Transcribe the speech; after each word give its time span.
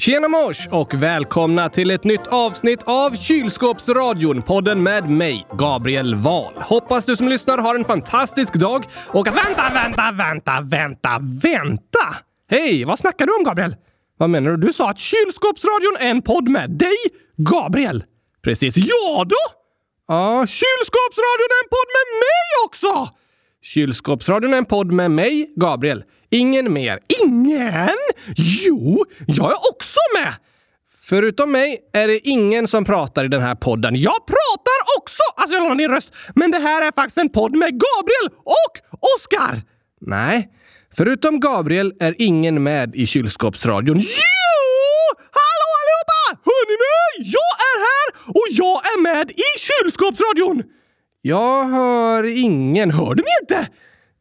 Tjena 0.00 0.28
mors 0.28 0.68
och 0.70 0.94
välkomna 0.94 1.68
till 1.68 1.90
ett 1.90 2.04
nytt 2.04 2.26
avsnitt 2.26 2.82
av 2.84 3.16
Kylskåpsradion, 3.16 4.42
podden 4.42 4.82
med 4.82 5.10
mig, 5.10 5.46
Gabriel 5.58 6.14
Wahl. 6.14 6.54
Hoppas 6.56 7.06
du 7.06 7.16
som 7.16 7.28
lyssnar 7.28 7.58
har 7.58 7.74
en 7.74 7.84
fantastisk 7.84 8.54
dag 8.54 8.84
och 9.08 9.28
att... 9.28 9.34
Vänta, 9.34 9.70
vänta, 9.74 10.12
vänta, 10.12 10.60
vänta, 10.60 11.18
vänta! 11.42 12.16
Hej, 12.50 12.84
vad 12.84 12.98
snackar 12.98 13.26
du 13.26 13.34
om 13.34 13.44
Gabriel? 13.44 13.76
Vad 14.16 14.30
menar 14.30 14.50
du? 14.50 14.56
Du 14.56 14.72
sa 14.72 14.90
att 14.90 14.98
Kylskåpsradion 14.98 15.96
är 16.00 16.10
en 16.10 16.22
podd 16.22 16.48
med 16.48 16.70
dig, 16.70 16.96
Gabriel. 17.36 18.04
Precis. 18.42 18.76
Ja 18.76 19.24
då! 19.24 19.36
Ja, 20.08 20.46
Kylskåpsradion 20.46 21.50
är 21.50 21.64
en 21.64 21.70
podd 21.70 21.88
med 21.96 22.18
mig 22.18 22.66
också! 22.66 23.14
Kylskåpsradion 23.62 24.54
är 24.54 24.58
en 24.58 24.64
podd 24.64 24.92
med 24.92 25.10
mig, 25.10 25.52
Gabriel. 25.56 26.04
Ingen 26.30 26.72
mer. 26.72 26.98
Ingen? 27.22 27.96
Jo, 28.36 29.04
jag 29.26 29.50
är 29.50 29.56
också 29.72 29.98
med! 30.14 30.34
Förutom 31.08 31.52
mig 31.52 31.78
är 31.92 32.08
det 32.08 32.28
ingen 32.28 32.68
som 32.68 32.84
pratar 32.84 33.24
i 33.24 33.28
den 33.28 33.40
här 33.40 33.54
podden. 33.54 33.96
Jag 33.96 34.26
pratar 34.26 34.78
också! 34.98 35.22
Alltså, 35.36 35.54
jag 35.54 35.62
lånar 35.62 35.74
din 35.76 35.90
röst. 35.90 36.10
Men 36.34 36.50
det 36.50 36.58
här 36.58 36.82
är 36.82 36.92
faktiskt 36.92 37.18
en 37.18 37.28
podd 37.28 37.56
med 37.56 37.68
Gabriel 37.68 38.38
och 38.44 39.00
Oskar! 39.16 39.62
Nej, 40.00 40.48
förutom 40.96 41.40
Gabriel 41.40 41.92
är 42.00 42.14
ingen 42.18 42.62
med 42.62 42.94
i 42.94 43.06
kylskåpsradion. 43.06 43.98
Jo! 43.98 45.16
Hallå 45.16 45.68
allihopa! 45.80 46.42
Hör 46.44 46.66
ni 46.70 46.76
mig? 46.86 47.32
Jag 47.32 47.54
är 47.70 47.78
här 47.88 48.30
och 48.30 48.46
jag 48.50 48.86
är 48.86 49.00
med 49.00 49.30
i 49.30 49.58
kylskåpsradion! 49.58 50.62
Jag 51.22 51.64
hör 51.64 52.24
ingen. 52.24 52.90
Hör 52.90 53.14
du 53.14 53.22
mig 53.22 53.32
inte? 53.42 53.68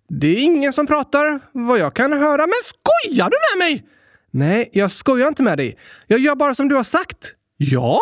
Det 0.10 0.28
är 0.28 0.40
ingen 0.40 0.74
som 0.74 0.88
pratar, 0.88 1.40
vad 1.52 1.80
jag 1.80 1.94
kan 1.94 2.14
höra. 2.14 2.38
Men 2.38 2.54
skojar 2.64 3.30
du 3.30 3.38
med 3.60 3.68
mig? 3.68 3.86
Nej, 4.32 4.70
jag 4.74 4.92
skojar 4.92 5.28
inte 5.28 5.44
med 5.44 5.58
dig. 5.58 5.78
Jag 6.08 6.20
gör 6.20 6.36
bara 6.36 6.56
som 6.56 6.68
du 6.68 6.76
har 6.76 6.84
sagt. 6.84 7.34
Jag? 7.58 8.00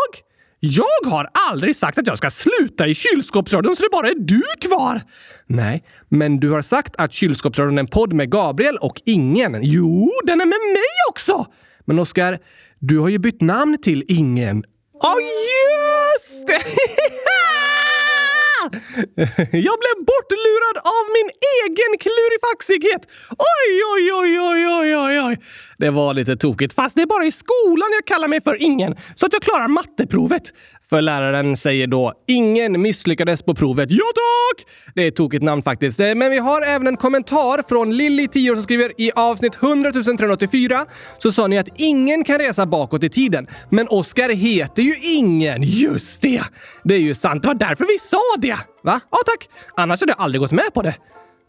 Jag 0.60 1.10
har 1.10 1.30
aldrig 1.50 1.76
sagt 1.76 1.98
att 1.98 2.08
jag 2.08 2.18
ska 2.18 2.30
sluta 2.30 2.88
i 2.88 2.96
kylskåpsradion 2.96 3.76
så 3.76 3.84
det 3.84 3.90
bara 3.92 4.10
är 4.10 4.16
du 4.16 4.42
kvar! 4.60 5.02
Nej, 5.48 5.84
men 6.10 6.40
du 6.40 6.50
har 6.50 6.62
sagt 6.62 6.96
att 6.98 7.14
kylskåpsradion 7.14 7.78
är 7.78 7.80
en 7.80 7.88
podd 7.88 8.14
med 8.14 8.32
Gabriel 8.32 8.78
och 8.78 9.02
ingen. 9.06 9.60
Jo, 9.64 10.12
den 10.24 10.42
är 10.42 10.46
med 10.46 10.74
mig 10.74 10.84
också! 11.10 11.46
Men 11.86 12.00
Oskar, 12.00 12.40
du 12.80 13.00
har 13.00 13.10
ju 13.10 13.20
bytt 13.20 13.42
namn 13.42 13.78
till 13.82 14.04
Ingen. 14.08 14.64
Ja, 15.02 15.14
oh, 15.14 15.22
just 15.22 16.48
det! 16.48 16.62
Jag 19.68 19.78
blev 19.84 19.96
bortlurad 20.10 20.78
av 20.96 21.04
min 21.18 21.30
egen 21.60 21.92
klurifaxighet! 22.04 23.02
Oj, 23.30 23.72
oj, 23.94 24.14
oj, 24.14 24.40
oj, 24.40 24.68
oj, 24.68 24.96
oj, 24.96 25.22
oj. 25.22 25.38
Det 25.78 25.90
var 25.90 26.14
lite 26.14 26.36
tokigt, 26.36 26.74
fast 26.74 26.96
det 26.96 27.02
är 27.02 27.06
bara 27.06 27.26
i 27.26 27.32
skolan 27.32 27.90
jag 27.92 28.06
kallar 28.06 28.28
mig 28.28 28.42
för 28.42 28.64
ingen, 28.64 28.96
så 29.16 29.26
att 29.26 29.34
jag 29.34 29.42
klarar 29.42 29.68
matteprovet. 29.68 30.44
För 30.90 31.02
läraren 31.02 31.58
säger 31.58 31.88
då 31.88 32.14
“Ingen 32.28 32.82
misslyckades 32.82 33.44
på 33.44 33.56
provet”. 33.56 33.92
Ja 33.92 34.06
tack! 34.16 34.66
Det 34.96 35.04
är 35.04 35.08
ett 35.08 35.16
tokigt 35.16 35.44
namn 35.44 35.62
faktiskt. 35.62 36.00
Eh, 36.00 36.16
men 36.16 36.32
vi 36.32 36.38
har 36.38 36.62
även 36.62 36.88
en 36.88 36.98
kommentar 36.98 37.64
från 37.70 37.98
Lilly, 37.98 38.28
10 38.28 38.52
år, 38.52 38.56
som 38.56 38.64
skriver 38.64 38.92
“I 38.98 39.12
avsnitt 39.16 39.56
100 39.56 39.92
384 39.92 40.86
så 41.18 41.32
sa 41.32 41.48
ni 41.48 41.58
att 41.58 41.70
ingen 41.76 42.24
kan 42.24 42.40
resa 42.40 42.66
bakåt 42.66 43.04
i 43.04 43.10
tiden. 43.10 43.48
Men 43.70 43.88
Oskar 43.88 44.30
heter 44.30 44.84
ju 44.84 44.94
ingen. 45.18 45.64
Just 45.64 46.22
det! 46.22 46.42
Det 46.84 46.96
är 46.96 47.00
ju 47.00 47.16
sant. 47.16 47.42
Det 47.42 47.48
var 47.48 47.56
därför 47.56 47.86
vi 47.86 48.00
sa 48.00 48.18
det. 48.38 48.58
Va? 48.84 49.00
Ja 49.12 49.18
tack. 49.26 49.50
Annars 49.76 50.00
hade 50.00 50.12
jag 50.12 50.22
aldrig 50.22 50.42
gått 50.42 50.52
med 50.52 50.74
på 50.74 50.82
det. 50.82 50.96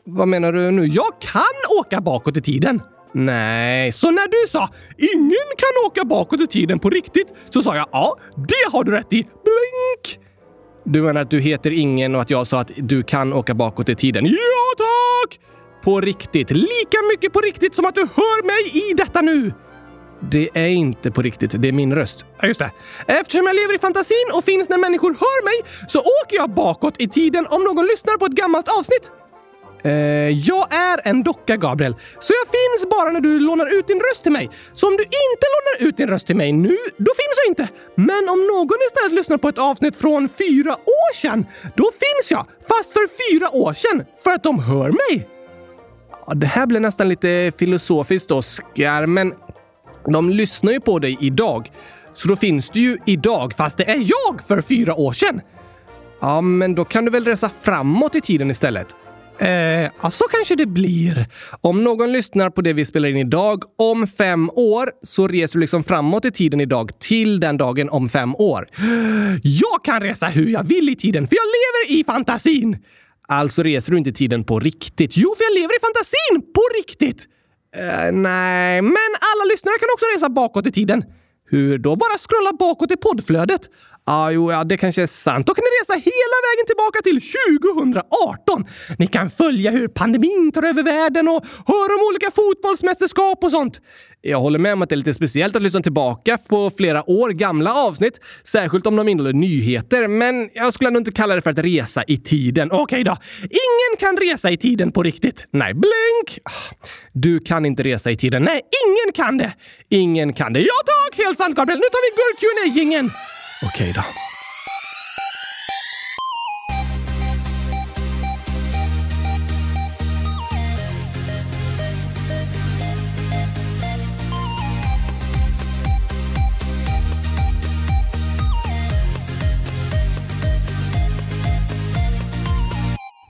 Vad 0.07 0.29
menar 0.29 0.53
du 0.53 0.71
nu? 0.71 0.87
Jag 0.87 1.21
kan 1.21 1.79
åka 1.81 2.01
bakåt 2.01 2.37
i 2.37 2.43
tiden. 2.43 2.81
Nej, 3.13 3.93
så 3.93 4.11
när 4.11 4.29
du 4.29 4.49
sa 4.49 4.69
“ingen 5.15 5.49
kan 5.59 5.87
åka 5.87 6.05
bakåt 6.05 6.41
i 6.41 6.47
tiden 6.47 6.79
på 6.79 6.91
riktigt” 6.91 7.35
så 7.51 7.63
sa 7.63 7.77
jag 7.77 7.87
“ja, 7.93 8.17
det 8.37 8.73
har 8.73 8.85
du 8.85 8.93
rätt 8.93 9.13
i”. 9.13 9.23
Blink! 9.23 10.25
Du 10.85 11.03
menar 11.03 11.21
att 11.21 11.31
du 11.31 11.41
heter 11.41 11.71
ingen 11.71 12.15
och 12.15 12.21
att 12.21 12.31
jag 12.31 12.47
sa 12.47 12.61
att 12.61 12.71
du 12.77 13.03
kan 13.03 13.33
åka 13.33 13.55
bakåt 13.55 13.89
i 13.89 13.95
tiden? 13.95 14.27
Ja, 14.27 14.75
tack! 14.79 15.41
På 15.85 16.01
riktigt. 16.01 16.51
Lika 16.51 16.99
mycket 17.13 17.33
på 17.33 17.41
riktigt 17.41 17.75
som 17.75 17.85
att 17.85 17.95
du 17.95 18.01
hör 18.01 18.47
mig 18.47 18.91
i 18.91 18.95
detta 18.95 19.21
nu. 19.21 19.53
Det 20.21 20.49
är 20.55 20.69
inte 20.69 21.11
på 21.11 21.23
riktigt. 21.23 21.63
Det 21.63 21.69
är 21.69 21.73
min 21.73 21.95
röst. 21.95 22.25
Ja, 22.41 22.49
just 22.49 22.61
det. 22.61 22.71
Eftersom 23.07 23.47
jag 23.47 23.57
lever 23.57 23.75
i 23.75 23.79
fantasin 23.79 24.31
och 24.35 24.45
finns 24.45 24.69
när 24.69 24.79
människor 24.79 25.11
hör 25.11 25.45
mig 25.45 25.71
så 25.89 25.99
åker 25.99 26.37
jag 26.37 26.51
bakåt 26.51 26.95
i 26.99 27.09
tiden 27.09 27.47
om 27.51 27.65
någon 27.65 27.87
lyssnar 27.87 28.17
på 28.17 28.27
ett 28.27 28.33
gammalt 28.33 28.69
avsnitt. 28.79 29.11
Uh, 29.87 29.93
jag 30.31 30.75
är 30.75 31.01
en 31.05 31.23
docka, 31.23 31.57
Gabriel, 31.57 31.95
så 32.21 32.33
jag 32.33 32.49
finns 32.49 32.91
bara 32.91 33.11
när 33.11 33.21
du 33.21 33.39
lånar 33.39 33.79
ut 33.79 33.87
din 33.87 34.01
röst 34.01 34.23
till 34.23 34.33
mig. 34.33 34.51
Så 34.75 34.87
om 34.87 34.97
du 34.97 35.03
inte 35.03 35.47
lånar 35.55 35.89
ut 35.89 35.97
din 35.97 36.09
röst 36.09 36.27
till 36.27 36.37
mig 36.37 36.53
nu, 36.53 36.77
då 36.97 37.13
finns 37.21 37.37
jag 37.45 37.51
inte. 37.51 37.69
Men 37.95 38.29
om 38.29 38.47
någon 38.47 38.79
istället 38.87 39.13
lyssnar 39.13 39.37
på 39.37 39.49
ett 39.49 39.59
avsnitt 39.59 39.97
från 39.97 40.29
fyra 40.29 40.73
år 40.73 41.15
sedan, 41.15 41.47
då 41.77 41.91
finns 41.93 42.31
jag. 42.31 42.47
Fast 42.69 42.93
för 42.93 43.31
fyra 43.31 43.51
år 43.51 43.73
sedan, 43.73 44.05
för 44.25 44.31
att 44.31 44.43
de 44.43 44.59
hör 44.59 44.89
mig. 44.89 45.29
Ja, 46.27 46.35
det 46.35 46.47
här 46.47 46.67
blir 46.67 46.81
nästan 46.81 47.09
lite 47.09 47.53
filosofiskt, 47.59 48.31
Oskar, 48.31 49.07
men 49.07 49.35
de 50.07 50.31
lyssnar 50.31 50.73
ju 50.73 50.81
på 50.81 50.99
dig 50.99 51.19
idag. 51.21 51.73
Så 52.15 52.29
då 52.29 52.37
finns 52.37 52.71
du 52.71 52.81
ju 52.81 52.99
idag, 53.07 53.53
fast 53.57 53.79
det 53.79 53.91
är 53.91 53.97
jag 53.97 54.43
för 54.47 54.63
fyra 54.63 54.95
år 54.95 55.13
sedan. 55.13 55.41
Ja, 56.21 56.41
men 56.41 56.75
då 56.75 56.85
kan 56.85 57.05
du 57.05 57.11
väl 57.11 57.25
resa 57.25 57.51
framåt 57.61 58.15
i 58.15 58.21
tiden 58.21 58.51
istället? 58.51 58.97
Eh, 59.41 59.91
ja, 60.03 60.11
så 60.11 60.25
kanske 60.25 60.55
det 60.55 60.67
blir. 60.67 61.27
Om 61.61 61.85
någon 61.85 62.13
lyssnar 62.13 62.51
på 62.51 62.61
det 62.61 62.73
vi 62.73 62.85
spelar 62.85 63.09
in 63.09 63.17
idag 63.17 63.63
om 63.79 64.07
fem 64.07 64.51
år 64.51 64.91
så 65.03 65.29
reser 65.29 65.55
du 65.55 65.61
liksom 65.61 65.85
framåt 65.85 66.25
i 66.25 66.31
tiden 66.31 66.61
idag 66.61 66.99
till 66.99 67.41
den 67.41 67.57
dagen 67.57 67.89
om 67.89 68.09
fem 68.09 68.35
år. 68.37 68.69
Jag 69.43 69.85
kan 69.85 70.01
resa 70.01 70.27
hur 70.27 70.49
jag 70.49 70.65
vill 70.65 70.89
i 70.89 70.97
tiden 70.97 71.27
för 71.27 71.37
jag 71.37 71.47
lever 71.47 72.01
i 72.01 72.05
fantasin! 72.05 72.77
Alltså 73.29 73.63
reser 73.63 73.93
du 73.93 73.99
inte 73.99 74.13
tiden 74.13 74.45
på 74.45 74.61
riktigt? 74.61 75.17
Jo, 75.17 75.35
för 75.37 75.45
jag 75.45 75.55
lever 75.55 75.77
i 75.77 75.81
fantasin 75.81 76.53
på 76.55 76.63
riktigt! 76.79 77.27
Eh, 77.77 78.13
nej, 78.13 78.83
men 78.83 79.11
alla 79.31 79.45
lyssnare 79.53 79.79
kan 79.79 79.89
också 79.95 80.07
resa 80.15 80.29
bakåt 80.29 80.67
i 80.67 80.71
tiden. 80.71 81.05
Hur 81.51 81.79
då? 81.79 81.97
Bara 81.97 82.19
scrolla 82.19 82.53
bakåt 82.59 82.91
i 82.91 82.97
poddflödet. 82.97 83.61
Ah, 84.11 84.31
jo, 84.31 84.53
ja, 84.53 84.65
det 84.65 84.77
kanske 84.77 85.03
är 85.03 85.07
sant. 85.07 85.47
Då 85.47 85.55
kan 85.55 85.63
ni 85.63 85.69
resa 85.83 85.93
hela 85.93 86.37
vägen 86.49 86.67
tillbaka 86.67 87.01
till 87.05 87.21
2018. 87.75 88.65
Ni 88.99 89.07
kan 89.07 89.31
följa 89.31 89.71
hur 89.71 89.89
pandemin 89.89 90.53
tar 90.53 90.63
över 90.63 90.83
världen 90.83 91.29
och 91.29 91.45
höra 91.67 91.95
om 91.95 92.09
olika 92.11 92.31
fotbollsmästerskap 92.31 93.45
och 93.45 93.51
sånt. 93.51 93.81
Jag 94.21 94.41
håller 94.41 94.59
med 94.59 94.73
om 94.73 94.83
att 94.83 94.89
det 94.89 94.95
är 94.95 94.97
lite 94.97 95.15
speciellt 95.15 95.57
att 95.57 95.63
lyssna 95.63 95.81
tillbaka 95.81 96.39
på 96.39 96.71
flera 96.77 97.11
år 97.11 97.31
gamla 97.31 97.75
avsnitt, 97.75 98.21
särskilt 98.45 98.87
om 98.87 98.97
de 98.97 99.09
innehåller 99.09 99.33
nyheter, 99.33 100.09
men 100.09 100.51
jag 100.55 100.75
skulle 100.75 100.89
ändå 100.89 100.99
inte 100.99 101.13
kalla 101.13 101.35
det 101.35 101.43
för 101.43 101.51
att 101.51 101.59
resa 101.59 102.05
i 102.07 102.17
tiden. 102.17 102.71
Okej 102.73 102.83
okay 102.83 103.03
då. 103.03 103.17
Ingen 103.43 103.97
kan 103.99 104.17
resa 104.17 104.51
i 104.51 104.57
tiden 104.57 104.93
på 104.93 105.03
riktigt. 105.03 105.47
Nej, 105.51 105.75
blink! 105.75 106.39
Ah, 106.45 106.75
du 107.13 107.41
kan 107.41 107.67
inte 107.67 107.83
resa 107.83 108.11
i 108.11 108.17
tiden. 108.17 108.43
Nej, 108.43 108.61
ingen 108.87 109.13
kan 109.15 109.39
det. 109.39 109.53
Ingen 109.89 110.33
kan 110.33 110.53
det. 110.53 110.61
Ja 110.61 110.75
tack! 110.87 111.19
Helt 111.19 111.39
sant, 111.39 111.57
Gabriel. 111.57 111.79
Nu 111.79 111.87
tar 111.87 112.01
vi 112.05 112.17
Gurk 112.17 113.38
Okej 113.63 113.93
då. 113.93 114.03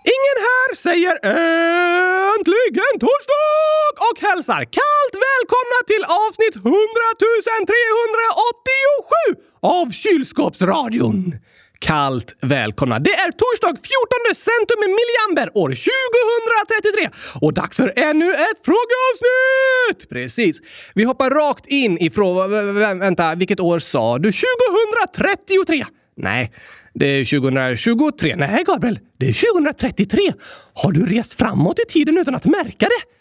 Ingen 0.03 0.38
här 0.47 0.75
säger 0.75 1.19
äntligen 1.22 2.99
torsdag 3.00 3.47
och 4.10 4.19
hälsar 4.28 4.62
kallt 4.78 5.14
välkomna 5.28 5.78
till 5.91 6.04
avsnitt 6.24 6.56
100 6.56 6.74
387 7.20 7.70
av 9.60 9.90
Kylskåpsradion. 9.90 11.34
Kallt 11.78 12.37
välkomna! 12.40 12.99
Det 12.99 13.14
är 13.14 13.31
torsdag 13.32 13.69
14 13.69 14.34
centum 14.34 14.81
milliamber 14.99 15.58
år 15.62 15.69
2033 15.69 17.10
och 17.40 17.52
dags 17.55 17.76
för 17.76 17.93
ännu 17.96 18.32
ett 18.32 18.64
frågeavsnitt! 18.64 20.08
Precis. 20.08 20.61
Vi 20.94 21.04
hoppar 21.04 21.31
rakt 21.31 21.66
in 21.66 21.99
i 21.99 22.11
frågan... 22.11 22.99
Vänta, 22.99 23.34
vilket 23.34 23.61
år 23.61 23.78
sa 23.78 24.19
du? 24.19 24.32
2033? 24.32 25.84
Nej, 26.16 26.52
det 26.94 27.06
är 27.06 27.40
2023. 27.40 28.37
Nej, 28.37 28.64
Gabriel, 28.66 28.99
det 29.19 29.28
är 29.28 29.52
2033. 29.54 30.32
Har 30.75 30.93
du 30.93 31.06
rest 31.06 31.38
framåt 31.38 31.78
i 31.78 31.93
tiden 31.93 32.19
utan 32.19 32.34
att 32.34 32.44
märka 32.44 32.87
det? 32.87 33.18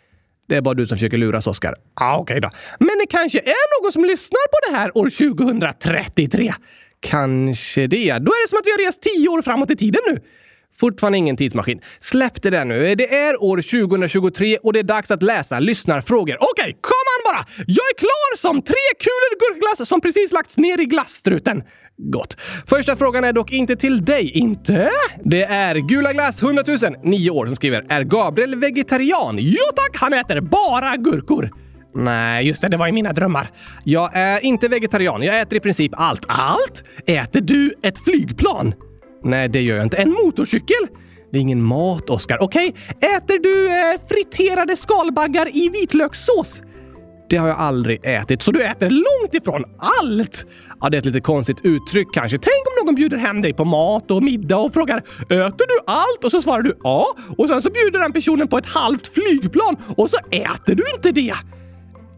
Det 0.48 0.56
är 0.56 0.62
bara 0.62 0.74
du 0.74 0.88
som 0.88 0.98
försöker 0.98 1.18
luras, 1.18 1.48
Oskar. 1.48 1.76
Ah, 1.94 2.18
Okej 2.18 2.22
okay 2.22 2.40
då. 2.40 2.50
Men 2.80 2.98
det 3.00 3.08
kanske 3.10 3.40
är 3.40 3.84
någon 3.84 3.92
som 3.92 4.06
lyssnar 4.06 4.48
på 4.48 4.72
det 4.72 4.78
här 4.78 4.98
år 4.98 5.10
2033? 5.10 6.54
Kanske 7.00 7.88
det. 7.88 8.18
Då 8.20 8.32
är 8.32 8.44
det 8.44 8.50
som 8.50 8.60
att 8.60 8.66
vi 8.66 8.72
har 8.72 8.86
rest 8.88 9.02
tio 9.02 9.30
år 9.30 9.42
framåt 9.42 9.72
i 9.72 9.76
tiden 9.76 10.02
nu. 10.08 10.20
Fortfarande 10.80 11.18
ingen 11.18 11.38
tidsmaskin. 11.38 11.82
Släpp 12.00 12.42
det 12.42 12.50
där 12.50 12.66
nu. 12.66 12.96
Det 12.96 13.16
är 13.16 13.44
år 13.44 13.58
2023 13.58 14.58
och 14.58 14.74
det 14.74 14.80
är 14.80 14.84
dags 14.84 15.12
att 15.12 15.24
läsa 15.24 15.60
lyssnarfrågor. 15.60 16.38
Okej, 16.40 16.64
okay, 16.64 16.74
kom 16.82 17.08
an 17.16 17.34
bara! 17.34 17.46
Jag 17.68 17.86
är 17.94 17.98
klar 17.98 18.38
som 18.38 18.62
tre 18.62 18.86
kulor 19.00 19.40
gurkglass 19.40 19.90
som 19.90 20.02
precis 20.02 20.32
lagts 20.32 20.58
ner 20.58 20.80
i 20.82 20.86
glasstruten. 20.86 21.64
Gott. 21.98 22.38
Första 22.66 22.96
frågan 22.96 23.24
är 23.24 23.34
dock 23.34 23.52
inte 23.52 23.76
till 23.76 24.06
dig. 24.06 24.32
Inte? 24.32 24.90
Det 25.24 25.44
är 25.44 25.76
Gula 25.76 26.14
Glass 26.14 26.44
100 26.44 26.64
000, 26.68 26.78
9 27.04 27.30
år, 27.30 27.46
som 27.46 27.56
skriver 27.56 27.86
“Är 27.90 28.04
Gabriel 28.04 28.60
vegetarian?” 28.60 29.38
Jo 29.40 29.64
tack, 29.76 30.02
han 30.02 30.14
äter 30.14 30.42
bara 30.42 30.98
gurkor. 30.98 31.52
Nej, 31.96 32.48
just 32.48 32.62
det, 32.62 32.70
det 32.70 32.78
var 32.78 32.88
i 32.88 32.92
mina 32.92 33.14
drömmar. 33.14 33.50
Jag 33.84 34.12
är 34.14 34.46
inte 34.46 34.68
vegetarian. 34.68 35.24
Jag 35.24 35.40
äter 35.40 35.58
i 35.58 35.60
princip 35.60 35.92
allt. 35.96 36.26
Allt? 36.28 36.84
Äter 37.06 37.42
du 37.42 37.74
ett 37.84 38.00
flygplan? 38.00 38.74
Nej, 39.24 39.50
det 39.50 39.62
gör 39.62 39.76
jag 39.76 39.86
inte. 39.86 39.98
En 39.98 40.12
motorcykel? 40.12 40.88
Det 41.32 41.38
är 41.38 41.42
ingen 41.42 41.62
mat, 41.62 42.10
Oskar. 42.10 42.38
Okej, 42.42 42.70
okay. 42.70 43.10
äter 43.10 43.40
du 43.40 43.68
eh, 43.68 44.00
friterade 44.10 44.76
skalbaggar 44.76 45.58
i 45.58 45.70
vitlökssås? 45.70 46.62
Det 47.30 47.38
har 47.38 47.48
jag 47.48 47.58
aldrig 47.58 48.00
ätit, 48.04 48.42
så 48.42 48.52
du 48.52 48.64
äter 48.64 48.90
långt 48.90 49.34
ifrån 49.34 49.64
allt! 49.78 50.46
Ja, 50.82 50.90
det 50.90 50.98
är 50.98 51.00
ett 51.00 51.06
lite 51.06 51.22
konstigt 51.22 51.58
uttryck 51.64 52.08
kanske. 52.14 52.38
Tänk 52.38 52.68
om 52.68 52.86
någon 52.86 52.96
bjuder 52.96 53.18
hem 53.18 53.42
dig 53.42 53.54
på 53.54 53.66
mat 53.66 54.12
och 54.12 54.24
middag 54.24 54.58
och 54.58 54.74
frågar 54.74 54.98
“Äter 55.22 55.68
du 55.68 55.80
allt?” 55.88 56.24
och 56.24 56.32
så 56.32 56.42
svarar 56.42 56.62
du 56.62 56.78
“Ja” 56.84 57.08
och 57.38 57.48
sen 57.48 57.62
så 57.62 57.70
bjuder 57.70 58.00
den 58.00 58.14
personen 58.14 58.48
på 58.48 58.58
ett 58.58 58.66
halvt 58.66 59.08
flygplan 59.08 59.78
och 59.96 60.10
så 60.10 60.18
äter 60.32 60.76
du 60.76 60.84
inte 60.96 61.12
det! 61.12 61.34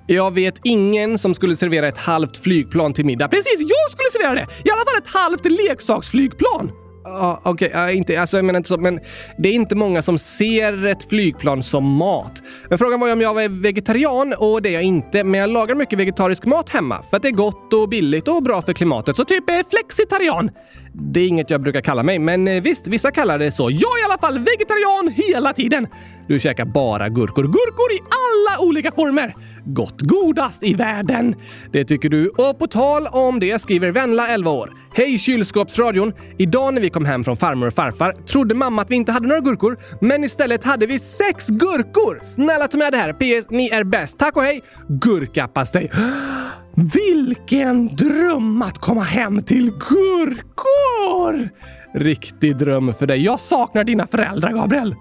Jag 0.08 0.34
vet 0.34 0.60
ingen 0.64 1.18
som 1.18 1.36
skulle 1.36 1.56
servera 1.56 1.88
ett 1.88 1.98
halvt 1.98 2.38
flygplan 2.38 2.94
till 2.94 3.06
middag. 3.06 3.28
Precis, 3.28 3.60
jag 3.60 3.92
skulle 3.92 4.10
servera 4.12 4.34
det! 4.34 4.48
I 4.66 4.72
alla 4.72 4.86
fall 4.86 4.98
ett 4.98 5.08
halvt 5.08 5.46
leksaksflygplan! 5.46 6.72
Ja, 7.04 7.42
okej, 7.44 7.68
okay, 7.68 7.96
inte, 7.96 8.22
alltså, 8.22 8.38
jag 8.38 8.46
menar 8.46 8.57
inte 8.57 8.69
så, 8.69 8.78
men 8.78 9.00
det 9.38 9.50
är 9.50 9.54
inte 9.54 9.75
många 9.75 10.01
som 10.01 10.19
ser 10.19 10.86
ett 10.86 11.10
flygplan 11.10 11.63
som 11.63 11.84
mat. 11.84 12.42
Men 12.69 12.78
frågan 12.78 13.00
var 13.00 13.07
ju 13.07 13.13
om 13.13 13.22
jag 13.22 13.34
var 13.34 13.62
vegetarian 13.62 14.34
och 14.38 14.62
det 14.62 14.69
är 14.69 14.74
jag 14.74 14.84
inte, 14.84 15.24
men 15.24 15.40
jag 15.40 15.50
lagar 15.50 15.75
mycket 15.75 16.00
vegetarisk 16.00 16.46
mat 16.46 16.69
hemma 16.69 17.04
för 17.10 17.18
att 17.18 17.24
det 17.24 17.30
är 17.30 17.34
gott 17.34 17.74
och 17.74 17.90
billigt 17.90 18.28
och 18.28 18.44
bra 18.44 18.62
för 18.62 18.74
klimatet. 18.74 19.16
Så 19.16 19.25
typ 19.25 19.50
eh, 19.50 19.60
flexitarian. 19.69 20.51
Det 20.94 21.19
är 21.19 21.28
inget 21.28 21.50
jag 21.50 21.62
brukar 21.62 21.81
kalla 21.81 22.04
mig, 22.04 22.19
men 22.19 22.48
eh, 22.48 22.62
visst, 22.62 22.88
vissa 22.88 23.12
kallar 23.12 23.40
det 23.40 23.51
så. 23.51 23.63
Jag 23.72 23.98
är 23.98 24.01
i 24.01 24.06
alla 24.06 24.18
fall 24.18 24.40
vegetarian 24.40 25.13
hela 25.16 25.54
tiden. 25.54 25.88
Du 26.28 26.40
käkar 26.40 26.66
bara 26.66 27.10
gurkor. 27.10 27.44
Gurkor 27.44 27.92
i 27.92 28.00
alla 28.00 28.68
olika 28.68 28.92
former 28.92 29.36
gott 29.74 30.01
godast 30.01 30.63
i 30.63 30.74
världen. 30.74 31.36
Det 31.71 31.86
tycker 31.86 32.10
du. 32.10 32.30
Och 32.30 32.60
på 32.60 32.68
tal 32.68 33.07
om 33.07 33.39
det 33.39 33.62
skriver 33.62 33.92
Venla, 33.92 34.27
11 34.27 34.51
år. 34.51 34.74
Hej 34.94 35.19
kylskåpsradion! 35.19 36.13
Idag 36.38 36.74
när 36.74 36.81
vi 36.81 36.89
kom 36.89 37.06
hem 37.06 37.24
från 37.24 37.38
farmor 37.38 37.68
och 37.68 37.74
farfar 37.74 38.12
trodde 38.12 38.56
mamma 38.56 38.81
att 38.81 38.92
vi 38.92 38.95
inte 38.95 39.12
hade 39.12 39.27
några 39.27 39.42
gurkor, 39.42 39.77
men 40.01 40.24
istället 40.24 40.63
hade 40.63 40.86
vi 40.86 41.00
sex 41.00 41.48
gurkor! 41.48 42.19
Snälla 42.24 42.68
ta 42.68 42.77
med 42.77 42.94
det 42.94 42.98
här. 42.98 43.13
PS. 43.13 43.50
Ni 43.50 43.69
är 43.69 43.83
bäst. 43.83 44.19
Tack 44.19 44.38
och 44.38 44.44
hej! 44.44 44.62
Gurkapastej. 44.88 45.92
Vilken 46.75 47.95
dröm 47.95 48.62
att 48.62 48.77
komma 48.77 49.04
hem 49.04 49.44
till 49.44 49.72
gurkor! 49.72 51.50
Riktig 51.94 52.57
dröm 52.57 52.94
för 52.94 53.07
dig. 53.07 53.24
Jag 53.24 53.39
saknar 53.39 53.83
dina 53.83 54.07
föräldrar, 54.07 54.54
Gabriel. 54.54 54.95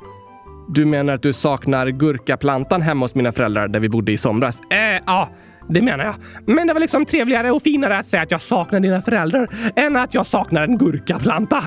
Du 0.68 0.84
menar 0.84 1.14
att 1.14 1.22
du 1.22 1.32
saknar 1.32 1.88
gurkaplantan 1.88 2.82
hemma 2.82 3.04
hos 3.04 3.14
mina 3.14 3.32
föräldrar 3.32 3.68
där 3.68 3.80
vi 3.80 3.88
bodde 3.88 4.12
i 4.12 4.18
somras? 4.18 4.60
Eh, 4.70 5.02
ja. 5.06 5.28
Det 5.68 5.82
menar 5.82 6.04
jag. 6.04 6.14
Men 6.46 6.66
det 6.66 6.72
var 6.72 6.80
liksom 6.80 7.06
trevligare 7.06 7.50
och 7.50 7.62
finare 7.62 7.98
att 7.98 8.06
säga 8.06 8.22
att 8.22 8.30
jag 8.30 8.42
saknar 8.42 8.80
dina 8.80 9.02
föräldrar 9.02 9.48
än 9.76 9.96
att 9.96 10.14
jag 10.14 10.26
saknar 10.26 10.62
en 10.62 10.78
gurkaplanta. 10.78 11.64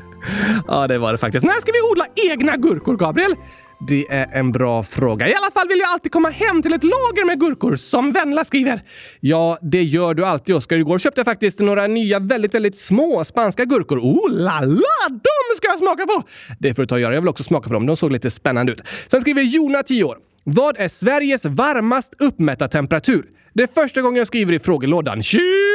ja, 0.66 0.86
det 0.86 0.98
var 0.98 1.12
det 1.12 1.18
faktiskt. 1.18 1.44
När 1.44 1.60
ska 1.60 1.72
vi 1.72 1.92
odla 1.92 2.32
egna 2.32 2.56
gurkor, 2.56 2.96
Gabriel? 2.96 3.34
Det 3.80 4.06
är 4.10 4.26
en 4.32 4.52
bra 4.52 4.82
fråga. 4.82 5.28
I 5.28 5.34
alla 5.34 5.50
fall 5.50 5.68
vill 5.68 5.78
jag 5.78 5.88
alltid 5.88 6.12
komma 6.12 6.28
hem 6.28 6.62
till 6.62 6.72
ett 6.72 6.84
lager 6.84 7.24
med 7.26 7.40
gurkor, 7.40 7.76
som 7.76 8.12
Venla 8.12 8.44
skriver. 8.44 8.82
Ja, 9.20 9.58
det 9.62 9.82
gör 9.82 10.14
du 10.14 10.24
alltid, 10.24 10.54
Oskar. 10.54 10.76
Igår 10.76 10.98
köpte 10.98 11.18
jag 11.18 11.26
faktiskt 11.26 11.60
några 11.60 11.86
nya 11.86 12.18
väldigt, 12.18 12.54
väldigt 12.54 12.78
små 12.78 13.24
spanska 13.24 13.64
gurkor. 13.64 13.98
Oh 13.98 14.30
la 14.30 14.60
la! 14.60 15.08
De 15.08 15.56
ska 15.56 15.68
jag 15.68 15.78
smaka 15.78 16.06
på! 16.06 16.22
Det 16.58 16.74
får 16.74 16.82
du 16.82 16.86
ta 16.86 16.94
och 16.94 17.00
göra. 17.00 17.14
Jag 17.14 17.20
vill 17.20 17.28
också 17.28 17.42
smaka 17.42 17.68
på 17.68 17.74
dem. 17.74 17.86
De 17.86 17.96
såg 17.96 18.12
lite 18.12 18.30
spännande 18.30 18.72
ut. 18.72 18.82
Sen 19.10 19.20
skriver 19.20 19.42
Jona, 19.42 19.82
10 19.82 20.04
år. 20.04 20.16
Vad 20.44 20.78
är 20.78 20.88
Sveriges 20.88 21.44
varmast 21.44 22.14
uppmätta 22.18 22.68
temperatur? 22.68 23.24
Det 23.54 23.62
är 23.62 23.82
första 23.82 24.02
gången 24.02 24.18
jag 24.18 24.26
skriver 24.26 24.52
i 24.52 24.58
frågelådan. 24.58 25.22
Tjena 25.22 25.40
mors 25.40 25.44
Jona! 25.44 25.73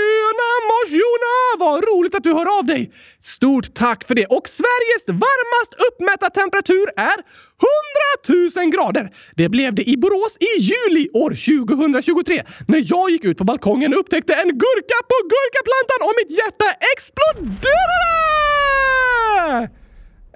Ah, 1.49 1.57
vad 1.59 1.83
roligt 1.83 2.15
att 2.15 2.23
du 2.23 2.33
hör 2.33 2.59
av 2.59 2.65
dig! 2.65 2.91
Stort 3.21 3.73
tack 3.73 4.03
för 4.03 4.15
det! 4.15 4.25
Och 4.25 4.49
Sveriges 4.49 5.03
varmast 5.07 5.71
uppmätta 5.87 6.29
temperatur 6.29 6.87
är 6.97 7.17
100 8.55 8.61
000 8.61 8.71
grader! 8.71 9.11
Det 9.35 9.49
blev 9.49 9.75
det 9.75 9.89
i 9.89 9.97
Borås 9.97 10.37
i 10.39 10.61
juli 10.61 11.09
år 11.13 11.29
2023 11.29 12.43
när 12.67 12.83
jag 12.85 13.09
gick 13.11 13.23
ut 13.25 13.37
på 13.37 13.43
balkongen 13.43 13.93
och 13.93 13.99
upptäckte 13.99 14.33
en 14.33 14.49
gurka 14.49 14.97
på 15.11 15.17
gurkaplantan 15.33 15.99
och 16.07 16.13
mitt 16.19 16.31
hjärta 16.37 16.65
exploderade! 16.95 18.28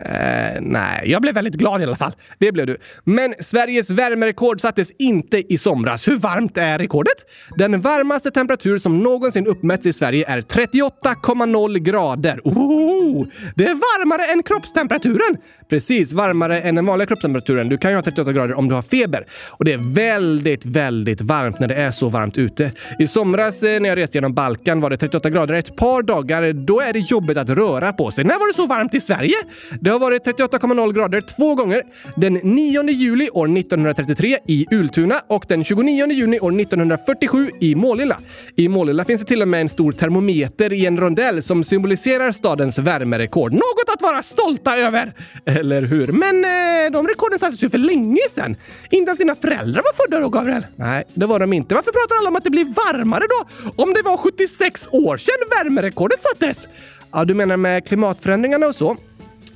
Eh, 0.01 0.61
nej, 0.61 1.03
jag 1.05 1.21
blev 1.21 1.33
väldigt 1.33 1.53
glad 1.53 1.81
i 1.81 1.83
alla 1.83 1.95
fall. 1.95 2.13
Det 2.37 2.51
blev 2.51 2.67
du. 2.67 2.77
Men 3.03 3.33
Sveriges 3.39 3.89
värmerekord 3.89 4.61
sattes 4.61 4.91
inte 4.99 5.53
i 5.53 5.57
somras. 5.57 6.07
Hur 6.07 6.15
varmt 6.15 6.57
är 6.57 6.79
rekordet? 6.79 7.25
Den 7.57 7.81
varmaste 7.81 8.31
temperatur 8.31 8.77
som 8.77 8.99
någonsin 8.99 9.47
uppmätts 9.47 9.85
i 9.85 9.93
Sverige 9.93 10.25
är 10.27 10.41
38,0 10.41 11.77
grader. 11.77 12.41
Oh, 12.43 13.27
det 13.55 13.65
är 13.65 13.73
varmare 13.73 14.25
än 14.25 14.43
kroppstemperaturen! 14.43 15.37
Precis, 15.69 16.13
varmare 16.13 16.61
än 16.61 16.75
den 16.75 16.85
vanliga 16.85 17.05
kroppstemperaturen. 17.05 17.69
Du 17.69 17.77
kan 17.77 17.91
ju 17.91 17.97
ha 17.97 18.01
38 18.01 18.33
grader 18.33 18.57
om 18.57 18.67
du 18.67 18.75
har 18.75 18.81
feber. 18.81 19.25
Och 19.49 19.65
det 19.65 19.73
är 19.73 19.93
väldigt, 19.95 20.65
väldigt 20.65 21.21
varmt 21.21 21.59
när 21.59 21.67
det 21.67 21.75
är 21.75 21.91
så 21.91 22.09
varmt 22.09 22.37
ute. 22.37 22.71
I 22.99 23.07
somras 23.07 23.63
eh, 23.63 23.79
när 23.79 23.89
jag 23.89 23.97
reste 23.97 24.17
genom 24.17 24.33
Balkan 24.33 24.81
var 24.81 24.89
det 24.89 24.97
38 24.97 25.29
grader 25.29 25.53
ett 25.53 25.75
par 25.75 26.03
dagar. 26.03 26.53
Då 26.53 26.81
är 26.81 26.93
det 26.93 26.99
jobbigt 26.99 27.37
att 27.37 27.49
röra 27.49 27.93
på 27.93 28.11
sig. 28.11 28.23
När 28.23 28.39
var 28.39 28.47
det 28.47 28.53
så 28.53 28.65
varmt 28.65 28.95
i 28.95 28.99
Sverige? 28.99 29.35
Det 29.83 29.89
har 29.89 29.99
varit 29.99 30.25
38,0 30.25 30.93
grader 30.93 31.21
två 31.21 31.55
gånger. 31.55 31.83
Den 32.15 32.33
9 32.33 32.83
juli 32.89 33.29
år 33.29 33.57
1933 33.57 34.37
i 34.47 34.67
Ultuna 34.71 35.21
och 35.27 35.45
den 35.47 35.63
29 35.63 36.11
juni 36.11 36.39
år 36.39 36.61
1947 36.61 37.49
i 37.59 37.75
Målilla. 37.75 38.17
I 38.55 38.67
Målilla 38.67 39.05
finns 39.05 39.21
det 39.21 39.27
till 39.27 39.41
och 39.41 39.47
med 39.47 39.61
en 39.61 39.69
stor 39.69 39.91
termometer 39.91 40.73
i 40.73 40.85
en 40.85 40.99
rondell 40.99 41.43
som 41.43 41.63
symboliserar 41.63 42.31
stadens 42.31 42.77
värmerekord. 42.77 43.53
Något 43.53 43.89
att 43.93 44.01
vara 44.01 44.23
stolta 44.23 44.77
över! 44.77 45.13
Eller 45.45 45.81
hur? 45.81 46.07
Men 46.07 46.45
eh, 46.45 46.91
de 46.91 47.07
rekorden 47.07 47.39
sattes 47.39 47.63
ju 47.63 47.69
för 47.69 47.77
länge 47.77 48.21
sedan. 48.31 48.55
Inte 48.91 49.09
ens 49.09 49.19
dina 49.19 49.35
föräldrar 49.35 49.81
var 49.81 49.93
födda 50.03 50.19
då, 50.19 50.29
Gabriel. 50.29 50.65
Nej, 50.75 51.03
det 51.13 51.25
var 51.25 51.39
de 51.39 51.53
inte. 51.53 51.75
Varför 51.75 51.91
pratar 51.91 52.15
alla 52.19 52.29
om 52.29 52.35
att 52.35 52.43
det 52.43 52.49
blir 52.49 52.65
varmare 52.65 53.23
då? 53.29 53.71
Om 53.83 53.93
det 53.93 54.01
var 54.01 54.17
76 54.17 54.87
år 54.91 55.17
sedan 55.17 55.49
värmerekordet 55.49 56.21
sattes? 56.21 56.67
Ja, 57.11 57.25
du 57.25 57.33
menar 57.33 57.57
med 57.57 57.87
klimatförändringarna 57.87 58.67
och 58.67 58.75
så? 58.75 58.97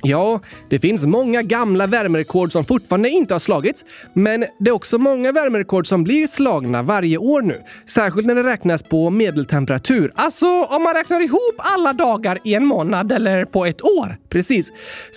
Ja, 0.02 0.40
det 0.68 0.78
finns 0.78 1.06
många 1.06 1.42
gamla 1.42 1.86
värmerekord 1.86 2.52
som 2.52 2.64
fortfarande 2.64 3.08
inte 3.08 3.34
har 3.34 3.38
slagits, 3.38 3.84
men 4.12 4.44
det 4.58 4.70
är 4.70 4.74
också 4.74 4.98
många 4.98 5.32
värmerekord 5.32 5.86
som 5.86 6.04
blir 6.04 6.26
slagna 6.26 6.82
varje 6.82 7.18
år 7.18 7.42
nu. 7.42 7.60
Särskilt 7.86 8.26
när 8.26 8.34
det 8.34 8.42
räknas 8.42 8.82
på 8.82 9.10
medeltemperatur. 9.10 10.12
Alltså 10.14 10.46
om 10.46 10.82
man 10.82 10.94
räknar 10.94 11.20
ihop 11.20 11.54
alla 11.58 11.92
dagar 11.92 12.38
i 12.44 12.54
en 12.54 12.66
månad 12.66 13.12
eller 13.12 13.44
på 13.44 13.66
ett 13.66 13.82
år. 13.82 14.16
Precis. 14.28 14.72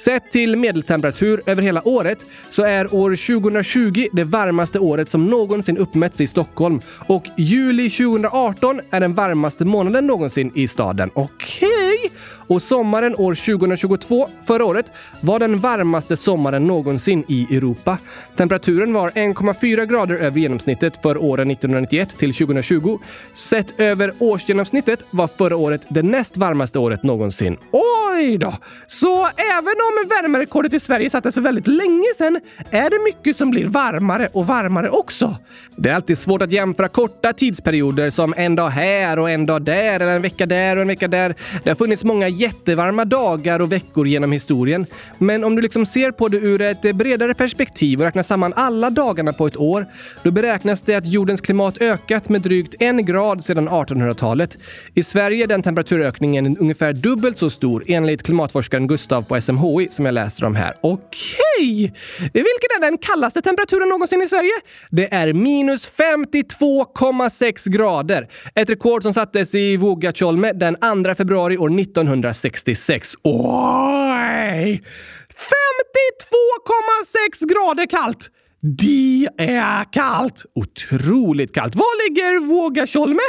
Sett 0.06 0.32
till 0.32 0.58
medeltemperatur 0.58 1.42
över 1.46 1.62
hela 1.62 1.88
året 1.88 2.26
så 2.50 2.64
är 2.64 2.96
år 2.96 3.40
2020 3.40 4.08
det 4.14 4.24
varmaste 4.24 4.80
året 4.80 5.10
som 5.10 5.26
någonsin 5.26 5.78
uppmätts 5.78 6.22
i 6.22 6.28
Stockholm 6.28 6.82
och 7.08 7.24
juli 7.38 7.90
2018 7.90 8.82
är 8.92 9.00
den 9.00 9.14
varmaste 9.14 9.66
månaden 9.66 10.08
någonsin 10.08 10.52
i 10.56 10.68
staden. 10.68 11.10
Okej? 11.14 11.70
Okay. 12.06 12.18
Och 12.52 12.62
sommaren 12.62 13.16
år 13.16 13.36
2022, 13.36 14.28
förra 14.48 14.66
året, 14.66 14.92
var 15.22 15.40
den 15.40 15.60
varmaste 15.60 16.18
sommaren 16.18 16.66
någonsin 16.66 17.24
i 17.28 17.58
Europa. 17.58 17.98
Temperaturen 18.36 18.94
var 18.94 19.10
1,4 19.10 19.86
grader 19.86 20.16
över 20.16 20.40
genomsnittet 20.40 21.02
för 21.02 21.18
åren 21.18 21.52
1991 21.52 22.18
till 22.18 22.34
2020. 22.34 23.00
Sett 23.34 23.80
över 23.80 24.14
årsgenomsnittet 24.20 25.00
var 25.12 25.28
förra 25.28 25.56
året 25.56 25.82
det 25.90 26.04
näst 26.04 26.38
varmaste 26.38 26.80
året 26.80 27.04
någonsin. 27.04 27.58
Oj 27.72 28.38
då! 28.38 28.54
Så 28.88 29.26
även 29.26 29.76
om 29.88 30.10
värmerekordet 30.10 30.74
i 30.74 30.80
Sverige 30.80 31.10
sattes 31.10 31.36
för 31.36 31.42
väldigt 31.42 31.68
länge 31.68 32.08
sedan 32.18 32.40
är 32.72 32.90
det 32.90 33.04
mycket 33.04 33.38
som 33.38 33.52
blir 33.52 33.66
varmare 33.66 34.30
och 34.34 34.48
varmare 34.48 34.90
också. 34.90 35.36
Det 35.76 35.90
är 35.90 35.94
alltid 35.94 36.18
svårt 36.18 36.42
att 36.42 36.52
jämföra 36.52 36.88
korta 36.88 37.34
tidsperioder 37.34 38.10
som 38.10 38.34
en 38.38 38.56
dag 38.56 38.70
här 38.70 39.20
och 39.20 39.30
en 39.30 39.46
dag 39.46 39.62
där 39.62 40.00
eller 40.00 40.16
en 40.16 40.22
vecka 40.22 40.46
där 40.46 40.76
och 40.76 40.82
en 40.82 40.88
vecka 40.88 41.08
där. 41.08 41.36
Det 41.64 41.70
har 41.70 41.76
funnits 41.76 42.04
många 42.04 42.28
jättevarma 42.42 43.06
dagar 43.06 43.60
och 43.60 43.72
veckor 43.72 44.08
genom 44.08 44.32
historien. 44.32 44.86
Men 45.18 45.44
om 45.44 45.56
du 45.56 45.62
liksom 45.62 45.86
ser 45.86 46.12
på 46.12 46.28
det 46.28 46.38
ur 46.38 46.62
ett 46.62 46.96
bredare 46.96 47.34
perspektiv 47.34 48.00
och 48.00 48.06
räknar 48.06 48.24
samman 48.24 48.54
alla 48.56 48.90
dagarna 48.90 49.34
på 49.34 49.48
ett 49.48 49.58
år, 49.58 49.86
då 50.24 50.32
beräknas 50.32 50.82
det 50.82 50.96
att 50.96 51.08
jordens 51.08 51.42
klimat 51.42 51.82
ökat 51.82 52.30
med 52.30 52.42
drygt 52.42 52.76
en 52.80 53.06
grad 53.06 53.46
sedan 53.46 53.70
1800-talet. 53.70 54.58
I 54.94 55.04
Sverige 55.04 55.44
är 55.44 55.48
den 55.48 55.64
temperaturökningen 55.64 56.58
ungefär 56.58 56.94
dubbelt 56.94 57.38
så 57.38 57.50
stor 57.50 57.84
enligt 57.88 58.24
klimatforskaren 58.24 58.88
Gustav 58.88 59.22
på 59.22 59.42
SMHI 59.42 59.88
som 59.90 60.06
jag 60.06 60.14
läser 60.14 60.46
om 60.46 60.56
här. 60.56 60.74
Okej! 60.82 61.94
Vilken 62.20 62.72
är 62.78 62.82
den 62.82 62.98
kallaste 62.98 63.42
temperaturen 63.42 63.90
någonsin 63.90 64.22
i 64.22 64.28
Sverige? 64.28 64.52
Det 64.90 65.14
är 65.14 65.34
minus 65.34 65.90
52,6 65.90 67.70
grader. 67.70 68.28
Ett 68.56 68.70
rekord 68.70 69.04
som 69.04 69.14
sattes 69.14 69.56
i 69.56 69.78
Vuogatjolme 69.78 70.52
den 70.54 70.76
2 71.06 71.16
februari 71.16 71.58
år 71.58 71.70
1966. 72.34 73.16
Oj! 73.24 74.82
52,6 77.42 77.46
grader 77.48 77.88
kallt! 77.88 78.30
Det 78.64 79.28
är 79.38 79.94
kallt! 79.94 80.46
Otroligt 80.56 81.54
kallt. 81.54 81.76
Var 81.76 82.10
ligger 82.10 82.48
Vågatjolme? 82.48 83.20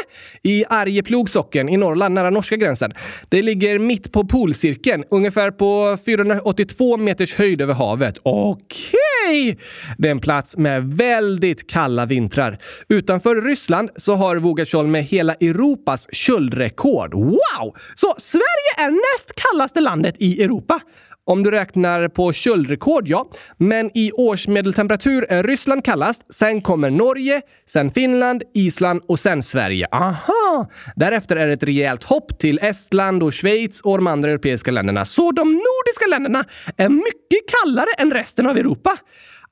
I 0.43 0.65
Arjeplog 0.69 1.31
socken 1.31 1.69
i 1.69 1.77
Norrland, 1.77 2.15
nära 2.15 2.31
norska 2.31 2.57
gränsen. 2.57 2.93
Det 3.29 3.43
ligger 3.43 3.79
mitt 3.79 4.13
på 4.13 4.25
polcirkeln, 4.25 5.05
ungefär 5.11 5.51
på 5.51 5.99
482 6.07 6.97
meters 6.97 7.35
höjd 7.35 7.61
över 7.61 7.75
havet. 7.75 8.19
Okej! 8.23 8.89
Okay. 9.29 9.57
Det 9.99 10.09
är 10.09 10.13
en 10.13 10.21
plats 10.21 10.57
med 10.57 10.85
väldigt 10.85 11.71
kalla 11.71 12.07
vintrar. 12.07 12.59
Utanför 12.89 13.43
Ryssland 13.43 13.91
så 13.97 14.15
har 14.15 14.37
Vågatjolme 14.37 15.01
hela 15.01 15.35
Europas 15.35 16.07
köldrekord. 16.15 17.15
Wow! 17.15 17.77
Så 17.95 18.15
Sverige 18.19 18.73
är 18.79 18.91
näst 18.91 19.33
kallaste 19.35 19.81
landet 19.81 20.15
i 20.19 20.43
Europa. 20.43 20.81
Om 21.25 21.43
du 21.43 21.51
räknar 21.51 22.09
på 22.09 22.33
köldrekord, 22.33 23.09
ja. 23.09 23.29
Men 23.57 23.91
i 23.95 24.13
årsmedeltemperatur 24.13 25.27
är 25.29 25.43
Ryssland 25.43 25.85
kallast. 25.85 26.35
Sen 26.35 26.63
kommer 26.63 26.91
Norge, 26.91 27.41
sen 27.67 27.91
Finland, 27.91 28.43
Island 28.55 29.03
och 29.09 29.21
sen 29.21 29.43
Sverige. 29.43 29.87
Aha! 29.91 30.67
Därefter 30.97 31.37
är 31.37 31.47
det 31.47 31.53
ett 31.53 31.63
rejält 31.63 32.05
hopp 32.05 32.39
till 32.39 32.59
Estland 32.63 33.23
och 33.23 33.35
Schweiz 33.35 33.81
och 33.81 33.97
de 33.97 34.07
andra 34.07 34.31
europeiska 34.31 34.71
länderna. 34.71 35.05
Så 35.05 35.33
de 35.33 35.49
nordiska 35.53 36.07
länderna 36.11 36.45
är 36.77 36.89
mycket 36.89 37.49
kallare 37.63 37.91
än 37.99 38.11
resten 38.11 38.47
av 38.47 38.57
Europa. 38.57 38.97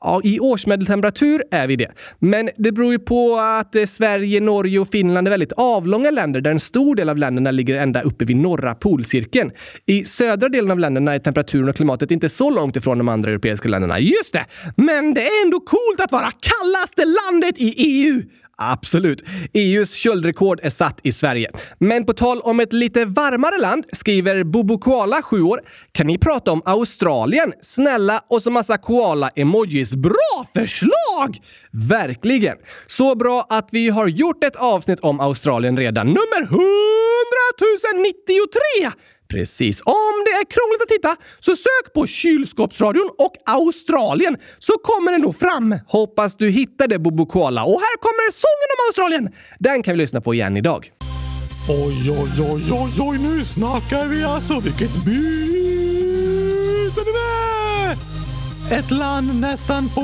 Ja, 0.05 0.21
i 0.25 0.41
årsmedeltemperatur 0.41 1.43
är 1.51 1.67
vi 1.67 1.77
det. 1.77 1.89
Men 2.19 2.51
det 2.57 2.73
beror 2.73 2.93
ju 2.93 2.99
på 2.99 3.37
att 3.37 3.75
eh, 3.75 3.85
Sverige, 3.85 4.41
Norge 4.41 4.79
och 4.79 4.89
Finland 4.89 5.29
är 5.29 5.31
väldigt 5.31 5.53
avlånga 5.53 6.11
länder 6.11 6.41
där 6.41 6.51
en 6.51 6.61
stor 6.61 6.95
del 6.95 7.09
av 7.09 7.19
länderna 7.19 7.51
ligger 7.51 7.75
ända 7.75 8.03
uppe 8.03 8.25
vid 8.25 8.37
norra 8.37 8.75
polcirkeln. 8.75 9.51
I 9.87 10.05
södra 10.05 10.49
delen 10.49 10.71
av 10.71 10.79
länderna 10.79 11.15
är 11.15 11.19
temperaturen 11.19 11.69
och 11.69 11.77
klimatet 11.77 12.11
inte 12.11 12.29
så 12.29 12.51
långt 12.51 12.77
ifrån 12.77 12.99
de 12.99 13.09
andra 13.09 13.31
europeiska 13.31 13.69
länderna. 13.69 13.99
Just 13.99 14.33
det! 14.33 14.47
Men 14.77 15.15
det 15.15 15.23
är 15.23 15.45
ändå 15.45 15.61
coolt 15.61 16.01
att 16.01 16.13
vara 16.13 16.31
kallaste 16.31 17.05
landet 17.05 17.61
i 17.61 17.75
EU! 17.77 18.23
Absolut. 18.63 19.25
EUs 19.53 19.95
köldrekord 19.95 20.61
är 20.63 20.71
satt 20.71 21.01
i 21.03 21.13
Sverige. 21.13 21.51
Men 21.79 22.07
på 22.07 22.13
tal 22.13 22.41
om 22.41 22.61
ett 22.61 22.73
lite 22.73 23.05
varmare 23.05 23.59
land 23.61 23.85
skriver 23.93 24.45
Bobo 24.45 24.79
Koala, 24.79 25.23
7 25.23 25.43
år. 25.43 25.61
Kan 25.93 26.07
ni 26.07 26.19
prata 26.19 26.53
om 26.53 26.63
Australien? 26.65 27.53
Snälla 27.63 28.21
och 28.29 28.43
så 28.43 28.51
massa 28.51 28.79
koala-emojis. 28.79 29.95
Bra 29.95 30.47
förslag! 30.55 31.39
Verkligen. 31.73 32.57
Så 32.87 33.15
bra 33.15 33.47
att 33.49 33.69
vi 33.73 33.89
har 33.89 34.09
gjort 34.09 34.45
ett 34.45 34.57
avsnitt 34.57 35.01
om 35.01 35.21
Australien 35.21 35.77
redan. 35.77 36.07
Nummer 36.07 36.43
100 36.43 36.61
093! 37.97 38.91
Precis. 39.31 39.81
Om 39.81 40.15
det 40.25 40.31
är 40.31 40.45
krångligt 40.45 40.83
att 40.83 40.91
hitta 40.91 41.17
så 41.41 41.57
sök 41.57 41.93
på 41.95 42.07
kylskåpsradion 42.07 43.11
och 43.19 43.35
Australien 43.47 44.37
så 44.59 44.73
kommer 44.73 45.13
det 45.13 45.19
nog 45.19 45.39
fram. 45.39 45.77
Hoppas 45.87 46.37
du 46.37 46.51
hittar 46.51 46.89
det 46.89 46.99
Bobo 46.99 47.27
Koala. 47.27 47.65
Och 47.65 47.81
här 47.81 47.97
kommer 47.97 48.33
sången 48.33 48.69
om 48.75 48.87
Australien. 48.89 49.29
Den 49.59 49.83
kan 49.83 49.95
vi 49.95 49.99
lyssna 49.99 50.21
på 50.21 50.35
igen 50.35 50.57
idag. 50.57 50.93
Oj, 51.69 52.11
oj, 52.11 52.31
oj, 52.53 52.63
oj, 52.73 52.93
oj, 53.01 53.19
nu 53.19 53.45
snackar 53.45 54.07
vi 54.07 54.25
alltså. 54.25 54.61
Vilket 54.61 55.05
byte 55.05 57.01
det 57.05 57.19
är! 57.19 57.97
Ett 58.79 58.91
land 58.91 59.41
nästan 59.41 59.89
på 59.89 60.01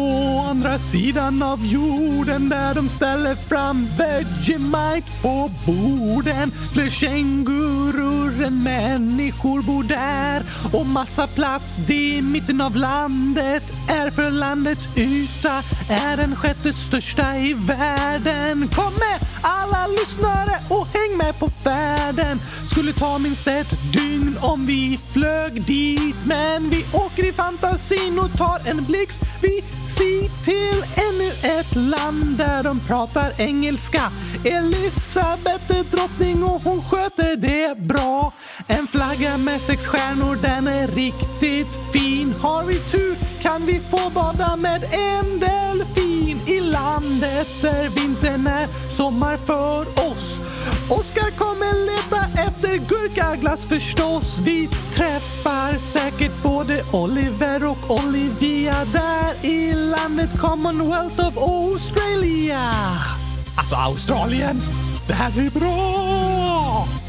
andra 0.51 0.79
sidan 0.79 1.43
av 1.43 1.67
jorden 1.67 2.49
där 2.49 2.75
de 2.75 2.89
ställer 2.89 3.35
fram 3.35 3.87
Vegemite 3.99 5.11
på 5.23 5.51
borden. 5.67 6.51
Fler 6.73 6.91
kängurur 6.91 8.16
än 8.45 8.63
människor 8.63 9.63
bor 9.63 9.83
där 9.83 10.43
och 10.73 10.87
massa 10.87 11.27
plats 11.27 11.77
det 11.87 12.17
i 12.17 12.23
mitten 12.23 12.61
av 12.61 12.77
landet 12.77 13.63
är 13.89 14.11
för 14.11 14.31
landets 14.31 14.89
yta 14.97 15.63
är 15.89 16.17
den 16.17 16.37
sjätte 16.37 16.73
största 16.73 17.37
i 17.37 17.55
världen. 17.55 18.69
Kom 18.69 18.93
med 18.93 19.21
alla 19.43 19.87
lyssnare 19.87 20.61
och 20.69 20.87
häng 20.87 21.19
med 21.19 21.39
på 21.39 21.49
färden. 21.49 22.39
Skulle 22.71 22.93
ta 22.93 23.19
minst 23.19 23.47
ett 23.47 23.93
dygn 23.93 24.39
om 24.41 24.67
vi 24.67 24.99
flög 25.13 25.63
dit 25.63 26.17
men 26.25 26.71
vi 26.71 26.85
åker 26.93 27.25
i 27.25 27.33
fantasin 27.33 28.19
och 28.19 28.33
tar 28.39 28.61
en 28.65 28.85
blixt. 28.85 29.21
Vi 29.43 29.56
Se 29.87 30.29
till 30.45 30.85
ännu 30.95 31.59
ett 31.59 31.77
land 31.77 32.39
där 32.39 32.63
de 32.63 32.81
pratar 32.81 33.41
engelska. 33.41 34.03
Elisabeth 34.45 35.71
är 35.79 35.85
drottning 35.97 36.45
och 36.45 36.63
hon 36.63 36.83
sköter 36.83 37.37
det 37.37 37.79
bra. 37.79 38.33
En 38.69 38.87
flagga 38.87 39.37
med 39.37 39.61
sex 39.61 39.87
stjärnor, 39.87 40.39
den 40.43 40.69
är 40.69 40.89
riktigt 40.89 41.79
fin. 41.93 42.35
Har 42.41 42.65
vi 42.65 42.79
tur 42.79 43.17
kan 43.43 43.67
vi 43.67 43.81
få 43.81 44.11
bada 44.11 44.57
med 44.57 44.85
en 44.93 45.39
delfin 45.39 46.16
landet 46.73 47.49
där 47.63 47.89
vintern 47.89 48.47
är 48.47 48.67
sommar 48.91 49.37
för 49.37 49.81
oss. 50.11 50.41
Oskar 50.91 51.31
kommer 51.31 51.87
leta 51.87 52.41
efter 52.41 52.77
gurkaglass 52.89 53.67
förstås. 53.67 54.41
Vi 54.45 54.69
träffar 54.93 55.79
säkert 55.79 56.43
både 56.43 56.83
Oliver 56.93 57.65
och 57.65 57.91
Olivia 57.91 58.85
där 58.93 59.47
i 59.47 59.73
landet 59.73 60.39
Commonwealth 60.41 61.29
of 61.29 61.39
Australia. 61.39 62.63
Alltså 63.57 63.75
Australien, 63.75 64.61
det 65.07 65.13
här 65.13 65.47
är 65.47 65.51
bra! 65.51 67.06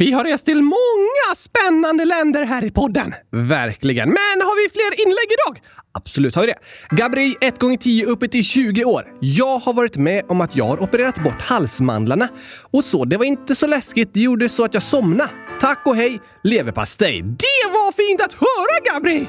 Vi 0.00 0.12
har 0.12 0.24
rest 0.24 0.46
till 0.46 0.62
många 0.62 1.34
spännande 1.36 2.04
länder 2.04 2.44
här 2.44 2.64
i 2.64 2.70
podden. 2.70 3.14
Verkligen. 3.32 4.08
Men 4.08 4.40
har 4.46 4.62
vi 4.64 4.72
fler 4.72 5.06
inlägg 5.06 5.26
idag? 5.32 5.62
Absolut 5.92 6.34
har 6.34 6.42
vi 6.42 6.48
det. 6.48 6.58
Gabri, 6.96 7.36
1 7.40 7.58
gånger 7.58 7.76
10 7.76 8.06
uppe 8.06 8.28
till 8.28 8.44
20 8.44 8.84
år. 8.84 9.02
Jag 9.20 9.58
har 9.58 9.72
varit 9.72 9.96
med 9.96 10.24
om 10.28 10.40
att 10.40 10.56
jag 10.56 10.64
har 10.64 10.82
opererat 10.82 11.24
bort 11.24 11.42
halsmandlarna. 11.42 12.28
Och 12.70 12.84
så, 12.84 13.04
det 13.04 13.16
var 13.16 13.24
inte 13.24 13.54
så 13.54 13.66
läskigt. 13.66 14.14
Det 14.14 14.20
gjorde 14.20 14.48
så 14.48 14.64
att 14.64 14.74
jag 14.74 14.82
somnade. 14.82 15.30
Tack 15.60 15.82
och 15.86 15.96
hej, 15.96 16.20
leverpastej. 16.44 17.22
Det 17.22 17.70
var 17.72 17.92
fint 17.92 18.20
att 18.20 18.32
höra, 18.32 18.94
Gabri! 18.94 19.28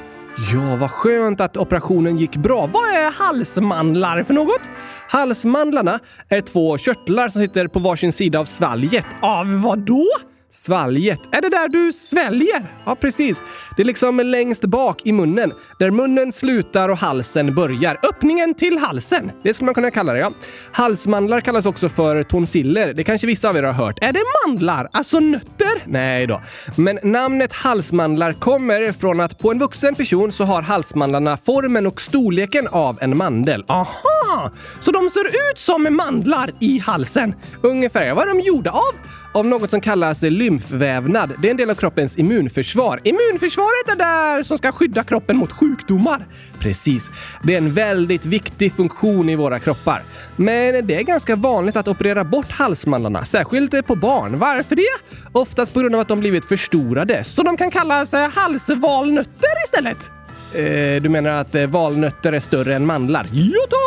Ja, 0.54 0.76
vad 0.76 0.92
skönt 0.92 1.42
att 1.42 1.58
operationen 1.58 2.18
gick 2.18 2.36
bra. 2.36 2.70
Vad 2.74 2.90
är 2.90 3.12
halsmandlar 3.12 4.24
för 4.24 4.34
något? 4.34 4.62
Halsmandlarna 5.08 6.00
är 6.30 6.42
två 6.42 6.78
körtlar 6.78 7.30
som 7.30 7.42
sitter 7.42 7.68
på 7.68 7.80
varsin 7.80 8.12
sida 8.12 8.40
av 8.40 8.46
svalget. 8.46 9.06
Av 9.22 9.62
vad 9.62 9.80
då? 9.80 10.08
Svalget. 10.52 11.20
Är 11.32 11.42
det 11.42 11.50
där 11.50 11.68
du 11.68 11.94
sväljer? 11.94 12.66
Ja, 12.86 12.96
precis. 12.96 13.42
Det 13.76 13.82
är 13.82 13.86
liksom 13.86 14.20
längst 14.20 14.66
bak 14.66 15.02
i 15.06 15.12
munnen. 15.12 15.52
Där 15.80 15.92
munnen 15.92 16.32
slutar 16.32 16.90
och 16.90 16.98
halsen 16.98 17.56
börjar. 17.56 18.00
Öppningen 18.04 18.54
till 18.54 18.78
halsen. 18.78 19.32
Det 19.44 19.54
skulle 19.54 19.66
man 19.66 19.74
kunna 19.74 19.92
kalla 19.92 20.14
det, 20.14 20.20
ja. 20.20 20.32
Halsmandlar 20.72 21.42
kallas 21.42 21.66
också 21.66 21.90
för 21.90 22.24
tonsiller. 22.24 22.94
Det 22.94 23.04
kanske 23.04 23.28
vissa 23.28 23.50
av 23.50 23.58
er 23.58 23.64
har 23.64 23.74
hört. 23.74 24.00
Är 24.04 24.14
det 24.14 24.20
mandlar? 24.48 24.90
Alltså 24.92 25.20
nötter? 25.20 25.84
Nej 25.86 26.28
då. 26.28 26.42
Men 26.76 27.00
namnet 27.04 27.54
halsmandlar 27.54 28.34
kommer 28.34 28.92
från 28.92 29.20
att 29.20 29.40
på 29.40 29.52
en 29.52 29.60
vuxen 29.60 29.96
person 29.96 30.32
så 30.32 30.44
har 30.44 30.62
halsmandlarna 30.62 31.38
formen 31.38 31.88
och 31.88 32.02
storleken 32.02 32.68
av 32.68 32.98
en 33.02 33.18
mandel. 33.18 33.66
Aha! 33.68 34.52
Så 34.80 34.92
de 34.92 35.10
ser 35.10 35.28
ut 35.28 35.58
som 35.58 35.96
mandlar 35.96 36.52
i 36.60 36.80
halsen? 36.80 37.36
Ungefär. 37.62 38.14
Vad 38.14 38.30
är 38.30 38.36
de 38.36 38.40
gjorda 38.40 38.72
av? 38.72 38.96
Av 39.40 39.46
något 39.46 39.70
som 39.70 39.82
kallas 39.82 40.22
lymfvävnad. 40.22 41.34
Det 41.42 41.48
är 41.48 41.52
en 41.52 41.58
del 41.58 41.70
av 41.70 41.76
kroppens 41.76 42.18
immunförsvar. 42.18 43.02
Immunförsvaret 43.04 43.90
är 43.90 43.96
där 43.96 44.44
som 44.44 44.58
ska 44.58 44.72
skydda 44.72 45.04
kroppen 45.04 45.38
mot 45.38 45.52
sjukdomar. 45.52 46.28
Precis. 46.60 47.10
Det 47.44 47.54
är 47.54 47.58
en 47.58 47.74
väldigt 47.74 48.26
viktig 48.26 48.74
funktion 48.74 49.30
i 49.30 49.36
våra 49.36 49.60
kroppar. 49.60 50.04
Men 50.36 50.88
det 50.88 50.96
är 50.96 51.04
ganska 51.04 51.36
vanligt 51.36 51.76
att 51.76 51.88
operera 51.88 52.24
bort 52.24 52.52
halsmandlarna, 52.52 53.26
särskilt 53.26 53.88
på 53.88 53.96
barn. 53.96 54.40
Varför 54.40 54.76
det? 54.76 55.16
Oftast 55.32 55.74
på 55.74 55.80
grund 55.80 55.96
av 55.96 56.02
att 56.02 56.08
de 56.08 56.20
blivit 56.20 56.46
förstorade, 56.46 57.24
så 57.24 57.44
de 57.44 57.58
kan 57.58 57.72
kallas 57.72 58.14
eh, 58.14 58.30
halsvalnötter 58.30 59.64
istället. 59.66 60.10
Eh, 60.54 61.02
du 61.02 61.10
menar 61.10 61.30
att 61.30 61.56
eh, 61.56 61.68
valnötter 61.68 62.34
är 62.34 62.40
större 62.40 62.76
än 62.76 62.86
mandlar? 62.86 63.28
Ja 63.32 63.62
tack! 63.70 63.79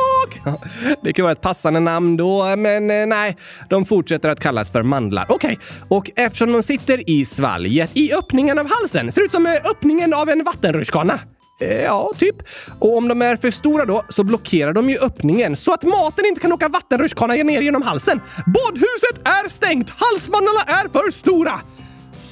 Det 1.03 1.13
kan 1.13 1.23
vara 1.23 1.33
ett 1.33 1.41
passande 1.41 1.81
namn 1.81 2.17
då, 2.17 2.57
men 2.57 2.91
eh, 2.91 3.07
nej, 3.07 3.37
de 3.69 3.85
fortsätter 3.85 4.29
att 4.29 4.41
kallas 4.41 4.71
för 4.71 4.83
mandlar. 4.83 5.27
Okej, 5.29 5.59
och 5.89 6.11
eftersom 6.17 6.53
de 6.53 6.63
sitter 6.63 7.11
i 7.11 7.25
svalget 7.25 7.91
i 7.95 8.15
öppningen 8.15 8.59
av 8.59 8.71
halsen, 8.71 9.13
ser 9.13 9.23
ut 9.23 9.33
som 9.33 9.47
eh, 9.47 9.53
öppningen 9.53 10.15
av 10.15 10.29
en 10.29 10.45
vattenrutschkana. 10.45 11.19
Eh, 11.61 11.83
ja, 11.83 12.13
typ. 12.19 12.37
Och 12.79 12.97
om 12.97 13.09
de 13.09 13.23
är 13.23 13.37
för 13.37 13.51
stora 13.51 13.85
då 13.85 14.03
så 14.09 14.25
blockerar 14.25 14.73
de 14.73 14.91
ju 14.91 14.99
öppningen 14.99 15.57
så 15.57 15.75
att 15.75 15.83
maten 15.83 16.25
inte 16.27 16.41
kan 16.41 16.53
åka 16.53 16.69
vattenrutschkana 16.69 17.35
ner 17.35 17.61
genom 17.61 17.83
halsen. 17.83 18.21
Badhuset 18.47 19.29
är 19.29 19.49
stängt! 19.49 19.91
Halsmandlarna 19.91 20.61
är 20.67 20.89
för 20.89 21.11
stora! 21.11 21.61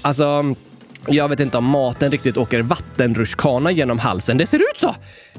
Alltså, 0.02 0.54
jag 1.08 1.28
vet 1.28 1.40
inte 1.40 1.58
om 1.58 1.64
maten 1.64 2.10
riktigt 2.10 2.36
åker 2.36 2.62
vattenrutschkana 2.62 3.70
genom 3.70 3.98
halsen. 3.98 4.38
Det 4.38 4.46
ser 4.46 4.58
ut 4.58 4.76
så. 4.76 4.94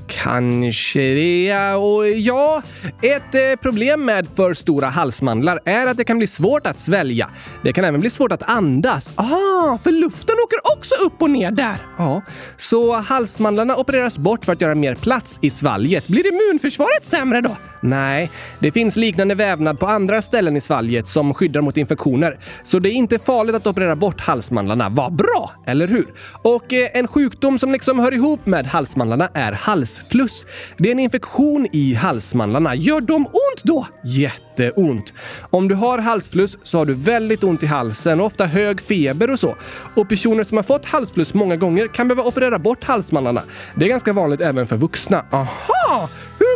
Kanske 0.07 0.99
det. 0.99 1.45
ja. 1.45 1.75
Och 1.75 2.09
ja, 2.09 2.61
ett 3.01 3.35
eh, 3.35 3.61
problem 3.61 4.05
med 4.05 4.27
för 4.35 4.53
stora 4.53 4.87
halsmandlar 4.87 5.59
är 5.65 5.87
att 5.87 5.97
det 5.97 6.03
kan 6.03 6.17
bli 6.17 6.27
svårt 6.27 6.67
att 6.67 6.79
svälja. 6.79 7.29
Det 7.63 7.73
kan 7.73 7.85
även 7.85 7.99
bli 7.99 8.09
svårt 8.09 8.31
att 8.31 8.49
andas. 8.49 9.11
Ah, 9.15 9.77
för 9.83 9.91
luften 9.91 10.35
åker 10.45 10.77
också 10.77 10.95
upp 10.95 11.21
och 11.21 11.29
ner 11.29 11.51
där. 11.51 11.77
Ja, 11.97 12.21
så 12.57 12.93
halsmandlarna 12.95 13.75
opereras 13.75 14.17
bort 14.17 14.45
för 14.45 14.53
att 14.53 14.61
göra 14.61 14.75
mer 14.75 14.95
plats 14.95 15.39
i 15.41 15.49
svalget. 15.49 16.07
Blir 16.07 16.27
immunförsvaret 16.27 17.05
sämre 17.05 17.41
då? 17.41 17.57
Nej, 17.81 18.31
det 18.59 18.71
finns 18.71 18.95
liknande 18.95 19.35
vävnad 19.35 19.79
på 19.79 19.87
andra 19.87 20.21
ställen 20.21 20.57
i 20.57 20.61
svalget 20.61 21.07
som 21.07 21.33
skyddar 21.33 21.61
mot 21.61 21.77
infektioner. 21.77 22.37
Så 22.63 22.79
det 22.79 22.89
är 22.89 22.93
inte 22.93 23.19
farligt 23.19 23.55
att 23.55 23.67
operera 23.67 23.95
bort 23.95 24.21
halsmandlarna. 24.21 24.89
Vad 24.89 25.15
bra, 25.15 25.50
eller 25.65 25.87
hur? 25.87 26.13
Och 26.41 26.73
eh, 26.73 26.89
en 26.93 27.07
sjukdom 27.07 27.59
som 27.59 27.71
liksom 27.71 27.99
hör 27.99 28.13
ihop 28.13 28.45
med 28.45 28.65
halsmandlarna 28.65 29.29
är 29.33 29.51
halsfluss. 29.51 30.45
Det 30.77 30.87
är 30.89 30.91
en 30.91 30.99
infektion 30.99 31.67
i 31.71 31.93
halsmandlarna. 31.93 32.75
Gör 32.75 33.01
de 33.01 33.25
ont 33.25 33.63
då? 33.63 33.87
Jätteont. 34.03 35.13
Om 35.49 35.67
du 35.67 35.75
har 35.75 35.97
halsfluss 35.97 36.57
så 36.63 36.77
har 36.77 36.85
du 36.85 36.93
väldigt 36.93 37.43
ont 37.43 37.63
i 37.63 37.65
halsen 37.65 38.19
och 38.19 38.25
ofta 38.25 38.45
hög 38.45 38.81
feber 38.81 39.29
och 39.29 39.39
så. 39.39 39.55
Och 39.95 40.09
personer 40.09 40.43
som 40.43 40.57
har 40.57 40.63
fått 40.63 40.85
halsfluss 40.85 41.33
många 41.33 41.55
gånger 41.55 41.87
kan 41.87 42.07
behöva 42.07 42.27
operera 42.27 42.59
bort 42.59 42.83
halsmandlarna. 42.83 43.41
Det 43.75 43.85
är 43.85 43.89
ganska 43.89 44.13
vanligt 44.13 44.41
även 44.41 44.67
för 44.67 44.77
vuxna. 44.77 45.25
Aha! 45.31 46.09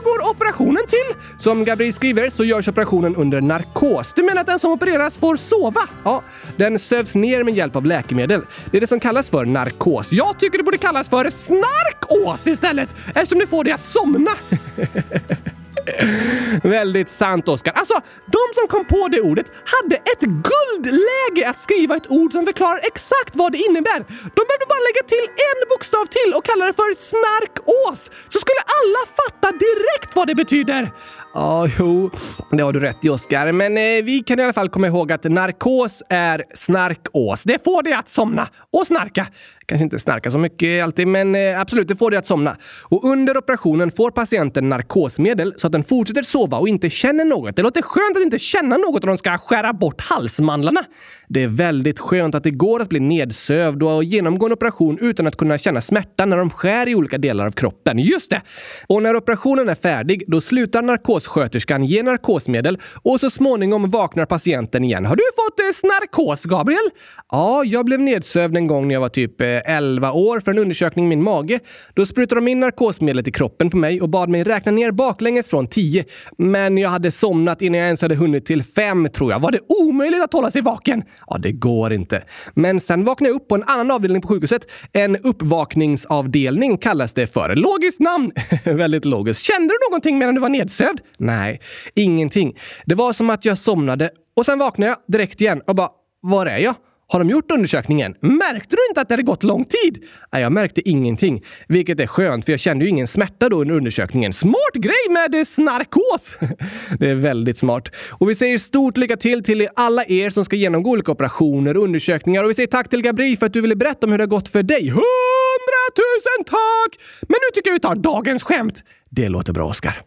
Hur 0.06 0.12
går 0.12 0.30
operationen 0.30 0.88
till? 0.88 1.22
Som 1.38 1.64
Gabriel 1.64 1.94
skriver 1.94 2.30
så 2.30 2.44
görs 2.44 2.68
operationen 2.68 3.16
under 3.16 3.42
narkos. 3.42 4.14
Du 4.16 4.24
menar 4.24 4.42
att 4.42 4.48
den 4.48 4.60
som 4.60 4.72
opereras 4.72 5.18
får 5.18 5.36
sova? 5.36 5.82
Ja, 6.04 6.22
den 6.58 6.80
sövs 6.80 7.16
ner 7.16 7.44
med 7.44 7.54
hjälp 7.54 7.76
av 7.76 7.86
läkemedel. 7.86 8.42
Det 8.72 8.78
är 8.78 8.82
det 8.82 8.88
som 8.88 9.00
kallas 9.00 9.30
för 9.30 9.46
narkos. 9.46 10.12
Jag 10.12 10.40
tycker 10.40 10.58
det 10.58 10.64
borde 10.64 10.78
kallas 10.78 11.10
för 11.10 11.30
snarkås 11.30 12.48
istället 12.48 12.96
eftersom 13.16 13.40
det 13.40 13.48
får 13.48 13.64
dig 13.64 13.74
att 13.74 13.84
somna. 13.84 14.32
Väldigt 16.64 17.10
sant, 17.10 17.48
Oskar. 17.48 17.74
Alltså, 17.74 17.94
de 18.26 18.44
som 18.56 18.68
kom 18.68 18.86
på 18.86 19.08
det 19.08 19.22
ordet 19.22 19.46
hade 19.66 19.96
ett 19.96 20.22
guldläge 20.22 21.50
att 21.50 21.60
skriva 21.60 21.96
ett 21.96 22.12
ord 22.12 22.32
som 22.32 22.46
förklarar 22.46 22.80
exakt 22.84 23.36
vad 23.36 23.52
det 23.52 23.58
innebär. 23.58 24.00
De 24.38 24.42
behövde 24.48 24.66
bara 24.70 24.84
lägga 24.90 25.04
till 25.08 25.26
en 25.50 25.60
bokstav 25.70 26.06
till 26.06 26.34
och 26.38 26.46
kalla 26.46 26.66
det 26.66 26.74
för 26.74 26.94
snarkås, 27.12 28.12
så 28.34 28.40
skulle 28.40 28.62
alla 28.78 29.02
fatta 29.20 29.58
direkt 29.66 30.16
vad 30.16 30.28
det 30.28 30.36
betyder. 30.36 30.92
Ja, 31.38 31.68
jo, 31.80 32.10
det 32.52 32.64
har 32.64 32.74
du 32.74 32.80
rätt 32.80 33.06
i 33.06 33.10
Oskar. 33.10 33.52
Men 33.52 33.78
eh, 33.78 34.04
vi 34.04 34.24
kan 34.26 34.40
i 34.40 34.44
alla 34.44 34.54
fall 34.54 34.70
komma 34.70 34.88
ihåg 34.88 35.12
att 35.12 35.24
narkos 35.24 36.04
är 36.10 36.44
snarkås. 36.54 37.44
Det 37.44 37.64
får 37.64 37.84
dig 37.84 37.94
att 37.94 38.10
somna 38.10 38.48
och 38.72 38.88
snarka. 38.88 39.28
Kanske 39.68 39.84
inte 39.84 40.00
snarka 40.00 40.32
så 40.32 40.38
mycket 40.38 40.84
alltid, 40.84 41.08
men 41.08 41.36
eh, 41.36 41.62
absolut, 41.62 41.88
det 41.88 41.96
får 41.96 42.12
dig 42.12 42.18
att 42.18 42.26
somna. 42.26 42.58
Och 42.84 43.04
under 43.04 43.38
operationen 43.38 43.92
får 43.92 44.12
patienten 44.12 44.70
narkosmedel 44.70 45.54
så 45.58 45.68
att 45.68 45.74
den 45.74 45.84
fortsätter 45.84 46.24
sova 46.24 46.58
och 46.58 46.68
inte 46.68 46.90
känner 46.90 47.26
något. 47.26 47.56
Det 47.56 47.62
låter 47.62 47.82
skönt 47.82 48.18
att 48.18 48.24
inte 48.24 48.40
känna 48.40 48.78
något 48.78 49.04
om 49.04 49.08
de 49.08 49.18
ska 49.18 49.38
skära 49.38 49.74
bort 49.74 50.02
halsmandlarna. 50.02 50.84
Det 51.28 51.44
är 51.44 51.48
väldigt 51.48 52.00
skönt 52.00 52.36
att 52.36 52.44
det 52.44 52.52
går 52.52 52.82
att 52.82 52.90
bli 52.90 53.00
nedsövd 53.00 53.84
och 53.84 54.04
genomgå 54.04 54.46
en 54.46 54.52
operation 54.52 54.98
utan 55.02 55.28
att 55.28 55.38
kunna 55.38 55.58
känna 55.58 55.82
smärta 55.82 56.26
när 56.26 56.38
de 56.38 56.50
skär 56.50 56.90
i 56.90 56.96
olika 56.96 57.18
delar 57.18 57.46
av 57.46 57.52
kroppen. 57.52 58.00
Just 58.00 58.32
det! 58.32 58.42
Och 58.88 59.04
när 59.04 59.16
operationen 59.16 59.70
är 59.70 59.76
färdig, 59.76 60.24
då 60.28 60.42
slutar 60.42 60.82
narkos 60.82 61.25
narkossköterskan 61.26 61.84
ge 61.84 62.04
narkosmedel 62.04 62.78
och 63.04 63.20
så 63.20 63.30
småningom 63.30 63.90
vaknar 63.90 64.26
patienten 64.26 64.84
igen. 64.84 65.06
Har 65.06 65.16
du 65.16 65.24
fått 65.36 65.60
eh, 65.60 65.74
snarkos, 65.74 66.44
Gabriel? 66.44 66.90
Ja, 67.32 67.64
jag 67.64 67.86
blev 67.86 68.00
nedsövd 68.00 68.58
en 68.58 68.68
gång 68.68 68.88
när 68.88 68.96
jag 68.96 69.02
var 69.02 69.10
typ 69.10 69.42
eh, 69.42 69.48
11 69.48 70.12
år 70.12 70.40
för 70.40 70.52
en 70.52 70.60
undersökning 70.60 71.06
i 71.06 71.08
min 71.08 71.24
mage. 71.24 71.60
Då 71.94 72.06
sprutade 72.06 72.42
de 72.42 72.48
in 72.48 72.60
narkosmedlet 72.60 73.28
i 73.28 73.32
kroppen 73.32 73.70
på 73.70 73.78
mig 73.78 74.02
och 74.02 74.10
bad 74.10 74.30
mig 74.30 74.44
räkna 74.44 74.72
ner 74.72 74.92
baklänges 74.92 75.50
från 75.50 75.68
10. 75.68 76.06
Men 76.38 76.78
jag 76.78 76.90
hade 76.90 77.12
somnat 77.12 77.62
innan 77.62 77.80
jag 77.80 77.86
ens 77.86 78.02
hade 78.02 78.16
hunnit 78.16 78.46
till 78.46 78.64
5 78.64 79.10
tror 79.10 79.32
jag. 79.32 79.40
Var 79.40 79.52
det 79.52 79.60
omöjligt 79.82 80.24
att 80.24 80.34
hålla 80.34 80.52
sig 80.52 80.62
vaken? 80.62 81.04
Ja, 81.28 81.38
det 81.38 81.52
går 81.52 81.94
inte. 81.94 82.24
Men 82.54 82.80
sen 82.80 83.06
vaknade 83.06 83.30
jag 83.30 83.36
upp 83.36 83.48
på 83.48 83.56
en 83.56 83.64
annan 83.64 83.92
avdelning 83.92 84.22
på 84.22 84.28
sjukhuset. 84.28 84.62
En 84.94 85.16
uppvakningsavdelning 85.16 86.78
kallas 86.78 87.14
det 87.14 87.28
för. 87.28 87.56
Logiskt 87.56 88.00
namn! 88.00 88.32
Väldigt 88.64 89.06
logiskt. 89.06 89.46
Kände 89.46 89.74
du 89.74 89.90
någonting 89.90 90.18
medan 90.18 90.36
du 90.36 90.42
var 90.42 90.50
nedsövd? 90.50 91.02
Nej, 91.18 91.62
ingenting. 91.96 92.58
Det 92.86 92.96
var 92.96 93.14
som 93.14 93.30
att 93.30 93.46
jag 93.46 93.58
somnade 93.58 94.10
och 94.36 94.46
sen 94.46 94.60
vaknade 94.60 94.92
jag 94.92 94.98
direkt 95.08 95.42
igen 95.42 95.62
och 95.68 95.76
bara, 95.76 95.90
var 96.22 96.46
är 96.46 96.58
jag? 96.58 96.76
Har 97.08 97.20
de 97.20 97.30
gjort 97.30 97.52
undersökningen? 97.52 98.16
Märkte 98.22 98.76
du 98.76 98.88
inte 98.90 99.02
att 99.02 99.08
det 99.08 99.14
hade 99.14 99.24
gått 99.24 99.44
lång 99.44 99.66
tid? 99.66 100.04
Nej, 100.34 100.42
jag 100.42 100.52
märkte 100.52 100.90
ingenting. 100.90 101.44
Vilket 101.68 102.00
är 102.00 102.08
skönt, 102.08 102.46
för 102.46 102.54
jag 102.54 102.60
kände 102.60 102.86
ju 102.86 102.90
ingen 102.90 103.08
smärta 103.08 103.50
då 103.50 103.62
under 103.62 103.76
undersökningen. 103.76 104.34
Smart 104.34 104.74
grej 104.74 105.10
med 105.10 105.48
snarkos! 105.48 106.38
det 107.00 107.10
är 107.10 107.16
väldigt 107.16 107.58
smart. 107.58 107.92
Och 108.12 108.30
vi 108.30 108.36
säger 108.36 108.58
stort 108.58 108.98
lycka 108.98 109.18
till 109.18 109.44
till 109.44 109.68
alla 109.76 110.06
er 110.06 110.30
som 110.30 110.46
ska 110.46 110.56
genomgå 110.56 110.90
olika 110.90 111.12
operationer 111.12 111.78
och 111.78 111.84
undersökningar. 111.84 112.44
Och 112.44 112.50
vi 112.50 112.54
säger 112.54 112.68
tack 112.68 112.90
till 112.90 113.02
Gabri 113.02 113.38
för 113.38 113.46
att 113.46 113.54
du 113.54 113.62
ville 113.62 113.76
berätta 113.76 114.06
om 114.06 114.12
hur 114.12 114.18
det 114.18 114.24
har 114.24 114.30
gått 114.30 114.50
för 114.50 114.64
dig. 114.64 114.90
Hundratusen 114.90 116.44
tack! 116.46 117.00
Men 117.22 117.38
nu 117.42 117.54
tycker 117.54 117.70
jag 117.70 117.74
vi 117.74 117.80
tar 117.80 117.96
dagens 117.96 118.44
skämt. 118.44 118.84
Det 119.10 119.30
låter 119.30 119.54
bra, 119.54 119.68
Oskar. 119.70 120.02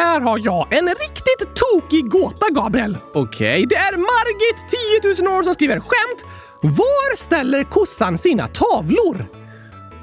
Här 0.00 0.20
har 0.20 0.40
jag 0.44 0.72
en 0.72 0.88
riktigt 0.88 1.54
tokig 1.54 2.08
gåta, 2.08 2.46
Gabriel. 2.50 2.98
Okej, 3.14 3.66
det 3.68 3.74
är 3.74 3.92
Margit, 3.92 4.70
10 5.18 5.24
000 5.24 5.38
år, 5.38 5.42
som 5.42 5.54
skriver 5.54 5.80
skämt. 5.80 6.24
Var 6.62 7.16
ställer 7.16 7.64
kossan 7.64 8.18
sina 8.18 8.48
tavlor? 8.48 9.26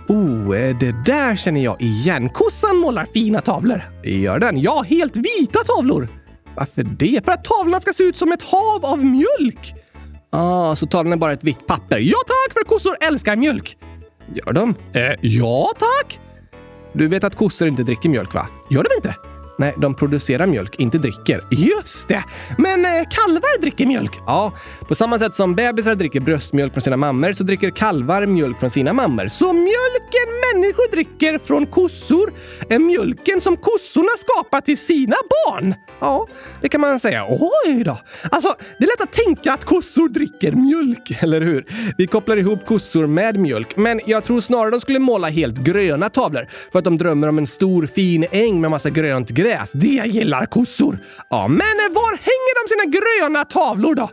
Oh, 0.07 0.57
eh, 0.57 0.77
det 0.77 0.95
där 1.05 1.35
känner 1.35 1.63
jag 1.63 1.81
igen. 1.81 2.29
Kossan 2.29 2.77
målar 2.77 3.05
fina 3.13 3.41
tavlor. 3.41 3.81
Gör 4.03 4.39
den? 4.39 4.61
Ja, 4.61 4.85
helt 4.89 5.15
vita 5.15 5.59
tavlor. 5.63 6.07
Varför 6.55 6.83
det? 6.83 7.25
För 7.25 7.31
att 7.31 7.43
tavlorna 7.43 7.81
ska 7.81 7.93
se 7.93 8.03
ut 8.03 8.17
som 8.17 8.31
ett 8.31 8.41
hav 8.41 8.85
av 8.85 9.05
mjölk. 9.05 9.73
Ah, 10.29 10.75
så 10.75 10.85
tavlan 10.85 11.13
är 11.13 11.17
bara 11.17 11.31
ett 11.31 11.43
vitt 11.43 11.67
papper. 11.67 11.99
Ja 11.99 12.17
tack, 12.27 12.53
för 12.53 12.63
kossor 12.63 12.97
älskar 13.01 13.35
mjölk. 13.35 13.77
Gör 14.33 14.53
de? 14.53 14.75
Eh, 14.93 15.15
ja 15.21 15.71
tack. 15.79 16.19
Du 16.93 17.07
vet 17.07 17.23
att 17.23 17.35
kossor 17.35 17.67
inte 17.67 17.83
dricker 17.83 18.09
mjölk, 18.09 18.33
va? 18.33 18.47
Gör 18.69 18.83
de 18.83 18.89
inte? 18.97 19.15
Nej, 19.59 19.73
de 19.77 19.95
producerar 19.95 20.47
mjölk, 20.47 20.75
inte 20.75 20.97
dricker. 20.97 21.41
Just 21.49 22.07
det! 22.07 22.23
Men 22.57 22.85
eh, 22.85 22.91
kalvar 22.91 23.61
dricker 23.61 23.85
mjölk. 23.85 24.11
Ja, 24.25 24.53
på 24.87 24.95
samma 24.95 25.19
sätt 25.19 25.33
som 25.33 25.55
bebisar 25.55 25.95
dricker 25.95 26.19
bröstmjölk 26.19 26.73
från 26.73 26.81
sina 26.81 26.97
mammor 26.97 27.33
så 27.33 27.43
dricker 27.43 27.69
kalvar 27.69 28.25
mjölk 28.25 28.59
från 28.59 28.69
sina 28.69 28.93
mammor. 28.93 29.27
Så 29.27 29.53
mjölken 29.53 30.27
människor 30.53 30.91
dricker 30.91 31.37
från 31.37 31.65
kossor 31.65 32.33
är 32.69 32.79
mjölken 32.79 33.41
som 33.41 33.57
kossorna 33.57 34.09
skapar 34.17 34.61
till 34.61 34.77
sina 34.77 35.15
barn. 35.29 35.75
Ja, 35.99 36.27
det 36.61 36.69
kan 36.69 36.81
man 36.81 36.99
säga. 36.99 37.25
Oj 37.29 37.83
då! 37.83 37.97
Alltså, 38.31 38.55
det 38.79 38.85
är 38.85 38.87
lätt 38.87 39.01
att 39.01 39.11
tänka 39.11 39.53
att 39.53 39.65
kossor 39.65 40.09
dricker 40.09 40.51
mjölk, 40.51 41.11
eller 41.23 41.41
hur? 41.41 41.65
Vi 41.97 42.07
kopplar 42.07 42.37
ihop 42.37 42.65
kossor 42.65 43.07
med 43.07 43.39
mjölk, 43.39 43.77
men 43.77 44.01
jag 44.05 44.23
tror 44.23 44.41
snarare 44.41 44.71
de 44.71 44.81
skulle 44.81 44.99
måla 44.99 45.29
helt 45.29 45.57
gröna 45.57 46.09
tavlor 46.09 46.47
för 46.71 46.79
att 46.79 46.85
de 46.85 46.97
drömmer 46.97 47.27
om 47.27 47.37
en 47.37 47.47
stor 47.47 47.85
fin 47.85 48.25
äng 48.31 48.61
med 48.61 48.71
massa 48.71 48.89
grönt 48.89 49.29
gräs. 49.29 49.46
Det 49.73 50.07
gillar 50.07 50.45
kossor. 50.45 50.99
Ja, 51.29 51.47
men 51.47 51.93
var 51.93 52.11
hänger 52.11 52.63
de 52.63 52.69
sina 52.69 52.85
gröna 52.99 53.45
tavlor 53.45 53.95
då? 53.95 54.09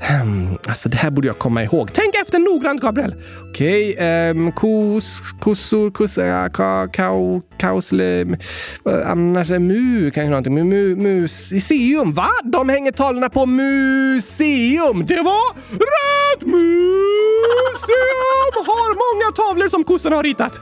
Hmm, 0.00 0.58
alltså, 0.68 0.88
det 0.88 0.96
här 0.96 1.10
borde 1.10 1.26
jag 1.26 1.38
komma 1.38 1.64
ihåg. 1.64 1.90
Tänk 1.92 2.14
efter 2.14 2.38
noggrant, 2.38 2.80
Gabriel. 2.80 3.14
Okej, 3.50 3.92
okay, 3.92 4.30
um, 4.30 4.52
kos, 4.52 5.20
kossor, 5.40 5.90
kossa, 5.90 6.48
ka, 6.48 6.88
kao, 6.92 7.42
kaosle... 7.56 8.20
Eh, 8.20 9.10
annars 9.10 9.50
är 9.50 9.58
mu 9.58 10.10
kanske 10.10 10.28
någonting. 10.28 10.54
Mu, 10.54 10.64
mu, 10.64 10.96
museum, 10.96 12.12
va? 12.12 12.28
De 12.44 12.68
hänger 12.68 12.92
tavlorna 12.92 13.28
på 13.28 13.46
museum. 13.46 15.06
Det 15.06 15.22
var 15.22 15.54
rätt! 15.70 17.27
Museum 17.72 18.66
har 18.66 18.90
många 19.06 19.32
tavlor 19.32 19.68
som 19.68 19.84
kossorna 19.84 20.16
har 20.16 20.22
ritat. 20.22 20.60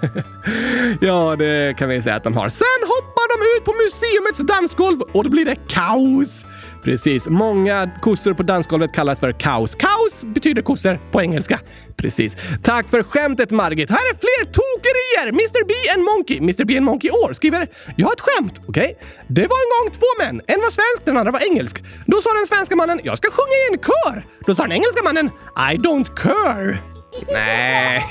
ja, 1.01 1.37
det 1.39 1.79
kan 1.79 1.89
vi 1.89 2.03
säga 2.03 2.15
att 2.15 2.25
de 2.25 2.37
har. 2.37 2.49
Sen 2.49 2.81
hoppar 2.83 3.27
de 3.33 3.59
ut 3.59 3.65
på 3.65 3.73
museumets 3.85 4.41
dansgolv 4.41 5.01
och 5.03 5.25
då 5.25 5.31
blir 5.31 5.45
det 5.45 5.57
kaos. 5.69 6.45
Precis. 6.87 7.29
Många 7.29 7.91
kossor 8.01 8.35
på 8.35 8.43
dansgolvet 8.43 8.93
kallas 8.93 9.21
för 9.21 9.33
kaos. 9.33 9.75
Kaos 9.75 10.23
betyder 10.25 10.63
kossor 10.63 10.99
på 11.11 11.23
engelska. 11.23 11.61
Precis. 11.97 12.37
Tack 12.63 12.89
för 12.91 13.03
skämtet 13.03 13.51
Margit. 13.51 13.91
Här 13.91 14.11
är 14.11 14.15
fler 14.15 14.45
tokerier! 14.53 15.29
Mr 15.29 15.65
B 15.67 15.75
and 15.95 16.05
Monkey. 16.05 16.37
Mr 16.39 16.65
B 16.65 16.77
and 16.77 16.87
Monkey 16.87 17.11
år 17.11 17.33
skriver 17.33 17.69
“Jag 17.97 18.07
har 18.07 18.13
ett 18.13 18.21
skämt, 18.21 18.61
okej? 18.67 18.85
Okay? 18.85 18.95
Det 19.27 19.47
var 19.47 19.57
en 19.65 19.71
gång 19.75 19.93
två 19.93 20.07
män. 20.19 20.41
En 20.47 20.61
var 20.61 20.71
svensk, 20.71 21.05
den 21.05 21.17
andra 21.17 21.33
var 21.33 21.41
engelsk. 21.51 21.85
Då 22.07 22.17
sa 22.21 22.33
den 22.33 22.47
svenska 22.47 22.77
mannen 22.77 23.01
“Jag 23.05 23.19
ska 23.19 23.31
sjunga 23.31 23.57
i 23.57 23.73
en 23.73 23.79
kör”. 23.79 24.25
Då 24.47 24.55
sa 24.55 24.63
den 24.63 24.73
engelska 24.73 25.03
mannen 25.03 25.27
“I 25.73 25.77
don't 25.77 26.15
care”. 26.17 26.96
Nej, 27.33 28.03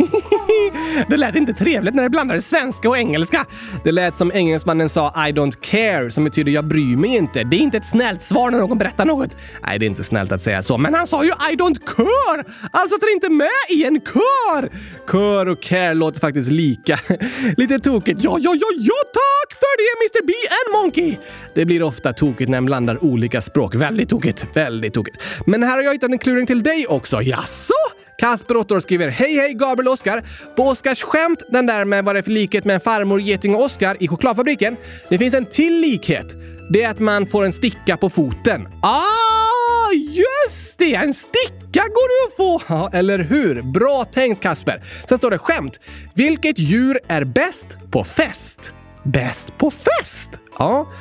det 1.10 1.18
lät 1.18 1.36
inte 1.36 1.54
trevligt 1.54 1.96
när 1.96 2.04
det 2.04 2.10
blandades 2.10 2.50
svenska 2.50 2.90
och 2.90 2.98
engelska. 2.98 3.46
Det 3.84 3.92
lät 3.92 4.18
som 4.18 4.32
engelsmannen 4.32 4.90
sa 4.90 5.08
I 5.08 5.32
don't 5.32 5.58
care, 5.62 6.12
som 6.12 6.24
betyder 6.24 6.52
jag 6.52 6.66
bryr 6.66 6.98
mig 6.98 7.16
inte. 7.16 7.44
Det 7.44 7.56
är 7.56 7.60
inte 7.60 7.78
ett 7.78 7.86
snällt 7.86 8.22
svar 8.22 8.52
när 8.52 8.60
någon 8.60 8.78
berättar 8.78 9.06
något. 9.06 9.38
Nej, 9.68 9.80
det 9.80 9.86
är 9.86 9.88
inte 9.88 10.04
snällt 10.04 10.32
att 10.32 10.42
säga 10.42 10.64
så. 10.64 10.78
Men 10.78 10.94
han 10.94 11.08
sa 11.08 11.24
ju 11.24 11.30
I 11.30 11.56
don't 11.56 11.86
care! 11.86 12.44
Alltså 12.72 12.96
att 12.96 13.02
han 13.02 13.10
inte 13.14 13.28
är 13.28 13.30
med 13.30 13.50
i 13.70 13.86
en 13.86 14.02
kör! 14.02 14.70
Kör 15.12 15.46
och 15.46 15.62
care 15.62 15.94
låter 15.94 16.20
faktiskt 16.20 16.52
lika. 16.52 17.00
Lite 17.58 17.80
tokigt. 17.80 18.20
Ja, 18.24 18.38
ja, 18.42 18.56
ja, 18.56 18.68
ja, 18.78 19.04
tack 19.14 19.60
för 19.60 19.78
det 19.78 20.04
Mr 20.04 20.28
B 20.28 20.34
and 20.34 20.84
Monkey! 20.84 21.18
Det 21.54 21.66
blir 21.66 21.84
ofta 21.84 22.14
tokigt 22.14 22.50
när 22.50 22.58
man 22.58 22.66
blandar 22.66 23.04
olika 23.04 23.42
språk. 23.42 23.76
Väldigt 23.76 24.10
tokigt. 24.10 24.48
Väldigt 24.54 24.94
tokigt. 24.94 25.18
Men 25.46 25.64
här 25.64 25.76
har 25.76 25.84
jag 25.84 25.94
hittat 25.94 26.12
en 26.12 26.18
kluring 26.18 26.46
till 26.46 26.64
dig 26.64 26.88
också. 26.88 27.22
Jaså? 27.22 27.74
Kasper, 28.18 28.58
8 28.58 28.76
år, 28.76 28.80
skriver 28.80 29.08
Hej 29.08 29.36
hej 29.36 29.54
Gabriel 29.54 29.88
och 29.88 29.94
Oskar! 29.94 30.24
På 30.56 30.64
Oskars 30.64 31.04
skämt, 31.04 31.44
den 31.50 31.66
där 31.66 31.86
med 31.86 32.06
vad 32.06 32.16
det 32.16 32.20
är 32.20 32.24
för 32.24 32.32
likhet 32.32 32.66
med 32.66 32.74
en 32.74 32.82
farmor, 32.82 33.22
geting 33.22 33.56
och 33.56 33.64
Oskar 33.64 33.98
i 34.00 34.08
chokladfabriken. 34.08 34.78
Det 35.10 35.18
finns 35.18 35.34
en 35.34 35.46
till 35.46 35.74
likhet. 35.74 36.28
Det 36.70 36.84
är 36.84 36.90
att 36.90 37.00
man 37.00 37.28
får 37.28 37.46
en 37.46 37.54
sticka 37.54 37.98
på 37.98 38.10
foten. 38.10 38.68
Ah, 38.82 39.92
just 39.94 40.78
det! 40.78 40.96
En 40.96 41.14
sticka 41.14 41.82
går 41.84 42.08
det 42.10 42.28
att 42.28 42.38
få! 42.38 42.62
Ja, 42.68 42.90
eller 42.94 43.20
hur? 43.20 43.62
Bra 43.62 44.06
tänkt 44.06 44.44
Kasper. 44.44 44.84
Sen 45.10 45.18
står 45.18 45.32
det 45.32 45.38
skämt. 45.38 45.80
Vilket 46.14 46.60
djur 46.60 47.00
är 47.08 47.24
bäst 47.24 47.68
på 47.92 48.04
fest? 48.04 48.72
Bäst 49.04 49.58
på 49.58 49.72
fest? 49.72 50.30
Ja. 50.60 50.92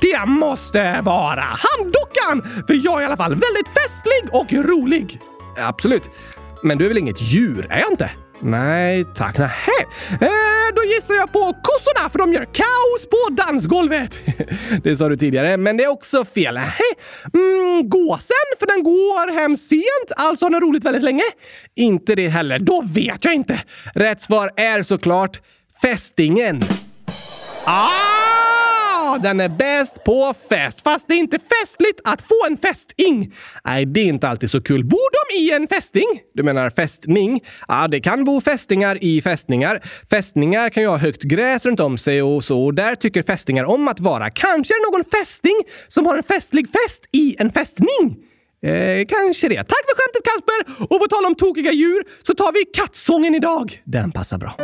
Det 0.00 0.26
måste 0.26 1.00
vara 1.02 1.44
handdockan! 1.44 2.64
För 2.66 2.84
jag 2.84 2.98
är 2.98 3.02
i 3.02 3.04
alla 3.04 3.16
fall 3.16 3.30
väldigt 3.30 3.68
festlig 3.68 4.22
och 4.32 4.52
rolig. 4.52 5.20
Absolut. 5.58 6.10
Men 6.64 6.78
du 6.78 6.84
är 6.84 6.88
väl 6.88 6.98
inget 6.98 7.22
djur? 7.22 7.66
Är 7.70 7.78
jag 7.78 7.90
inte? 7.90 8.10
Nej 8.40 9.04
tack. 9.14 9.38
Nähä. 9.38 9.80
Eh, 10.10 10.74
då 10.76 10.84
gissar 10.84 11.14
jag 11.14 11.32
på 11.32 11.38
kossorna 11.38 12.10
för 12.10 12.18
de 12.18 12.32
gör 12.32 12.44
kaos 12.44 13.06
på 13.10 13.42
dansgolvet. 13.42 14.18
det 14.84 14.96
sa 14.96 15.08
du 15.08 15.16
tidigare, 15.16 15.56
men 15.56 15.76
det 15.76 15.84
är 15.84 15.88
också 15.88 16.24
fel. 16.24 16.54
Nähä. 16.54 16.84
Mm, 17.34 17.88
gåsen 17.88 18.46
för 18.58 18.66
den 18.66 18.82
går 18.82 19.32
hem 19.34 19.56
sent, 19.56 20.12
alltså 20.16 20.44
har 20.44 20.50
den 20.50 20.60
roligt 20.60 20.84
väldigt 20.84 21.02
länge. 21.02 21.24
Inte 21.76 22.14
det 22.14 22.28
heller. 22.28 22.58
Då 22.58 22.82
vet 22.86 23.24
jag 23.24 23.34
inte. 23.34 23.60
Rätt 23.94 24.22
svar 24.22 24.50
är 24.56 24.82
såklart 24.82 25.40
fästingen. 25.82 26.64
Ah! 27.64 28.13
Den 29.18 29.40
är 29.40 29.48
bäst 29.48 30.04
på 30.04 30.34
fest. 30.48 30.80
Fast 30.82 31.08
det 31.08 31.14
är 31.14 31.18
inte 31.18 31.38
festligt 31.38 32.00
att 32.04 32.22
få 32.22 32.46
en 32.46 32.56
fästing. 32.56 33.34
Nej, 33.64 33.86
det 33.86 34.00
är 34.00 34.04
inte 34.04 34.28
alltid 34.28 34.50
så 34.50 34.62
kul. 34.62 34.84
Bor 34.84 35.10
de 35.12 35.38
i 35.38 35.50
en 35.50 35.68
fästing? 35.68 36.06
Du 36.34 36.42
menar 36.42 36.70
fästning? 36.70 37.44
Ja, 37.68 37.88
det 37.88 38.00
kan 38.00 38.24
bo 38.24 38.40
fästingar 38.40 39.04
i 39.04 39.22
fästningar. 39.22 39.82
Fästningar 40.10 40.70
kan 40.70 40.82
ju 40.82 40.88
ha 40.88 40.96
högt 40.96 41.22
gräs 41.22 41.66
runt 41.66 41.80
om 41.80 41.98
sig 41.98 42.22
och 42.22 42.44
så. 42.44 42.64
Och 42.64 42.74
där 42.74 42.94
tycker 42.94 43.22
fästingar 43.22 43.64
om 43.64 43.88
att 43.88 44.00
vara. 44.00 44.30
Kanske 44.30 44.74
är 44.74 44.78
det 44.78 44.96
någon 44.96 45.20
fästing 45.20 45.56
som 45.88 46.06
har 46.06 46.16
en 46.16 46.22
festlig 46.22 46.68
fest 46.68 47.04
i 47.12 47.36
en 47.38 47.52
fästning? 47.52 48.16
Eh, 48.62 49.06
kanske 49.08 49.48
det. 49.48 49.56
Tack 49.56 49.84
för 49.88 49.94
skämtet 49.96 50.22
Kasper! 50.24 50.84
Och 50.94 51.00
på 51.00 51.06
tal 51.06 51.24
om 51.24 51.34
tokiga 51.34 51.72
djur 51.72 52.04
så 52.26 52.34
tar 52.34 52.52
vi 52.52 52.64
kattsången 52.64 53.34
idag. 53.34 53.82
Den 53.84 54.12
passar 54.12 54.38
bra. 54.38 54.63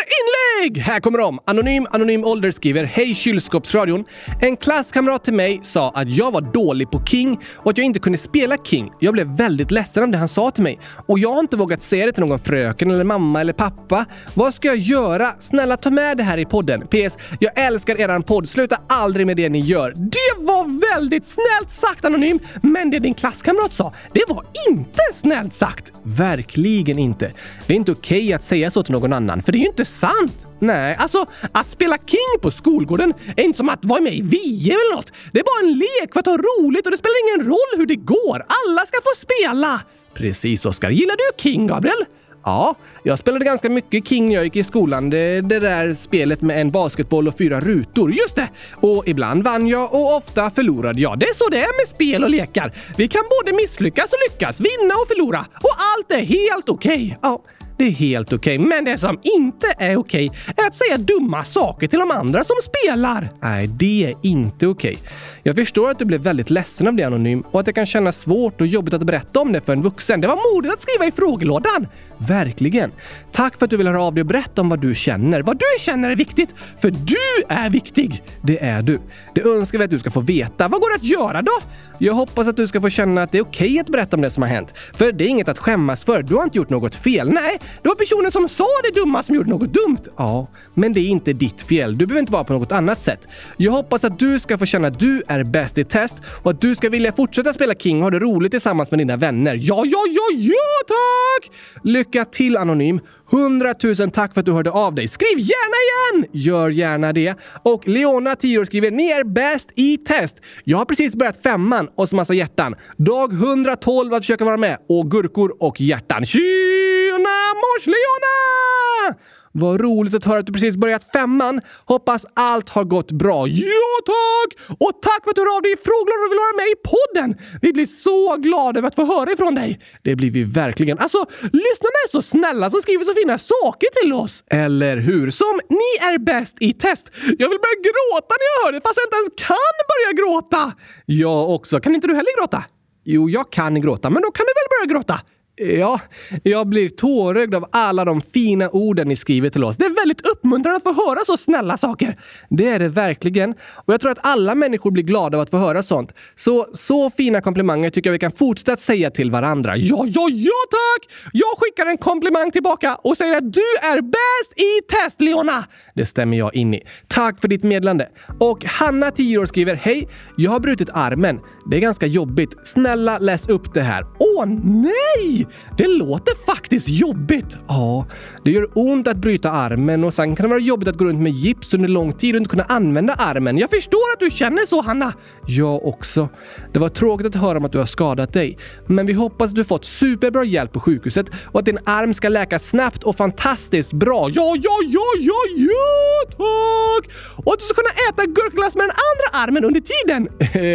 inlägg! 0.00 0.78
Här 0.78 1.00
kommer 1.00 1.18
de! 1.18 1.38
Anonym 1.44 1.86
Anonym 1.90 2.24
Ålder 2.24 2.50
skriver 2.50 2.84
Hej 2.84 3.14
kylskåpsradion! 3.14 4.04
En 4.40 4.56
klasskamrat 4.56 5.24
till 5.24 5.34
mig 5.34 5.60
sa 5.62 5.90
att 5.90 6.10
jag 6.10 6.32
var 6.32 6.40
dålig 6.40 6.90
på 6.90 7.04
King 7.04 7.40
och 7.56 7.70
att 7.70 7.78
jag 7.78 7.84
inte 7.84 7.98
kunde 7.98 8.18
spela 8.18 8.56
King. 8.56 8.92
Jag 9.00 9.14
blev 9.14 9.26
väldigt 9.26 9.70
ledsen 9.70 10.02
av 10.02 10.08
det 10.08 10.18
han 10.18 10.28
sa 10.28 10.50
till 10.50 10.62
mig 10.62 10.78
och 11.08 11.18
jag 11.18 11.32
har 11.32 11.40
inte 11.40 11.56
vågat 11.56 11.82
säga 11.82 12.06
det 12.06 12.12
till 12.12 12.24
någon 12.24 12.38
fröken 12.38 12.90
eller 12.90 13.04
mamma 13.04 13.40
eller 13.40 13.52
pappa. 13.52 14.06
Vad 14.34 14.54
ska 14.54 14.68
jag 14.68 14.76
göra? 14.76 15.34
Snälla 15.40 15.76
ta 15.76 15.90
med 15.90 16.16
det 16.16 16.22
här 16.22 16.38
i 16.38 16.44
podden. 16.44 16.86
PS. 16.86 17.16
Jag 17.40 17.58
älskar 17.58 18.00
eran 18.00 18.22
podd. 18.22 18.48
Sluta 18.48 18.78
aldrig 18.88 19.26
med 19.26 19.36
det 19.36 19.48
ni 19.48 19.60
gör. 19.60 19.92
Det 19.96 20.44
var 20.44 20.94
väldigt 20.94 21.26
snällt 21.26 21.70
sagt 21.70 22.04
Anonym, 22.04 22.38
men 22.62 22.90
det 22.90 22.98
din 22.98 23.14
klasskamrat 23.14 23.74
sa, 23.74 23.92
det 24.12 24.24
var 24.28 24.44
inte 24.70 25.02
snällt 25.12 25.54
sagt. 25.54 25.92
Verkligen 26.02 26.98
inte. 26.98 27.32
Det 27.66 27.72
är 27.72 27.76
inte 27.76 27.92
okej 27.92 28.18
okay 28.18 28.32
att 28.32 28.44
säga 28.44 28.70
så 28.70 28.82
till 28.82 28.92
någon 28.92 29.12
annan, 29.12 29.42
för 29.42 29.52
det 29.52 29.58
är 29.58 29.60
ju 29.60 29.66
inte 29.66 29.84
sant. 29.86 30.46
Nej, 30.58 30.96
alltså 30.98 31.26
att 31.52 31.70
spela 31.70 31.98
King 31.98 32.40
på 32.40 32.50
skolgården 32.50 33.14
är 33.36 33.44
inte 33.44 33.56
som 33.56 33.68
att 33.68 33.84
vara 33.84 34.00
med 34.00 34.14
i 34.14 34.20
VM 34.20 34.78
eller 34.78 34.96
något. 34.96 35.12
Det 35.32 35.40
är 35.40 35.44
bara 35.44 35.68
en 35.68 35.78
lek 35.78 36.12
för 36.12 36.20
att 36.20 36.26
ha 36.26 36.36
roligt 36.36 36.86
och 36.86 36.90
det 36.90 36.98
spelar 36.98 37.14
ingen 37.28 37.48
roll 37.48 37.72
hur 37.76 37.86
det 37.86 37.96
går. 37.96 38.44
Alla 38.64 38.86
ska 38.86 38.98
få 39.02 39.16
spela! 39.16 39.80
Precis, 40.14 40.64
Oskar. 40.64 40.90
Gillar 40.90 41.16
du 41.16 41.42
King, 41.42 41.66
Gabriel? 41.66 42.04
Ja, 42.46 42.74
jag 43.02 43.18
spelade 43.18 43.44
ganska 43.44 43.70
mycket 43.70 44.08
King 44.08 44.28
när 44.28 44.34
jag 44.34 44.44
gick 44.44 44.56
i 44.56 44.64
skolan. 44.64 45.10
Det, 45.10 45.40
det 45.40 45.60
där 45.60 45.94
spelet 45.94 46.40
med 46.40 46.60
en 46.60 46.70
basketboll 46.70 47.28
och 47.28 47.38
fyra 47.38 47.60
rutor. 47.60 48.12
Just 48.12 48.36
det! 48.36 48.48
Och 48.74 49.08
ibland 49.08 49.44
vann 49.44 49.68
jag 49.68 49.94
och 49.94 50.16
ofta 50.16 50.50
förlorade 50.50 51.00
jag. 51.00 51.18
Det 51.18 51.26
är 51.26 51.34
så 51.34 51.48
det 51.48 51.58
är 51.58 51.80
med 51.80 51.88
spel 51.88 52.24
och 52.24 52.30
lekar. 52.30 52.72
Vi 52.96 53.08
kan 53.08 53.22
både 53.42 53.56
misslyckas 53.56 54.12
och 54.12 54.18
lyckas, 54.30 54.60
vinna 54.60 54.94
och 54.94 55.08
förlora. 55.08 55.46
Och 55.54 55.74
allt 55.96 56.12
är 56.12 56.24
helt 56.24 56.68
okej. 56.68 56.94
Okay. 56.94 57.16
Ja, 57.22 57.42
det 57.76 57.84
är 57.84 57.90
helt 57.90 58.32
okej. 58.32 58.58
Okay. 58.58 58.68
Men 58.68 58.84
det 58.84 58.98
som 58.98 59.18
inte 59.22 59.66
är 59.78 59.96
okej 59.96 60.28
okay 60.28 60.54
är 60.56 60.66
att 60.66 60.74
säga 60.74 60.98
dumma 60.98 61.44
saker 61.44 61.86
till 61.86 61.98
de 61.98 62.10
andra 62.10 62.44
som 62.44 62.56
spelar. 62.62 63.28
Nej, 63.42 63.66
det 63.66 64.04
är 64.04 64.14
inte 64.22 64.66
okej. 64.66 64.94
Okay. 64.94 65.08
Jag 65.42 65.54
förstår 65.54 65.90
att 65.90 65.98
du 65.98 66.04
blev 66.04 66.20
väldigt 66.20 66.50
ledsen 66.50 66.88
av 66.88 66.94
det 66.94 67.04
Anonym 67.04 67.40
och 67.40 67.60
att 67.60 67.66
det 67.66 67.72
kan 67.72 67.86
kännas 67.86 68.20
svårt 68.20 68.60
och 68.60 68.66
jobbigt 68.66 68.94
att 68.94 69.02
berätta 69.02 69.40
om 69.40 69.52
det 69.52 69.60
för 69.60 69.72
en 69.72 69.82
vuxen. 69.82 70.20
Det 70.20 70.28
var 70.28 70.54
modigt 70.54 70.74
att 70.74 70.80
skriva 70.80 71.06
i 71.06 71.12
frågelådan. 71.12 71.88
Verkligen. 72.18 72.90
Tack 73.32 73.58
för 73.58 73.64
att 73.64 73.70
du 73.70 73.76
vill 73.76 73.86
höra 73.86 74.02
av 74.02 74.14
dig 74.14 74.20
och 74.20 74.26
berätta 74.26 74.60
om 74.60 74.68
vad 74.68 74.80
du 74.80 74.94
känner. 74.94 75.42
Vad 75.42 75.58
du 75.58 75.84
känner 75.84 76.10
är 76.10 76.16
viktigt, 76.16 76.54
för 76.78 76.90
du 76.90 77.44
är 77.48 77.70
viktig. 77.70 78.22
Det 78.42 78.64
är 78.64 78.82
du. 78.82 78.98
Det 79.34 79.42
önskar 79.42 79.78
vi 79.78 79.84
att 79.84 79.90
du 79.90 79.98
ska 79.98 80.10
få 80.10 80.20
veta. 80.20 80.68
Vad 80.68 80.80
går 80.80 80.90
det 80.90 80.96
att 80.96 81.04
göra 81.04 81.42
då? 81.42 81.52
Jag 81.98 82.14
hoppas 82.14 82.48
att 82.48 82.56
du 82.56 82.66
ska 82.66 82.80
få 82.80 82.90
känna 82.90 83.22
att 83.22 83.32
det 83.32 83.38
är 83.38 83.42
okej 83.42 83.66
okay 83.66 83.80
att 83.80 83.88
berätta 83.88 84.16
om 84.16 84.22
det 84.22 84.30
som 84.30 84.42
har 84.42 84.50
hänt. 84.50 84.74
För 84.94 85.12
det 85.12 85.24
är 85.24 85.28
inget 85.28 85.48
att 85.48 85.58
skämmas 85.58 86.04
för. 86.04 86.22
Du 86.22 86.34
har 86.34 86.44
inte 86.44 86.58
gjort 86.58 86.70
något 86.70 86.96
fel. 86.96 87.30
Nej, 87.30 87.58
det 87.82 87.88
var 87.88 87.96
personen 87.96 88.32
som 88.32 88.48
sa 88.48 88.66
det 88.82 89.00
dumma 89.00 89.22
som 89.22 89.34
gjorde 89.34 89.50
något 89.50 89.72
dumt. 89.72 90.02
Ja, 90.16 90.46
men 90.74 90.92
det 90.92 91.00
är 91.00 91.08
inte 91.08 91.32
ditt 91.32 91.62
fel. 91.62 91.98
Du 91.98 92.06
behöver 92.06 92.20
inte 92.20 92.32
vara 92.32 92.44
på 92.44 92.52
något 92.52 92.72
annat 92.72 93.00
sätt. 93.02 93.28
Jag 93.56 93.72
hoppas 93.72 94.04
att 94.04 94.18
du 94.18 94.40
ska 94.40 94.58
få 94.58 94.66
känna 94.66 94.88
att 94.88 94.98
du 94.98 95.22
är 95.28 95.44
bäst 95.44 95.78
i 95.78 95.84
test 95.84 96.22
och 96.42 96.50
att 96.50 96.60
du 96.60 96.76
ska 96.76 96.88
vilja 96.88 97.12
fortsätta 97.12 97.52
spela 97.52 97.74
King 97.74 97.96
och 97.96 98.02
ha 98.02 98.10
det 98.10 98.18
roligt 98.18 98.52
tillsammans 98.52 98.90
med 98.90 99.00
dina 99.00 99.16
vänner. 99.16 99.54
Ja, 99.54 99.82
ja, 99.84 100.00
ja, 100.10 100.38
ja 100.38 100.54
tack! 100.88 101.50
Lycka 101.84 102.24
till 102.24 102.56
Anonym! 102.56 103.00
100 103.32 103.74
000 103.98 104.10
tack 104.10 104.34
för 104.34 104.40
att 104.40 104.46
du 104.46 104.52
hörde 104.52 104.70
av 104.70 104.94
dig. 104.94 105.08
Skriv 105.08 105.38
gärna 105.38 105.76
igen! 105.86 106.30
Gör 106.32 106.70
gärna 106.70 107.12
det. 107.12 107.34
Och 107.62 107.88
Leona, 107.88 108.36
10 108.36 108.58
år, 108.58 108.64
skriver 108.64 108.90
“Ni 108.90 109.10
är 109.10 109.24
bäst 109.24 109.72
i 109.74 109.96
test. 109.98 110.36
Jag 110.64 110.78
har 110.78 110.84
precis 110.84 111.16
börjat 111.16 111.42
femman 111.42 111.88
och 111.94 112.08
så 112.08 112.16
massa 112.16 112.34
hjärtan. 112.34 112.74
Dag 112.96 113.32
112 113.32 114.14
att 114.14 114.22
försöka 114.22 114.44
vara 114.44 114.56
med 114.56 114.78
och 114.88 115.10
gurkor 115.10 115.56
och 115.60 115.80
hjärtan. 115.80 116.24
Tjena 116.24 117.54
mors 117.54 117.86
Leona! 117.86 119.16
Vad 119.58 119.80
roligt 119.80 120.14
att 120.14 120.24
höra 120.24 120.38
att 120.38 120.46
du 120.46 120.52
precis 120.52 120.76
börjat 120.76 121.06
femman. 121.12 121.60
Hoppas 121.84 122.26
allt 122.34 122.68
har 122.68 122.84
gått 122.84 123.12
bra. 123.12 123.46
Ja, 123.48 123.92
tack! 124.06 124.76
Och 124.78 124.92
tack 125.02 125.20
för 125.24 125.30
att 125.30 125.36
du 125.36 125.42
hör 125.42 125.56
av 125.56 125.62
dig 125.62 125.72
i 125.72 125.76
frågor 125.76 126.16
och 126.24 126.30
vill 126.32 126.42
vara 126.46 126.56
med 126.62 126.68
i 126.74 126.78
podden. 126.94 127.28
Vi 127.62 127.72
blir 127.72 127.86
så 127.86 128.36
glada 128.36 128.78
över 128.78 128.88
att 128.88 128.94
få 128.94 129.04
höra 129.04 129.32
ifrån 129.32 129.54
dig. 129.54 129.80
Det 130.02 130.16
blir 130.16 130.30
vi 130.30 130.44
verkligen. 130.44 130.98
Alltså, 130.98 131.26
lyssnarna 131.42 131.98
är 132.04 132.08
så 132.08 132.22
snälla 132.22 132.70
som 132.70 132.82
skriver 132.82 133.04
så 133.04 133.14
fina 133.14 133.38
saker 133.38 133.88
till 134.00 134.12
oss. 134.12 134.44
Eller 134.50 134.96
hur? 134.96 135.30
Som 135.30 135.60
“Ni 135.68 135.90
är 136.08 136.18
bäst 136.18 136.56
i 136.60 136.72
test”. 136.72 137.10
Jag 137.38 137.48
vill 137.48 137.60
börja 137.64 137.80
gråta 137.88 138.32
när 138.40 138.46
jag 138.48 138.64
hör 138.64 138.72
det 138.72 138.80
fast 138.86 138.96
jag 139.00 139.06
inte 139.06 139.16
ens 139.16 139.48
kan 139.48 139.74
börja 139.92 140.10
gråta. 140.20 140.72
Jag 141.06 141.50
också. 141.50 141.80
Kan 141.80 141.94
inte 141.94 142.06
du 142.06 142.14
heller 142.14 142.40
gråta? 142.40 142.64
Jo, 143.04 143.30
jag 143.30 143.52
kan 143.52 143.80
gråta, 143.80 144.10
men 144.10 144.22
då 144.22 144.30
kan 144.30 144.46
du 144.48 144.52
väl 144.60 144.68
börja 144.74 144.94
gråta? 144.94 145.20
Ja, 145.58 146.00
jag 146.42 146.66
blir 146.66 146.88
tårögd 146.88 147.54
av 147.54 147.66
alla 147.72 148.04
de 148.04 148.20
fina 148.20 148.68
orden 148.70 149.08
ni 149.08 149.16
skriver 149.16 149.50
till 149.50 149.64
oss. 149.64 149.76
Det 149.76 149.84
är 149.84 149.94
väldigt 149.94 150.26
uppmuntrande 150.26 150.76
att 150.76 150.82
få 150.82 151.06
höra 151.06 151.24
så 151.26 151.36
snälla 151.36 151.78
saker. 151.78 152.18
Det 152.48 152.68
är 152.68 152.78
det 152.78 152.88
verkligen. 152.88 153.54
Och 153.84 153.92
jag 153.94 154.00
tror 154.00 154.10
att 154.10 154.18
alla 154.26 154.54
människor 154.54 154.90
blir 154.90 155.02
glada 155.02 155.38
av 155.38 155.42
att 155.42 155.50
få 155.50 155.56
höra 155.56 155.82
sånt. 155.82 156.14
Så, 156.34 156.66
så 156.72 157.10
fina 157.10 157.40
komplimanger 157.40 157.90
tycker 157.90 158.10
jag 158.10 158.12
vi 158.12 158.18
kan 158.18 158.32
fortsätta 158.32 158.72
att 158.72 158.80
säga 158.80 159.10
till 159.10 159.30
varandra. 159.30 159.76
Ja, 159.76 160.04
ja, 160.06 160.28
ja 160.30 160.52
tack! 160.70 161.12
Jag 161.32 161.58
skickar 161.58 161.86
en 161.86 161.98
komplimang 161.98 162.50
tillbaka 162.50 162.94
och 162.94 163.16
säger 163.16 163.36
att 163.36 163.52
du 163.52 163.76
är 163.82 164.00
bäst 164.02 164.60
i 164.60 164.94
test, 164.94 165.20
Leona! 165.20 165.64
Det 165.94 166.06
stämmer 166.06 166.38
jag 166.38 166.54
in 166.54 166.74
i. 166.74 166.82
Tack 167.08 167.40
för 167.40 167.48
ditt 167.48 167.62
medlande. 167.62 168.08
Och 168.40 168.64
Hanna, 168.64 169.10
10 169.10 169.38
år, 169.38 169.46
skriver 169.46 169.74
Hej! 169.74 170.08
Jag 170.36 170.50
har 170.50 170.60
brutit 170.60 170.88
armen. 170.92 171.40
Det 171.70 171.76
är 171.76 171.80
ganska 171.80 172.06
jobbigt. 172.06 172.56
Snälla 172.64 173.18
läs 173.18 173.48
upp 173.48 173.74
det 173.74 173.82
här. 173.82 174.06
Åh 174.18 174.46
nej! 174.64 175.45
Det 175.76 175.86
låter 175.86 176.46
faktiskt 176.46 176.88
jobbigt! 176.88 177.56
Ja, 177.68 178.06
det 178.44 178.50
gör 178.50 178.68
ont 178.74 179.08
att 179.08 179.16
bryta 179.16 179.50
armen 179.50 180.04
och 180.04 180.14
sen 180.14 180.36
kan 180.36 180.44
det 180.44 180.48
vara 180.48 180.60
jobbigt 180.60 180.88
att 180.88 180.96
gå 180.96 181.04
runt 181.04 181.20
med 181.20 181.32
gips 181.32 181.74
under 181.74 181.88
lång 181.88 182.12
tid 182.12 182.34
och 182.34 182.38
inte 182.38 182.50
kunna 182.50 182.64
använda 182.64 183.12
armen. 183.12 183.58
Jag 183.58 183.70
förstår 183.70 184.12
att 184.14 184.20
du 184.20 184.30
känner 184.30 184.66
så, 184.66 184.80
Hanna! 184.80 185.12
Jag 185.46 185.86
också. 185.86 186.28
Det 186.72 186.78
var 186.78 186.88
tråkigt 186.88 187.26
att 187.26 187.34
höra 187.34 187.58
om 187.58 187.64
att 187.64 187.72
du 187.72 187.78
har 187.78 187.86
skadat 187.86 188.32
dig. 188.32 188.58
Men 188.86 189.06
vi 189.06 189.12
hoppas 189.12 189.48
att 189.48 189.56
du 189.56 189.64
fått 189.64 189.84
superbra 189.84 190.44
hjälp 190.44 190.72
på 190.72 190.80
sjukhuset 190.80 191.26
och 191.44 191.60
att 191.60 191.66
din 191.66 191.78
arm 191.84 192.14
ska 192.14 192.28
läka 192.28 192.58
snabbt 192.58 193.04
och 193.04 193.16
fantastiskt 193.16 193.92
bra. 193.92 194.28
Ja, 194.30 194.56
ja, 194.62 194.78
ja, 194.86 195.02
ja, 195.20 195.40
ja, 195.56 196.26
tack! 196.30 197.12
Och 197.44 197.52
att 197.52 197.58
du 197.58 197.64
ska 197.64 197.74
kunna 197.74 198.08
äta 198.10 198.24
gurkaglass 198.26 198.74
med 198.74 198.84
den 198.84 198.90
andra 198.90 199.44
armen 199.44 199.64
under 199.64 199.80
tiden. 199.80 200.28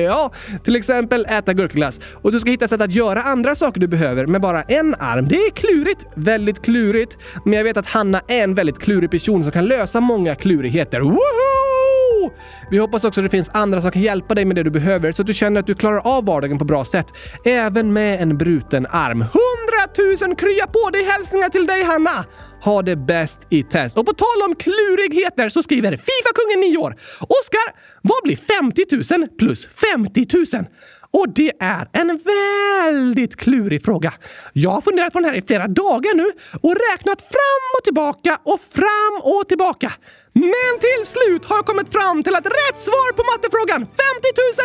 ja, 0.06 0.32
till 0.64 0.76
exempel 0.76 1.26
äta 1.30 1.54
gurkaglass. 1.54 2.00
Och 2.14 2.32
du 2.32 2.40
ska 2.40 2.50
hitta 2.50 2.68
sätt 2.68 2.82
att 2.82 2.94
göra 2.94 3.22
andra 3.22 3.56
saker 3.56 3.82
du 3.82 3.88
behöver 3.88 4.26
med 4.26 4.42
bara 4.42 4.61
en 4.68 4.96
arm. 5.00 5.28
Det 5.28 5.36
är 5.36 5.52
klurigt. 5.52 6.06
Väldigt 6.16 6.62
klurigt. 6.62 7.18
Men 7.46 7.54
jag 7.54 7.64
vet 7.64 7.78
att 7.78 7.88
Hanna 7.88 8.22
är 8.28 8.44
en 8.44 8.56
väldigt 8.56 8.80
klurig 8.80 9.12
person 9.12 9.44
som 9.44 9.52
kan 9.52 9.66
lösa 9.66 10.02
många 10.02 10.36
klurigheter. 10.36 11.02
Woho! 11.02 12.32
Vi 12.72 12.78
hoppas 12.78 13.04
också 13.04 13.22
att 13.22 13.26
det 13.26 13.30
finns 13.30 13.50
andra 13.54 13.82
som 13.82 13.92
kan 13.92 14.02
hjälpa 14.02 14.36
dig 14.36 14.46
med 14.46 14.56
det 14.56 14.64
du 14.64 14.70
behöver 14.70 15.12
så 15.12 15.22
att 15.22 15.28
du 15.28 15.34
känner 15.34 15.60
att 15.60 15.68
du 15.68 15.76
klarar 15.76 16.18
av 16.18 16.26
vardagen 16.26 16.58
på 16.58 16.66
bra 16.66 16.86
sätt. 16.86 17.08
Även 17.46 17.94
med 17.94 18.22
en 18.22 18.38
bruten 18.38 18.88
arm. 18.90 19.26
Hundratusen 19.34 20.36
krya 20.36 20.68
på 20.68 20.90
dig 20.90 21.04
hälsningar 21.04 21.50
till 21.50 21.66
dig 21.66 21.84
Hanna! 21.84 22.26
Ha 22.64 22.82
det 22.82 22.96
bäst 22.96 23.40
i 23.50 23.64
test. 23.64 23.98
Och 23.98 24.06
på 24.06 24.14
tal 24.14 24.50
om 24.50 24.56
klurigheter 24.56 25.50
så 25.50 25.64
skriver 25.64 25.92
Fifa-kungen 25.92 26.60
9 26.60 26.78
år. 26.78 26.96
Oskar, 27.20 27.76
vad 28.02 28.24
blir 28.24 28.36
50 28.36 29.18
000 29.20 29.28
plus 29.28 29.68
50 29.96 30.26
000? 30.34 30.66
Och 31.14 31.30
det 31.30 31.52
är 31.60 31.88
en 31.94 32.20
väldigt 32.26 33.36
klurig 33.36 33.86
fråga. 33.86 34.14
Jag 34.54 34.70
har 34.70 34.82
funderat 34.82 35.14
på 35.14 35.20
den 35.20 35.30
här 35.30 35.38
i 35.38 35.42
flera 35.42 35.68
dagar 35.68 36.16
nu 36.16 36.32
och 36.62 36.76
räknat 36.92 37.22
fram 37.22 37.64
och 37.78 37.84
tillbaka 37.84 38.38
och 38.44 38.60
fram 38.62 39.16
och 39.34 39.48
tillbaka. 39.48 39.92
Men 40.34 40.74
till 40.80 41.04
slut 41.06 41.46
har 41.46 41.56
jag 41.56 41.66
kommit 41.66 41.92
fram 41.92 42.24
till 42.24 42.36
att 42.36 42.46
rätt 42.46 42.80
svar 42.80 43.14
på 43.18 43.24
mattefrågan 43.32 43.82
50 43.86 43.98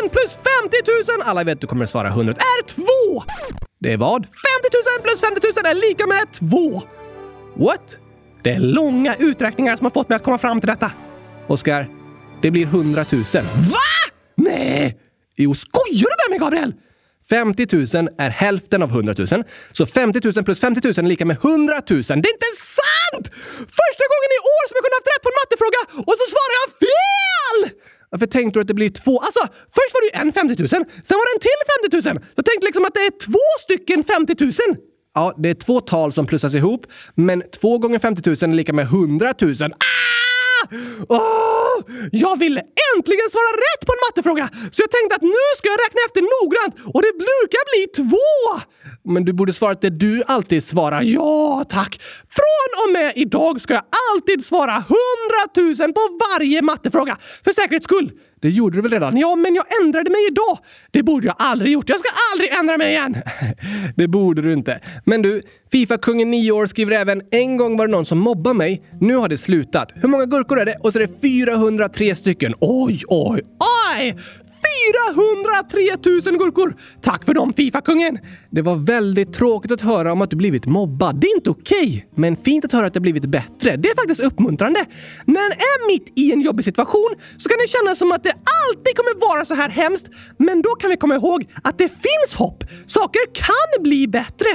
000 0.02 0.11
plus 0.11 0.32
50 0.62 1.16
000, 1.18 1.22
alla 1.24 1.44
vet 1.44 1.61
du 1.61 1.66
kommer 1.66 1.85
att 1.85 1.90
svara 1.90 2.09
100, 2.09 2.32
är 2.32 2.62
2! 2.62 2.82
Det 3.80 3.92
är 3.92 3.96
vad? 3.96 4.22
50 4.22 4.35
000 4.96 5.02
plus 5.02 5.20
50 5.20 5.40
000 5.62 5.66
är 5.66 5.74
lika 5.74 6.06
med 6.06 6.32
2. 6.32 6.82
What? 7.54 7.96
Det 8.42 8.50
är 8.50 8.61
långa 8.61 9.14
uträkningar 9.14 9.76
som 9.76 9.87
har 9.87 9.90
fått 9.90 10.09
mig 10.09 10.16
att 10.16 10.22
komma 10.24 10.38
fram 10.38 10.61
till 10.61 10.68
detta. 10.68 10.90
Oskar, 11.46 11.88
det 12.42 12.50
blir 12.50 12.66
100 12.66 13.04
000. 13.12 13.22
Va? 13.44 13.78
Nej! 14.35 15.06
Jo, 15.37 15.55
skojar 15.55 16.11
du 16.11 16.16
med 16.22 16.31
mig 16.31 16.38
Gabriel? 16.44 16.72
50 17.29 17.66
000 18.03 18.09
är 18.18 18.31
hälften 18.31 18.83
av 18.83 18.90
100 18.90 19.14
000. 19.18 19.44
Så 19.72 19.87
50 19.87 20.20
000 20.25 20.44
plus 20.44 20.61
50 20.61 20.81
000 20.85 20.94
är 20.99 21.03
lika 21.03 21.25
med 21.25 21.37
100 21.37 21.75
000. 21.90 22.03
Det 22.03 22.29
är 22.31 22.37
inte 22.38 22.53
sant! 22.79 23.27
Första 23.81 24.05
gången 24.12 24.31
i 24.38 24.40
år 24.57 24.62
som 24.68 24.75
jag 24.77 24.85
kunde 24.85 24.96
haft 25.01 25.12
rätt 25.12 25.25
på 25.25 25.31
en 25.33 25.38
mattefråga 25.42 25.81
och 26.09 26.16
så 26.20 26.25
svarar 26.33 26.55
jag 26.61 26.68
fel! 26.87 27.61
Varför 28.11 28.27
tänkte 28.27 28.55
du 28.57 28.61
att 28.61 28.68
det 28.72 28.75
blir 28.83 28.90
två? 28.90 29.14
Alltså, 29.18 29.42
först 29.77 29.90
var 29.94 30.01
det 30.03 30.09
ju 30.12 30.16
en 30.22 30.33
50 30.33 30.62
000, 30.62 30.68
sen 30.68 31.16
var 31.18 31.25
det 31.29 31.35
en 31.37 31.44
till 31.49 31.61
50 32.03 32.09
000. 32.11 32.20
Jag 32.35 32.44
tänkte 32.44 32.66
liksom 32.66 32.85
att 32.85 32.94
det 32.94 33.05
är 33.11 33.14
två 33.27 33.46
stycken 33.64 34.05
50 34.05 34.35
000. 34.44 34.53
Ja, 35.14 35.35
det 35.38 35.49
är 35.49 35.55
två 35.55 35.81
tal 35.81 36.12
som 36.12 36.27
plussas 36.27 36.55
ihop, 36.55 36.87
men 37.14 37.42
två 37.61 37.79
gånger 37.79 37.99
50 37.99 38.22
000 38.31 38.37
är 38.53 38.57
lika 38.57 38.72
med 38.72 38.85
100 38.85 39.35
000. 39.40 39.55
Ah! 39.62 39.77
Oh, 41.09 41.65
jag 42.25 42.35
ville 42.45 42.61
äntligen 42.91 43.29
svara 43.35 43.51
rätt 43.67 43.83
på 43.87 43.93
en 43.95 44.03
mattefråga! 44.07 44.47
Så 44.75 44.79
jag 44.85 44.91
tänkte 44.97 45.12
att 45.19 45.27
nu 45.37 45.47
ska 45.59 45.67
jag 45.75 45.81
räkna 45.87 46.01
efter 46.09 46.23
noggrant 46.35 46.75
och 46.95 47.01
det 47.07 47.12
brukar 47.25 47.62
bli 47.71 47.83
två! 48.01 48.33
Men 49.07 49.25
du 49.25 49.33
borde 49.33 49.53
svara 49.53 49.75
det 49.75 49.90
du 49.90 50.23
alltid 50.27 50.64
svarar. 50.64 51.03
Ja, 51.03 51.64
tack! 51.69 52.01
Från 52.29 52.87
och 52.87 52.92
med 52.92 53.12
idag 53.16 53.61
ska 53.61 53.75
jag 53.75 53.83
alltid 54.14 54.45
svara 54.45 54.73
hundratusen 54.73 55.92
på 55.92 56.01
varje 56.31 56.62
mattefråga. 56.62 57.16
För 57.45 57.53
säkerhets 57.53 57.85
skull. 57.85 58.11
Det 58.40 58.51
gjorde 58.51 58.77
du 58.77 58.83
väl 58.83 58.90
redan? 58.90 59.16
Ja, 59.16 59.37
men 59.37 59.55
jag 59.55 59.64
ändrade 59.83 60.11
mig 60.11 60.27
idag. 60.31 60.59
Det 60.90 61.03
borde 61.03 61.27
jag 61.27 61.37
aldrig 61.38 61.73
gjort. 61.73 61.88
Jag 61.88 61.99
ska 61.99 62.09
aldrig 62.33 62.53
ändra 62.53 62.79
mig 62.79 62.90
igen. 62.90 63.16
det 63.97 64.09
borde 64.09 64.42
du 64.42 64.53
inte. 64.53 64.81
Men 65.05 65.23
du, 65.23 65.42
Fifa-kungen 65.73 66.31
9 66.31 66.53
år 66.53 66.66
skriver 66.66 66.92
även 66.92 67.23
en 67.31 67.57
gång 67.57 67.77
var 67.77 67.87
det 67.87 67.92
någon 67.92 68.07
som 68.07 68.19
mobbade 68.19 68.55
mig. 68.55 68.83
Nu 69.01 69.16
har 69.16 69.29
det 69.29 69.38
slutat. 69.38 69.92
Hur 69.95 70.09
många 70.09 70.25
gurkor 70.25 70.61
är 70.61 70.64
det? 70.64 70.77
Och 70.81 70.92
så 70.92 70.99
är 70.99 71.07
det 71.07 71.21
403 71.21 72.14
stycken. 72.14 72.55
Oj, 72.61 73.03
oj, 73.09 73.42
oj! 73.99 74.16
403 74.93 76.31
000 76.31 76.39
gurkor! 76.39 76.77
Tack 77.03 77.25
för 77.25 77.35
dem, 77.35 77.53
Fifa-kungen! 77.53 78.19
Det 78.51 78.62
var 78.62 78.77
väldigt 78.77 79.33
tråkigt 79.33 79.73
att 79.73 79.81
höra 79.81 80.12
om 80.12 80.23
att 80.23 80.31
du 80.31 80.37
blivit 80.37 80.67
mobbad. 80.67 81.21
Det 81.21 81.27
är 81.27 81.35
inte 81.35 81.51
okej. 81.51 81.87
Okay. 81.87 82.03
Men 82.15 82.37
fint 82.37 82.65
att 82.65 82.73
höra 82.73 82.87
att 82.87 82.95
det 82.95 83.01
blivit 83.01 83.27
bättre. 83.27 83.77
Det 83.77 83.89
är 83.89 83.95
faktiskt 83.95 84.21
uppmuntrande. 84.21 84.85
När 85.25 85.47
en 85.47 85.53
är 85.53 85.87
mitt 85.93 86.12
i 86.19 86.33
en 86.33 86.41
jobbig 86.41 86.65
situation 86.65 87.15
så 87.39 87.49
kan 87.49 87.59
det 87.59 87.69
kännas 87.69 87.99
som 87.99 88.12
att 88.12 88.23
det 88.23 88.33
alltid 88.33 88.97
kommer 88.97 89.21
vara 89.21 89.45
så 89.45 89.55
här 89.55 89.69
hemskt. 89.69 90.07
Men 90.39 90.62
då 90.62 90.69
kan 90.69 90.91
vi 90.91 90.97
komma 90.97 91.15
ihåg 91.15 91.49
att 91.65 91.79
det 91.79 91.89
finns 91.89 92.35
hopp. 92.35 92.65
Saker 92.87 93.21
kan 93.33 93.83
bli 93.83 94.09
bättre. 94.09 94.49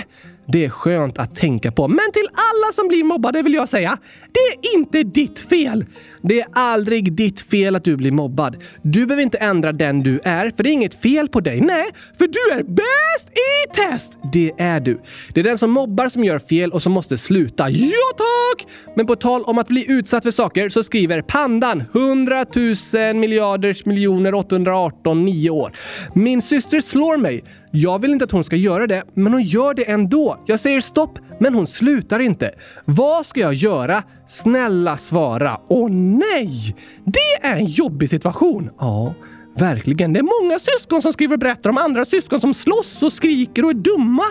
Det 0.48 0.66
är 0.66 0.70
skönt 0.70 1.18
att 1.18 1.36
tänka 1.36 1.72
på. 1.72 1.88
Men 1.88 2.12
till 2.14 2.28
alla 2.28 2.74
som 2.74 2.88
blir 2.88 3.04
mobbade 3.04 3.42
vill 3.42 3.54
jag 3.54 3.70
säga, 3.70 3.98
det 4.32 4.40
är 4.40 4.76
inte 4.76 5.04
ditt 5.04 5.40
fel. 5.40 5.86
Det 6.22 6.42
är 6.42 6.48
aldrig 6.54 7.14
ditt 7.14 7.42
fel 7.42 7.76
att 7.76 7.84
du 7.84 7.96
blir 7.96 8.12
mobbad. 8.12 8.56
Du 8.82 9.06
behöver 9.06 9.24
inte 9.24 9.38
ändra 9.38 9.72
den 9.72 10.04
du 10.04 10.20
är, 10.24 10.52
för 10.52 10.64
det 10.64 10.70
är 10.70 10.74
inget 10.74 11.02
fel 11.02 11.28
på 11.28 11.40
dig. 11.40 11.62
Nej, 11.62 11.86
för 12.18 12.28
du 12.28 12.60
är 12.60 12.64
bäst 12.64 13.30
i 13.30 13.76
test! 13.76 14.18
Det 14.34 14.52
är 14.58 14.80
du. 14.80 15.02
Det 15.34 15.40
är 15.40 15.44
den 15.44 15.58
som 15.58 15.72
mobbar 15.72 16.10
som 16.10 16.24
gör 16.24 16.40
fel 16.40 16.72
och 16.72 16.82
som 16.82 16.92
måste 16.92 17.18
sluta. 17.18 17.70
Ja 17.70 17.92
tack! 18.18 18.68
Men 18.96 19.08
på 19.08 19.16
tal 19.16 19.44
om 19.44 19.58
att 19.58 19.68
bli 19.68 19.92
utsatt 19.92 20.24
för 20.24 20.32
saker 20.32 20.70
så 20.70 20.84
skriver 20.84 21.22
Pandan 21.22 21.84
100 21.94 22.46
000 22.56 23.16
miljarders 23.16 23.86
miljoner 23.86 24.34
818 24.34 25.26
9 25.26 25.50
år. 25.50 25.72
Min 26.16 26.42
syster 26.42 26.82
slår 26.82 27.18
mig. 27.18 27.44
Jag 27.74 28.02
vill 28.02 28.12
inte 28.12 28.26
att 28.26 28.32
hon 28.32 28.44
ska 28.44 28.56
göra 28.56 28.88
det, 28.88 29.04
men 29.14 29.34
hon 29.34 29.44
gör 29.44 29.74
det 29.74 29.90
ändå. 29.90 30.44
Jag 30.46 30.60
säger 30.60 30.82
stopp, 30.82 31.20
men 31.40 31.56
hon 31.56 31.68
slutar 31.68 32.20
inte. 32.20 32.52
Vad 32.86 33.26
ska 33.26 33.40
jag 33.40 33.54
göra? 33.54 34.04
Snälla 34.28 34.98
svara. 34.98 35.58
Åh 35.70 35.92
nej! 36.19 36.76
Det 37.06 37.47
är 37.47 37.56
en 37.56 37.65
jobbig 37.65 38.10
situation. 38.10 38.69
Ja, 38.80 39.13
verkligen. 39.58 40.13
Det 40.13 40.19
är 40.19 40.43
många 40.43 40.60
syskon 40.60 41.02
som 41.02 41.13
skriver 41.13 41.34
och 41.34 41.39
berättar 41.39 41.69
om 41.69 41.78
andra 41.78 42.06
syskon 42.06 42.41
som 42.41 42.54
slåss 42.54 43.04
och 43.04 43.13
skriker 43.13 43.63
och 43.63 43.69
är 43.69 43.76
dumma. 43.76 44.24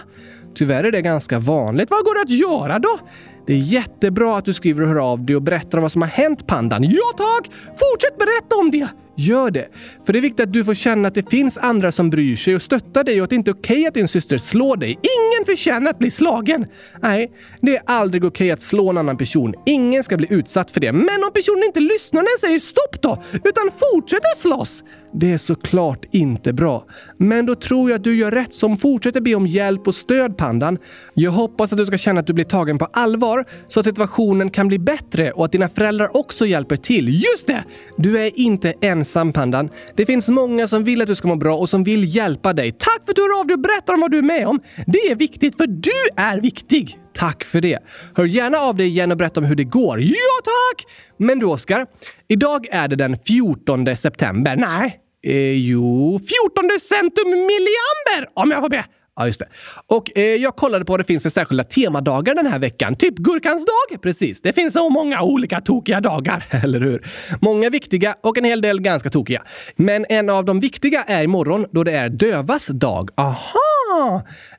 Tyvärr 0.54 0.84
är 0.84 0.92
det 0.92 1.02
ganska 1.02 1.38
vanligt. 1.38 1.90
Vad 1.90 2.04
går 2.04 2.14
det 2.14 2.20
att 2.20 2.40
göra 2.40 2.78
då? 2.78 2.98
Det 3.46 3.52
är 3.52 3.58
jättebra 3.58 4.36
att 4.36 4.44
du 4.44 4.54
skriver 4.54 4.82
och 4.82 4.88
hör 4.88 5.12
av 5.12 5.24
dig 5.24 5.36
och 5.36 5.42
berättar 5.42 5.78
om 5.78 5.82
vad 5.82 5.92
som 5.92 6.02
har 6.02 6.08
hänt 6.08 6.46
pandan. 6.46 6.82
Ja 6.84 7.12
tack! 7.16 7.50
Fortsätt 7.66 8.18
berätta 8.18 8.56
om 8.56 8.70
det! 8.70 8.88
Gör 9.20 9.50
det! 9.50 9.68
För 10.06 10.12
det 10.12 10.18
är 10.18 10.20
viktigt 10.20 10.46
att 10.46 10.52
du 10.52 10.64
får 10.64 10.74
känna 10.74 11.08
att 11.08 11.14
det 11.14 11.30
finns 11.30 11.58
andra 11.58 11.92
som 11.92 12.10
bryr 12.10 12.36
sig 12.36 12.54
och 12.54 12.62
stöttar 12.62 13.04
dig 13.04 13.20
och 13.20 13.24
att 13.24 13.30
det 13.30 13.36
inte 13.36 13.50
är 13.50 13.54
okej 13.54 13.76
okay 13.76 13.86
att 13.86 13.94
din 13.94 14.08
syster 14.08 14.38
slår 14.38 14.76
dig. 14.76 14.90
Ingen 14.90 15.46
förtjänar 15.46 15.90
att 15.90 15.98
bli 15.98 16.10
slagen! 16.10 16.66
Nej, 17.02 17.32
det 17.60 17.76
är 17.76 17.82
aldrig 17.86 18.24
okej 18.24 18.44
okay 18.44 18.50
att 18.50 18.62
slå 18.62 18.90
en 18.90 18.98
annan 18.98 19.16
person. 19.16 19.54
Ingen 19.66 20.04
ska 20.04 20.16
bli 20.16 20.26
utsatt 20.30 20.70
för 20.70 20.80
det. 20.80 20.92
Men 20.92 21.24
om 21.24 21.32
personen 21.34 21.64
inte 21.64 21.80
lyssnar 21.80 22.22
när 22.22 22.30
jag 22.30 22.40
säger 22.40 22.58
stopp 22.58 23.02
då, 23.02 23.22
utan 23.32 23.70
fortsätter 23.92 24.36
slåss, 24.36 24.82
det 25.12 25.32
är 25.32 25.38
såklart 25.38 26.04
inte 26.10 26.52
bra. 26.52 26.84
Men 27.16 27.46
då 27.46 27.54
tror 27.54 27.90
jag 27.90 27.96
att 27.96 28.04
du 28.04 28.16
gör 28.16 28.30
rätt 28.30 28.52
som 28.52 28.76
fortsätter 28.76 29.20
be 29.20 29.34
om 29.34 29.46
hjälp 29.46 29.88
och 29.88 29.94
stöd, 29.94 30.36
pandan. 30.36 30.78
Jag 31.14 31.30
hoppas 31.30 31.72
att 31.72 31.78
du 31.78 31.86
ska 31.86 31.98
känna 31.98 32.20
att 32.20 32.26
du 32.26 32.32
blir 32.32 32.44
tagen 32.44 32.78
på 32.78 32.84
allvar 32.84 33.44
så 33.68 33.80
att 33.80 33.86
situationen 33.86 34.50
kan 34.50 34.68
bli 34.68 34.78
bättre 34.78 35.30
och 35.30 35.44
att 35.44 35.52
dina 35.52 35.68
föräldrar 35.68 36.16
också 36.16 36.46
hjälper 36.46 36.76
till. 36.76 37.08
Just 37.08 37.46
det! 37.46 37.64
Du 37.96 38.18
är 38.20 38.40
inte 38.40 38.74
ensam, 38.80 39.32
pandan. 39.32 39.68
Det 39.96 40.06
finns 40.06 40.28
många 40.28 40.68
som 40.68 40.84
vill 40.84 41.02
att 41.02 41.08
du 41.08 41.14
ska 41.14 41.28
må 41.28 41.36
bra 41.36 41.56
och 41.56 41.68
som 41.68 41.84
vill 41.84 42.16
hjälpa 42.16 42.52
dig. 42.52 42.72
Tack 42.72 43.04
för 43.04 43.12
att 43.12 43.16
du 43.16 43.22
hör 43.22 43.40
av 43.40 43.46
dig 43.46 43.54
och 43.54 43.60
berättar 43.60 43.94
om 43.94 44.00
vad 44.00 44.10
du 44.10 44.18
är 44.18 44.22
med 44.22 44.46
om. 44.46 44.60
Det 44.86 44.98
är 44.98 45.14
viktigt, 45.14 45.56
för 45.56 45.66
du 45.66 46.22
är 46.22 46.40
viktig. 46.40 46.98
Tack 47.12 47.44
för 47.44 47.60
det. 47.60 47.78
Hör 48.14 48.24
gärna 48.24 48.58
av 48.58 48.76
dig 48.76 48.86
igen 48.86 49.10
och 49.10 49.16
berätta 49.16 49.40
om 49.40 49.46
hur 49.46 49.56
det 49.56 49.64
går. 49.64 50.00
Ja, 50.00 50.40
tack! 50.44 50.86
Men 51.16 51.38
du, 51.38 51.46
Oskar. 51.46 51.86
Idag 52.28 52.66
är 52.70 52.88
det 52.88 52.96
den 52.96 53.16
14 53.26 53.96
september. 53.96 54.56
Nej, 54.56 55.00
eh, 55.22 55.52
jo, 55.52 56.18
14 56.18 56.70
centum 56.80 57.30
milliamber 57.30 58.30
om 58.34 58.50
jag 58.50 58.60
får 58.60 58.68
be. 58.68 58.84
Ja, 59.16 59.26
just 59.26 59.40
det. 59.40 59.46
Och 59.86 60.18
eh, 60.18 60.24
jag 60.24 60.56
kollade 60.56 60.84
på 60.84 60.92
vad 60.92 61.00
det 61.00 61.04
finns 61.04 61.22
för 61.22 61.30
särskilda 61.30 61.64
temadagar 61.64 62.34
den 62.34 62.46
här 62.46 62.58
veckan. 62.58 62.96
Typ 62.96 63.14
Gurkans 63.16 63.66
dag! 63.66 64.02
Precis. 64.02 64.40
Det 64.40 64.52
finns 64.52 64.72
så 64.72 64.90
många 64.90 65.22
olika 65.22 65.60
tokiga 65.60 66.00
dagar, 66.00 66.46
eller 66.64 66.80
hur? 66.80 67.06
Många 67.40 67.70
viktiga 67.70 68.14
och 68.22 68.38
en 68.38 68.44
hel 68.44 68.60
del 68.60 68.80
ganska 68.80 69.10
tokiga. 69.10 69.42
Men 69.76 70.06
en 70.08 70.30
av 70.30 70.44
de 70.44 70.60
viktiga 70.60 71.02
är 71.02 71.22
imorgon 71.22 71.66
då 71.70 71.84
det 71.84 71.92
är 71.92 72.08
Dövas 72.08 72.66
dag. 72.66 73.10
Aha! 73.16 73.69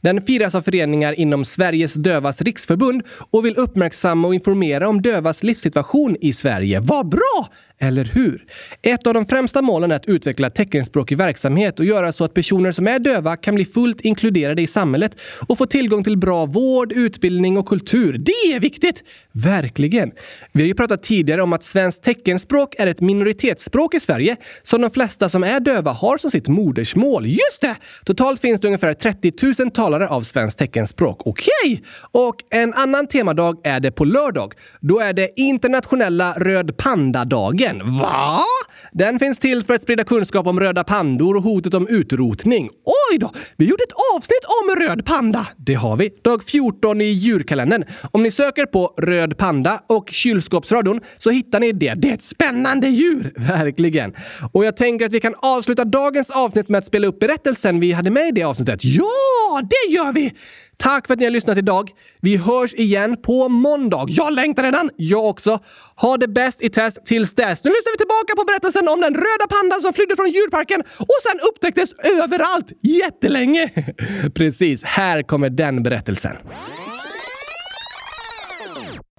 Den 0.02 0.22
firas 0.22 0.56
av 0.56 0.62
föreningar 0.62 1.20
inom 1.20 1.46
Sveriges 1.46 1.94
Dövas 1.94 2.42
Riksförbund 2.42 3.04
och 3.32 3.46
vill 3.46 3.58
uppmärksamma 3.58 4.28
och 4.28 4.34
informera 4.34 4.90
om 4.90 5.02
dövas 5.02 5.44
livssituation 5.44 6.18
i 6.22 6.34
Sverige. 6.34 6.80
Vad 6.80 7.10
bra! 7.10 7.48
Eller 7.84 8.06
hur? 8.06 8.46
Ett 8.82 9.08
av 9.08 9.14
de 9.14 9.26
främsta 9.26 9.62
målen 9.62 9.92
är 9.92 9.96
att 9.96 10.06
utveckla 10.06 10.50
teckenspråkig 10.50 11.18
verksamhet 11.18 11.80
och 11.80 11.86
göra 11.86 12.12
så 12.12 12.24
att 12.24 12.34
personer 12.34 12.72
som 12.72 12.88
är 12.88 13.00
döva 13.00 13.36
kan 13.36 13.56
bli 13.56 13.66
fullt 13.66 14.02
inkluderade 14.02 14.62
i 14.62 14.68
samhället 14.68 15.16
och 15.48 15.58
få 15.58 15.66
tillgång 15.66 16.04
till 16.04 16.18
bra 16.18 16.46
vård, 16.46 16.92
utbildning 16.92 17.58
och 17.58 17.68
kultur. 17.68 18.18
Det 18.18 18.54
är 18.54 18.60
viktigt! 18.60 19.04
Verkligen! 19.32 20.12
Vi 20.52 20.62
har 20.62 20.68
ju 20.68 20.74
pratat 20.74 21.04
tidigare 21.04 21.42
om 21.42 21.54
att 21.54 21.64
svenskt 21.64 22.04
teckenspråk 22.04 22.76
är 22.78 22.88
ett 22.88 23.02
minoritetsspråk 23.02 23.94
i 23.94 24.00
Sverige 24.00 24.36
som 24.64 24.82
de 24.82 24.92
flesta 24.92 25.30
som 25.30 25.44
är 25.44 25.60
döva 25.60 25.92
har 25.92 26.18
som 26.18 26.32
sitt 26.32 26.48
modersmål. 26.48 27.26
Just 27.26 27.62
det! 27.62 27.76
Totalt 28.06 28.42
finns 28.42 28.62
det 28.62 28.68
ungefär 28.68 28.94
30 28.94 29.64
000 29.64 29.72
talare 29.72 30.08
av 30.08 30.22
svenskt 30.22 30.60
teckenspråk. 30.60 31.28
Okej! 31.28 31.52
Okay. 31.64 31.80
Och 32.12 32.36
en 32.50 32.74
annan 32.74 33.08
temadag 33.08 33.62
är 33.64 33.80
det 33.80 33.92
på 33.92 34.06
lördag. 34.06 34.54
Då 34.80 35.00
är 35.00 35.14
det 35.14 35.30
internationella 35.36 36.34
röd 36.34 36.78
panda-dagen. 36.78 37.71
Va? 37.80 38.44
Den 38.92 39.20
finns 39.20 39.40
till 39.40 39.64
för 39.64 39.74
att 39.74 39.82
sprida 39.82 40.04
kunskap 40.04 40.48
om 40.48 40.60
röda 40.60 40.84
pandor 40.84 41.36
och 41.36 41.44
hotet 41.44 41.74
om 41.74 41.88
utrotning. 41.88 42.70
Oj 43.12 43.18
då! 43.18 43.32
Vi 43.58 43.66
gjorde 43.66 43.84
ett 43.84 44.16
avsnitt 44.16 44.46
om 44.62 44.76
röd 44.76 45.06
panda. 45.06 45.48
Det 45.58 45.74
har 45.74 45.98
vi. 45.98 46.10
Dag 46.22 46.44
14 46.44 47.02
i 47.02 47.06
djurkalendern. 47.06 47.84
Om 48.12 48.24
ni 48.24 48.32
söker 48.32 48.66
på 48.66 48.94
röd 48.98 49.38
panda 49.38 49.82
och 49.88 50.10
kylskåpsradion 50.10 51.00
så 51.18 51.30
hittar 51.30 51.60
ni 51.60 51.72
det. 51.72 51.94
Det 51.94 52.10
är 52.10 52.14
ett 52.14 52.24
spännande 52.24 52.88
djur! 52.88 53.34
Verkligen. 53.38 54.14
Och 54.52 54.66
jag 54.66 54.78
tänker 54.78 55.06
att 55.06 55.12
vi 55.12 55.20
kan 55.20 55.36
avsluta 55.38 55.86
dagens 55.86 56.32
avsnitt 56.32 56.70
med 56.70 56.80
att 56.80 56.86
spela 56.86 57.08
upp 57.08 57.20
berättelsen 57.20 57.80
vi 57.80 57.92
hade 57.92 58.10
med 58.10 58.28
i 58.28 58.32
det 58.32 58.44
avsnittet. 58.44 58.80
Ja, 58.84 59.62
det 59.62 59.94
gör 59.94 60.14
vi! 60.14 60.34
Tack 60.82 61.08
för 61.08 61.14
att 61.14 61.20
ni 61.20 61.26
har 61.26 61.32
lyssnat 61.32 61.58
idag. 61.58 61.92
Vi 62.22 62.38
hörs 62.38 62.74
igen 62.74 63.18
på 63.22 63.50
måndag. 63.50 64.06
Jag 64.08 64.34
längtar 64.34 64.64
redan! 64.64 64.90
Jag 64.96 65.26
också. 65.26 65.60
Ha 65.96 66.18
det 66.18 66.28
bäst 66.28 66.62
i 66.62 66.70
test 66.70 67.06
tills 67.06 67.36
dess. 67.36 67.64
Nu 67.64 67.70
lyssnar 67.70 67.94
vi 67.94 67.98
tillbaka 67.98 68.36
på 68.36 68.44
berättelsen 68.44 68.88
om 68.88 69.02
den 69.02 69.14
röda 69.14 69.48
pandan 69.50 69.82
som 69.82 69.94
flydde 69.94 70.16
från 70.16 70.30
djurparken 70.30 70.82
och 71.00 71.20
sen 71.24 71.40
upptäcktes 71.50 71.94
överallt 72.24 72.72
jättelänge. 72.82 73.70
Precis, 74.36 74.84
här 74.84 75.24
kommer 75.24 75.50
den 75.50 75.84
berättelsen. 75.84 76.38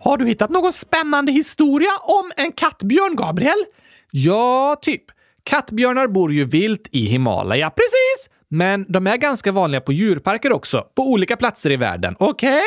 Har 0.01 0.17
du 0.17 0.27
hittat 0.27 0.51
någon 0.51 0.73
spännande 0.73 1.33
historia 1.33 1.91
om 2.03 2.33
en 2.37 2.53
kattbjörn, 2.53 3.17
Gabriel? 3.17 3.65
Ja, 4.11 4.77
typ. 4.83 5.05
Kattbjörnar 5.45 6.07
bor 6.07 6.33
ju 6.33 6.45
vilt 6.45 6.89
i 6.91 7.07
Himalaya. 7.07 7.71
Precis! 7.71 8.32
Men 8.55 8.87
de 8.89 9.07
är 9.07 9.17
ganska 9.17 9.53
vanliga 9.53 9.81
på 9.81 9.93
djurparker 9.93 10.53
också, 10.53 10.87
på 10.95 11.03
olika 11.11 11.37
platser 11.37 11.71
i 11.71 11.77
världen. 11.77 12.17
Okej? 12.19 12.49
Okay. 12.49 12.63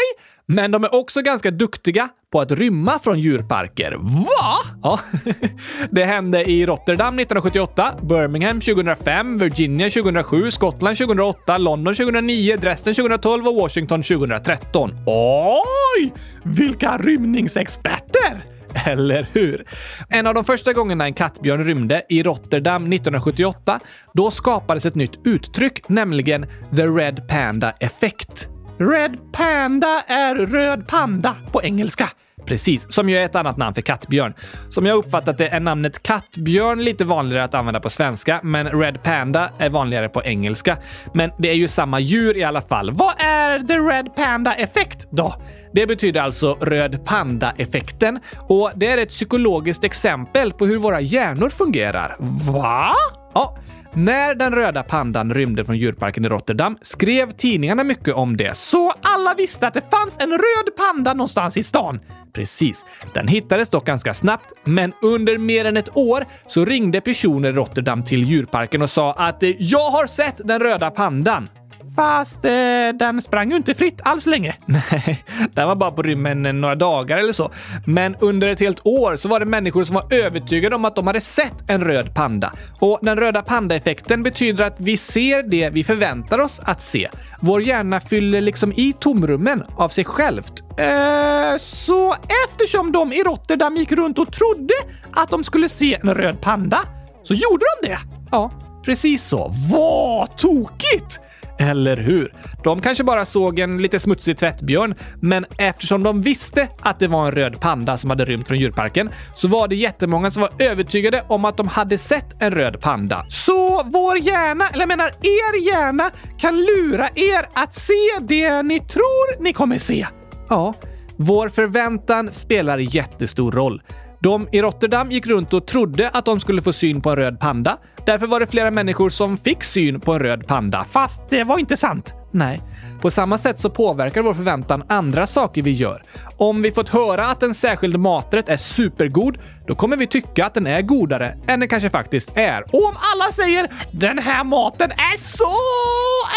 Men 0.45 0.71
de 0.71 0.83
är 0.83 0.95
också 0.95 1.21
ganska 1.21 1.51
duktiga 1.51 2.09
på 2.31 2.41
att 2.41 2.51
rymma 2.51 2.99
från 2.99 3.19
djurparker. 3.19 3.97
Va? 3.99 4.57
Ja. 4.83 4.99
Det 5.89 6.05
hände 6.05 6.43
i 6.43 6.65
Rotterdam 6.65 7.19
1978, 7.19 7.95
Birmingham 8.01 8.61
2005, 8.61 9.37
Virginia 9.37 9.89
2007, 9.89 10.51
Skottland 10.51 10.97
2008, 10.97 11.57
London 11.57 11.95
2009, 11.95 12.57
Dresden 12.57 12.93
2012 12.93 13.47
och 13.47 13.55
Washington 13.55 14.03
2013. 14.03 14.91
Oj! 15.05 16.13
Vilka 16.43 16.97
rymningsexperter! 16.97 18.54
Eller 18.85 19.27
hur? 19.33 19.65
En 20.09 20.27
av 20.27 20.33
de 20.33 20.43
första 20.43 20.73
gångerna 20.73 21.05
en 21.05 21.13
kattbjörn 21.13 21.63
rymde 21.63 22.03
i 22.09 22.23
Rotterdam 22.23 22.83
1978, 22.83 23.79
då 24.13 24.31
skapades 24.31 24.85
ett 24.85 24.95
nytt 24.95 25.19
uttryck, 25.25 25.89
nämligen 25.89 26.45
the 26.75 26.85
Red 26.85 27.27
Panda 27.27 27.71
Effect. 27.71 28.47
Red 28.77 29.17
Panda 29.31 30.01
är 30.07 30.35
röd 30.35 30.87
panda 30.87 31.35
på 31.51 31.63
engelska. 31.63 32.09
Precis, 32.45 32.93
som 32.93 33.09
ju 33.09 33.17
är 33.17 33.25
ett 33.25 33.35
annat 33.35 33.57
namn 33.57 33.75
för 33.75 33.81
kattbjörn. 33.81 34.33
Som 34.69 34.85
jag 34.85 34.97
uppfattat 34.97 35.37
det 35.37 35.47
är 35.47 35.59
namnet 35.59 36.03
kattbjörn 36.03 36.83
lite 36.83 37.05
vanligare 37.05 37.43
att 37.43 37.53
använda 37.53 37.79
på 37.79 37.89
svenska, 37.89 38.39
men 38.43 38.81
Red 38.81 39.03
Panda 39.03 39.49
är 39.57 39.69
vanligare 39.69 40.09
på 40.09 40.23
engelska. 40.23 40.77
Men 41.13 41.31
det 41.37 41.49
är 41.49 41.53
ju 41.53 41.67
samma 41.67 41.99
djur 41.99 42.37
i 42.37 42.43
alla 42.43 42.61
fall. 42.61 42.91
Vad 42.91 43.13
är 43.17 43.44
the 43.59 43.77
Red 43.77 44.15
Panda-effekt 44.15 45.07
då? 45.09 45.35
Det 45.73 45.87
betyder 45.87 46.21
alltså 46.21 46.57
röd 46.61 47.05
panda-effekten 47.05 48.19
och 48.47 48.71
det 48.75 48.87
är 48.87 48.97
ett 48.97 49.09
psykologiskt 49.09 49.83
exempel 49.83 50.53
på 50.53 50.65
hur 50.65 50.77
våra 50.77 51.01
hjärnor 51.01 51.49
fungerar. 51.49 52.15
Va? 52.51 52.93
Ja, 53.33 53.57
när 53.93 54.35
den 54.35 54.55
röda 54.55 54.83
pandan 54.83 55.33
rymde 55.33 55.65
från 55.65 55.77
djurparken 55.77 56.25
i 56.25 56.29
Rotterdam 56.29 56.77
skrev 56.81 57.31
tidningarna 57.31 57.83
mycket 57.83 58.13
om 58.13 58.37
det. 58.37 58.57
Så 58.57 58.93
alla 59.01 59.33
visste 59.33 59.67
att 59.67 59.73
det 59.73 59.91
fanns 59.91 60.17
en 60.19 60.31
röd 60.31 60.75
panda 60.77 61.13
någonstans 61.13 61.57
i 61.57 61.63
stan? 61.63 61.99
Precis. 62.33 62.85
Den 63.13 63.27
hittades 63.27 63.69
dock 63.69 63.85
ganska 63.85 64.13
snabbt, 64.13 64.53
men 64.63 64.93
under 65.01 65.37
mer 65.37 65.65
än 65.65 65.77
ett 65.77 65.97
år 65.97 66.25
så 66.47 66.65
ringde 66.65 67.01
personer 67.01 67.49
i 67.49 67.53
Rotterdam 67.53 68.03
till 68.03 68.23
djurparken 68.23 68.81
och 68.81 68.89
sa 68.89 69.13
att 69.13 69.43
“Jag 69.59 69.89
har 69.91 70.07
sett 70.07 70.41
den 70.43 70.59
röda 70.59 70.91
pandan”. 70.91 71.49
Fast 71.95 72.45
eh, 72.45 72.51
den 72.99 73.21
sprang 73.21 73.49
ju 73.49 73.55
inte 73.55 73.73
fritt 73.73 74.01
alls 74.03 74.25
länge. 74.25 74.55
Nej, 74.65 75.25
den 75.53 75.67
var 75.67 75.75
bara 75.75 75.91
på 75.91 76.01
rymmen 76.01 76.45
eh, 76.45 76.53
några 76.53 76.75
dagar 76.75 77.17
eller 77.17 77.33
så. 77.33 77.51
Men 77.85 78.15
under 78.19 78.47
ett 78.47 78.59
helt 78.59 78.85
år 78.85 79.15
så 79.15 79.29
var 79.29 79.39
det 79.39 79.45
människor 79.45 79.83
som 79.83 79.95
var 79.95 80.13
övertygade 80.13 80.75
om 80.75 80.85
att 80.85 80.95
de 80.95 81.07
hade 81.07 81.21
sett 81.21 81.69
en 81.69 81.83
röd 81.83 82.15
panda. 82.15 82.53
Och 82.79 82.99
den 83.01 83.17
röda 83.17 83.41
pandaeffekten 83.41 84.23
betyder 84.23 84.63
att 84.63 84.79
vi 84.79 84.97
ser 84.97 85.43
det 85.43 85.69
vi 85.69 85.83
förväntar 85.83 86.39
oss 86.39 86.61
att 86.63 86.81
se. 86.81 87.07
Vår 87.41 87.61
hjärna 87.61 87.99
fyller 87.99 88.41
liksom 88.41 88.71
i 88.71 88.93
tomrummen 88.99 89.63
av 89.77 89.89
sig 89.89 90.05
självt. 90.05 90.53
Eh, 90.77 91.57
så 91.59 92.15
eftersom 92.47 92.91
de 92.91 93.13
i 93.13 93.23
Rotterdam 93.23 93.75
gick 93.75 93.91
runt 93.91 94.19
och 94.19 94.31
trodde 94.33 94.73
att 95.13 95.29
de 95.29 95.43
skulle 95.43 95.69
se 95.69 95.99
en 96.03 96.15
röd 96.15 96.41
panda, 96.41 96.79
så 97.23 97.33
gjorde 97.33 97.65
de 97.81 97.87
det? 97.87 97.97
Ja, 98.31 98.51
precis 98.85 99.23
så. 99.23 99.53
Vad 99.71 100.37
tokigt! 100.37 101.19
Eller 101.59 101.97
hur? 101.97 102.33
De 102.63 102.81
kanske 102.81 103.03
bara 103.03 103.25
såg 103.25 103.59
en 103.59 103.81
lite 103.81 103.99
smutsig 103.99 104.37
tvättbjörn, 104.37 104.95
men 105.21 105.45
eftersom 105.57 106.03
de 106.03 106.21
visste 106.21 106.67
att 106.79 106.99
det 106.99 107.07
var 107.07 107.25
en 107.25 107.31
röd 107.31 107.59
panda 107.59 107.97
som 107.97 108.09
hade 108.09 108.25
rymt 108.25 108.47
från 108.47 108.59
djurparken 108.59 109.09
så 109.35 109.47
var 109.47 109.67
det 109.67 109.75
jättemånga 109.75 110.31
som 110.31 110.41
var 110.41 110.51
övertygade 110.59 111.23
om 111.27 111.45
att 111.45 111.57
de 111.57 111.67
hade 111.67 111.97
sett 111.97 112.41
en 112.41 112.51
röd 112.51 112.81
panda. 112.81 113.25
Så 113.29 113.83
vår 113.83 114.17
hjärna, 114.17 114.67
eller 114.67 114.81
jag 114.81 114.87
menar 114.87 115.07
er 115.07 115.67
hjärna, 115.67 116.11
kan 116.37 116.55
lura 116.55 117.09
er 117.15 117.45
att 117.53 117.73
se 117.73 118.19
det 118.21 118.63
ni 118.63 118.79
tror 118.79 119.43
ni 119.43 119.53
kommer 119.53 119.77
se? 119.77 120.07
Ja, 120.49 120.73
vår 121.17 121.49
förväntan 121.49 122.31
spelar 122.31 122.77
jättestor 122.77 123.51
roll. 123.51 123.81
De 124.25 124.47
i 124.51 124.61
Rotterdam 124.61 125.11
gick 125.11 125.27
runt 125.27 125.53
och 125.53 125.67
trodde 125.67 126.09
att 126.09 126.25
de 126.25 126.39
skulle 126.39 126.61
få 126.61 126.73
syn 126.73 127.01
på 127.01 127.09
en 127.09 127.15
röd 127.15 127.39
panda. 127.39 127.77
Därför 128.05 128.27
var 128.27 128.39
det 128.39 128.47
flera 128.47 128.71
människor 128.71 129.09
som 129.09 129.37
fick 129.37 129.63
syn 129.63 129.99
på 129.99 130.13
en 130.13 130.19
röd 130.19 130.47
panda. 130.47 130.85
Fast 130.89 131.29
det 131.29 131.43
var 131.43 131.57
inte 131.57 131.77
sant. 131.77 132.13
Nej. 132.31 132.61
På 133.01 133.11
samma 133.11 133.37
sätt 133.37 133.59
så 133.59 133.69
påverkar 133.69 134.21
vår 134.21 134.33
förväntan 134.33 134.83
andra 134.89 135.27
saker 135.27 135.61
vi 135.61 135.71
gör. 135.71 136.03
Om 136.37 136.61
vi 136.61 136.71
fått 136.71 136.89
höra 136.89 137.25
att 137.25 137.43
en 137.43 137.53
särskild 137.53 137.99
maträtt 137.99 138.49
är 138.49 138.57
supergod, 138.57 139.37
då 139.67 139.75
kommer 139.75 139.97
vi 139.97 140.07
tycka 140.07 140.45
att 140.45 140.53
den 140.53 140.67
är 140.67 140.81
godare 140.81 141.37
än 141.47 141.59
den 141.59 141.69
kanske 141.69 141.89
faktiskt 141.89 142.37
är. 142.37 142.61
Och 142.61 142.85
om 142.85 142.95
alla 143.13 143.31
säger 143.31 143.67
“Den 143.91 144.19
här 144.19 144.43
maten 144.43 144.91
är 144.91 145.17
så 145.17 145.55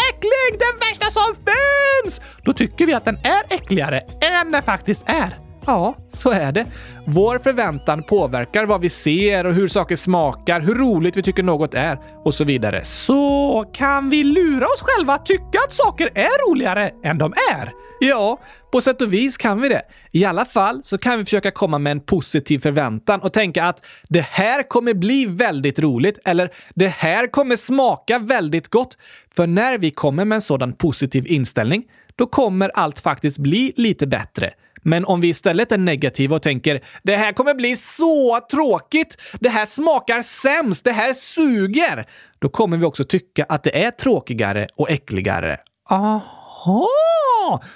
äcklig! 0.09 0.59
Den 0.59 0.79
värsta 0.89 1.05
som 1.05 1.35
finns!” 1.35 2.21
Då 2.43 2.53
tycker 2.53 2.85
vi 2.85 2.93
att 2.93 3.05
den 3.05 3.17
är 3.17 3.55
äckligare 3.55 3.99
än 4.21 4.51
den 4.51 4.63
faktiskt 4.63 5.03
är. 5.05 5.48
Ja, 5.69 5.95
så 6.09 6.31
är 6.31 6.51
det. 6.51 6.65
Vår 7.05 7.39
förväntan 7.39 8.03
påverkar 8.03 8.65
vad 8.65 8.81
vi 8.81 8.89
ser 8.89 9.45
och 9.45 9.53
hur 9.53 9.67
saker 9.67 9.95
smakar, 9.95 10.61
hur 10.61 10.75
roligt 10.75 11.17
vi 11.17 11.23
tycker 11.23 11.43
något 11.43 11.73
är 11.73 11.99
och 12.25 12.33
så 12.33 12.43
vidare. 12.43 12.85
Så 12.85 13.65
kan 13.73 14.09
vi 14.09 14.23
lura 14.23 14.65
oss 14.65 14.81
själva 14.81 15.13
att 15.13 15.25
tycka 15.25 15.59
att 15.67 15.73
saker 15.73 16.09
är 16.15 16.49
roligare 16.49 16.91
än 17.03 17.17
de 17.17 17.33
är? 17.53 17.71
Ja, 17.99 18.39
på 18.71 18.81
sätt 18.81 19.01
och 19.01 19.13
vis 19.13 19.37
kan 19.37 19.61
vi 19.61 19.69
det. 19.69 19.81
I 20.11 20.25
alla 20.25 20.45
fall 20.45 20.83
så 20.83 20.97
kan 20.97 21.17
vi 21.17 21.25
försöka 21.25 21.51
komma 21.51 21.77
med 21.77 21.91
en 21.91 22.01
positiv 22.01 22.59
förväntan 22.59 23.21
och 23.21 23.33
tänka 23.33 23.63
att 23.63 23.85
det 24.09 24.25
här 24.25 24.69
kommer 24.69 24.93
bli 24.93 25.25
väldigt 25.25 25.79
roligt 25.79 26.19
eller 26.25 26.49
det 26.75 26.87
här 26.87 27.27
kommer 27.27 27.55
smaka 27.55 28.19
väldigt 28.19 28.67
gott. 28.67 28.97
För 29.35 29.47
när 29.47 29.77
vi 29.77 29.91
kommer 29.91 30.25
med 30.25 30.35
en 30.35 30.41
sådan 30.41 30.73
positiv 30.73 31.27
inställning, 31.27 31.83
då 32.15 32.27
kommer 32.27 32.71
allt 32.73 32.99
faktiskt 32.99 33.37
bli 33.37 33.73
lite 33.75 34.07
bättre. 34.07 34.53
Men 34.83 35.05
om 35.05 35.21
vi 35.21 35.27
istället 35.27 35.71
är 35.71 35.77
negativa 35.77 36.35
och 36.35 36.41
tänker 36.41 36.83
“det 37.03 37.15
här 37.15 37.33
kommer 37.33 37.53
bli 37.53 37.75
så 37.75 38.39
tråkigt, 38.51 39.17
det 39.39 39.49
här 39.49 39.65
smakar 39.65 40.21
sämst, 40.21 40.83
det 40.85 40.91
här 40.91 41.13
suger”, 41.13 42.05
då 42.39 42.49
kommer 42.49 42.77
vi 42.77 42.85
också 42.85 43.03
tycka 43.03 43.45
att 43.49 43.63
det 43.63 43.83
är 43.83 43.91
tråkigare 43.91 44.67
och 44.75 44.89
äckligare. 44.89 45.57
Aha! 45.89 46.89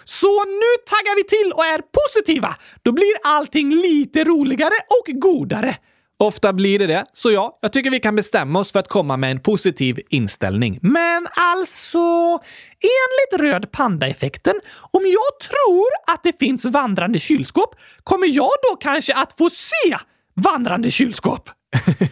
Så 0.04 0.46
nu 0.46 0.72
taggar 0.86 1.16
vi 1.16 1.24
till 1.24 1.52
och 1.56 1.66
är 1.66 1.82
positiva! 1.82 2.56
Då 2.84 2.92
blir 2.92 3.14
allting 3.24 3.76
lite 3.76 4.24
roligare 4.24 4.76
och 4.88 5.22
godare. 5.22 5.78
Ofta 6.24 6.54
blir 6.54 6.80
det 6.80 6.88
det, 6.88 7.06
så 7.14 7.32
ja, 7.32 7.54
jag 7.62 7.74
tycker 7.74 7.90
vi 7.90 8.00
kan 8.00 8.16
bestämma 8.16 8.60
oss 8.60 8.72
för 8.72 8.80
att 8.80 8.88
komma 8.88 9.18
med 9.18 9.32
en 9.32 9.40
positiv 9.40 10.00
inställning. 10.10 10.80
Men 10.82 11.28
alltså, 11.36 12.00
enligt 12.82 13.42
röd 13.42 13.72
panda-effekten, 13.72 14.54
om 14.92 15.02
jag 15.06 15.50
tror 15.50 15.86
att 16.08 16.24
det 16.24 16.40
finns 16.40 16.66
vandrande 16.66 17.20
kylskåp, 17.20 17.76
kommer 18.04 18.28
jag 18.28 18.50
då 18.70 18.76
kanske 18.76 19.14
att 19.14 19.38
få 19.38 19.50
se 19.50 19.98
vandrande 20.34 20.92
kylskåp? 20.92 21.50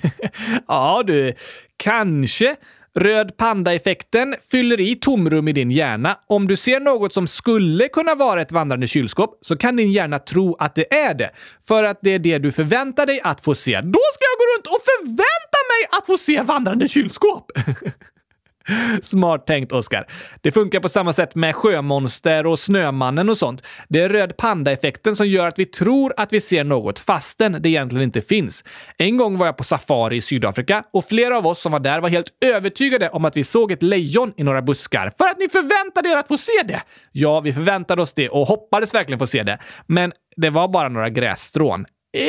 ja 0.68 1.04
du, 1.06 1.34
kanske. 1.78 2.56
Röd 3.00 3.38
panda-effekten 3.38 4.36
fyller 4.52 4.80
i 4.80 4.96
tomrum 4.96 5.48
i 5.48 5.54
din 5.54 5.72
hjärna. 5.72 6.18
Om 6.28 6.48
du 6.48 6.58
ser 6.58 6.80
något 6.80 7.14
som 7.14 7.28
skulle 7.28 7.88
kunna 7.88 8.16
vara 8.16 8.42
ett 8.42 8.52
vandrande 8.52 8.88
kylskåp 8.88 9.40
så 9.42 9.58
kan 9.58 9.76
din 9.76 9.92
hjärna 9.92 10.20
tro 10.20 10.56
att 10.60 10.76
det 10.76 10.94
är 10.94 11.14
det. 11.14 11.32
För 11.68 11.84
att 11.84 12.00
det 12.02 12.14
är 12.14 12.20
det 12.20 12.38
du 12.38 12.52
förväntar 12.52 13.06
dig 13.06 13.22
att 13.24 13.42
få 13.42 13.56
se. 13.56 13.82
Då 13.82 14.00
ska 14.14 14.26
jag 14.32 14.38
gå 14.40 14.46
runt 14.56 14.68
och 14.68 14.82
förvänta 14.86 15.60
mig 15.72 16.00
att 16.00 16.06
få 16.06 16.18
se 16.18 16.42
vandrande 16.42 16.88
kylskåp! 16.88 17.52
Smart 19.04 19.48
tänkt, 19.48 19.72
Oskar. 19.72 20.08
Det 20.42 20.52
funkar 20.52 20.80
på 20.80 20.90
samma 20.90 21.14
sätt 21.14 21.36
med 21.36 21.56
sjömonster 21.56 22.46
och 22.46 22.60
Snömannen 22.60 23.30
och 23.30 23.38
sånt. 23.38 23.64
Det 23.90 24.02
är 24.02 24.10
röd 24.10 24.38
panda-effekten 24.38 25.16
som 25.16 25.28
gör 25.28 25.48
att 25.48 25.60
vi 25.60 25.66
tror 25.66 26.14
att 26.18 26.34
vi 26.34 26.42
ser 26.42 26.64
något 26.64 27.00
fastän 27.00 27.58
det 27.62 27.70
egentligen 27.70 28.04
inte 28.04 28.22
finns. 28.22 28.64
En 28.98 29.18
gång 29.18 29.38
var 29.38 29.46
jag 29.46 29.58
på 29.58 29.64
safari 29.64 30.16
i 30.16 30.22
Sydafrika 30.22 30.84
och 30.94 31.06
flera 31.06 31.38
av 31.38 31.48
oss 31.48 31.62
som 31.62 31.72
var 31.72 31.80
där 31.80 32.00
var 32.00 32.10
helt 32.10 32.28
övertygade 32.46 33.10
om 33.10 33.26
att 33.26 33.38
vi 33.38 33.44
såg 33.44 33.72
ett 33.72 33.84
lejon 33.84 34.34
i 34.38 34.44
några 34.44 34.62
buskar. 34.62 35.12
För 35.18 35.28
att 35.28 35.40
ni 35.40 35.50
förväntade 35.50 36.10
er 36.10 36.18
att 36.18 36.28
få 36.28 36.38
se 36.38 36.64
det! 36.66 36.82
Ja, 37.12 37.40
vi 37.40 37.54
förväntade 37.54 38.02
oss 38.02 38.14
det 38.14 38.30
och 38.30 38.48
hoppades 38.48 38.94
verkligen 38.94 39.20
få 39.20 39.28
se 39.28 39.44
det. 39.44 39.60
Men 39.88 40.14
det 40.36 40.50
var 40.50 40.68
bara 40.68 40.90
några 40.90 41.10
grässtrån. 41.10 41.86
Eh, 42.18 42.22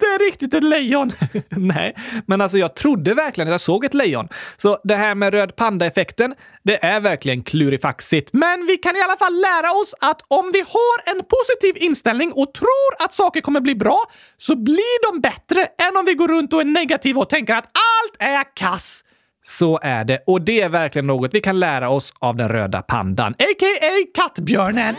inte 0.00 0.24
riktigt 0.24 0.54
ett 0.54 0.64
lejon. 0.64 1.12
Nej, 1.48 1.94
men 2.26 2.40
alltså 2.40 2.58
jag 2.58 2.74
trodde 2.74 3.14
verkligen 3.14 3.48
att 3.48 3.52
jag 3.52 3.60
såg 3.60 3.84
ett 3.84 3.94
lejon. 3.94 4.28
Så 4.56 4.78
det 4.84 4.94
här 4.94 5.14
med 5.14 5.34
röd 5.34 5.56
panda-effekten, 5.56 6.34
det 6.62 6.84
är 6.84 7.00
verkligen 7.00 7.42
klurifaxigt. 7.42 8.32
Men 8.32 8.66
vi 8.66 8.76
kan 8.76 8.96
i 8.96 9.02
alla 9.02 9.16
fall 9.16 9.34
lära 9.34 9.72
oss 9.72 9.94
att 10.00 10.22
om 10.28 10.50
vi 10.52 10.60
har 10.60 11.16
en 11.16 11.24
positiv 11.24 11.82
inställning 11.84 12.32
och 12.32 12.54
tror 12.54 13.04
att 13.04 13.12
saker 13.12 13.40
kommer 13.40 13.60
bli 13.60 13.74
bra, 13.74 13.98
så 14.36 14.56
blir 14.56 15.12
de 15.12 15.20
bättre 15.20 15.64
än 15.64 15.96
om 15.96 16.04
vi 16.04 16.14
går 16.14 16.28
runt 16.28 16.52
och 16.52 16.60
är 16.60 16.64
negativa 16.64 17.20
och 17.20 17.30
tänker 17.30 17.54
att 17.54 17.66
allt 17.66 18.16
är 18.18 18.56
kass. 18.56 19.04
Så 19.42 19.80
är 19.82 20.04
det, 20.04 20.22
och 20.26 20.42
det 20.42 20.60
är 20.60 20.68
verkligen 20.68 21.06
något 21.06 21.34
vi 21.34 21.40
kan 21.40 21.60
lära 21.60 21.90
oss 21.90 22.12
av 22.18 22.36
den 22.36 22.48
röda 22.48 22.82
pandan, 22.82 23.32
a.k.a. 23.32 23.90
kattbjörnen. 24.14 24.94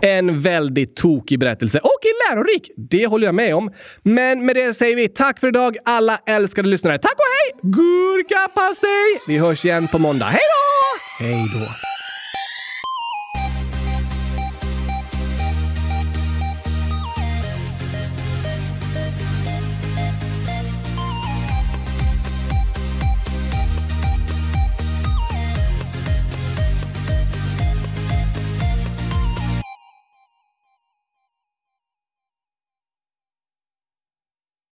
En 0.00 0.40
väldigt 0.40 0.96
tokig 0.96 1.38
berättelse 1.38 1.78
och 1.78 2.00
lärorik. 2.30 2.70
Det 2.76 3.06
håller 3.06 3.26
jag 3.26 3.34
med 3.34 3.54
om. 3.54 3.72
Men 4.02 4.46
med 4.46 4.56
det 4.56 4.74
säger 4.74 4.96
vi 4.96 5.08
tack 5.08 5.40
för 5.40 5.48
idag 5.48 5.76
alla 5.84 6.18
älskade 6.26 6.68
lyssnare. 6.68 6.98
Tack 6.98 7.14
och 7.14 7.18
hej! 7.18 7.70
Gurkapastej! 7.72 9.20
Vi 9.26 9.38
hörs 9.38 9.64
igen 9.64 9.88
på 9.88 9.98
måndag. 9.98 10.26
Hej 10.26 10.40
då! 10.40 11.24
Hej 11.24 11.46
då! 11.54 11.95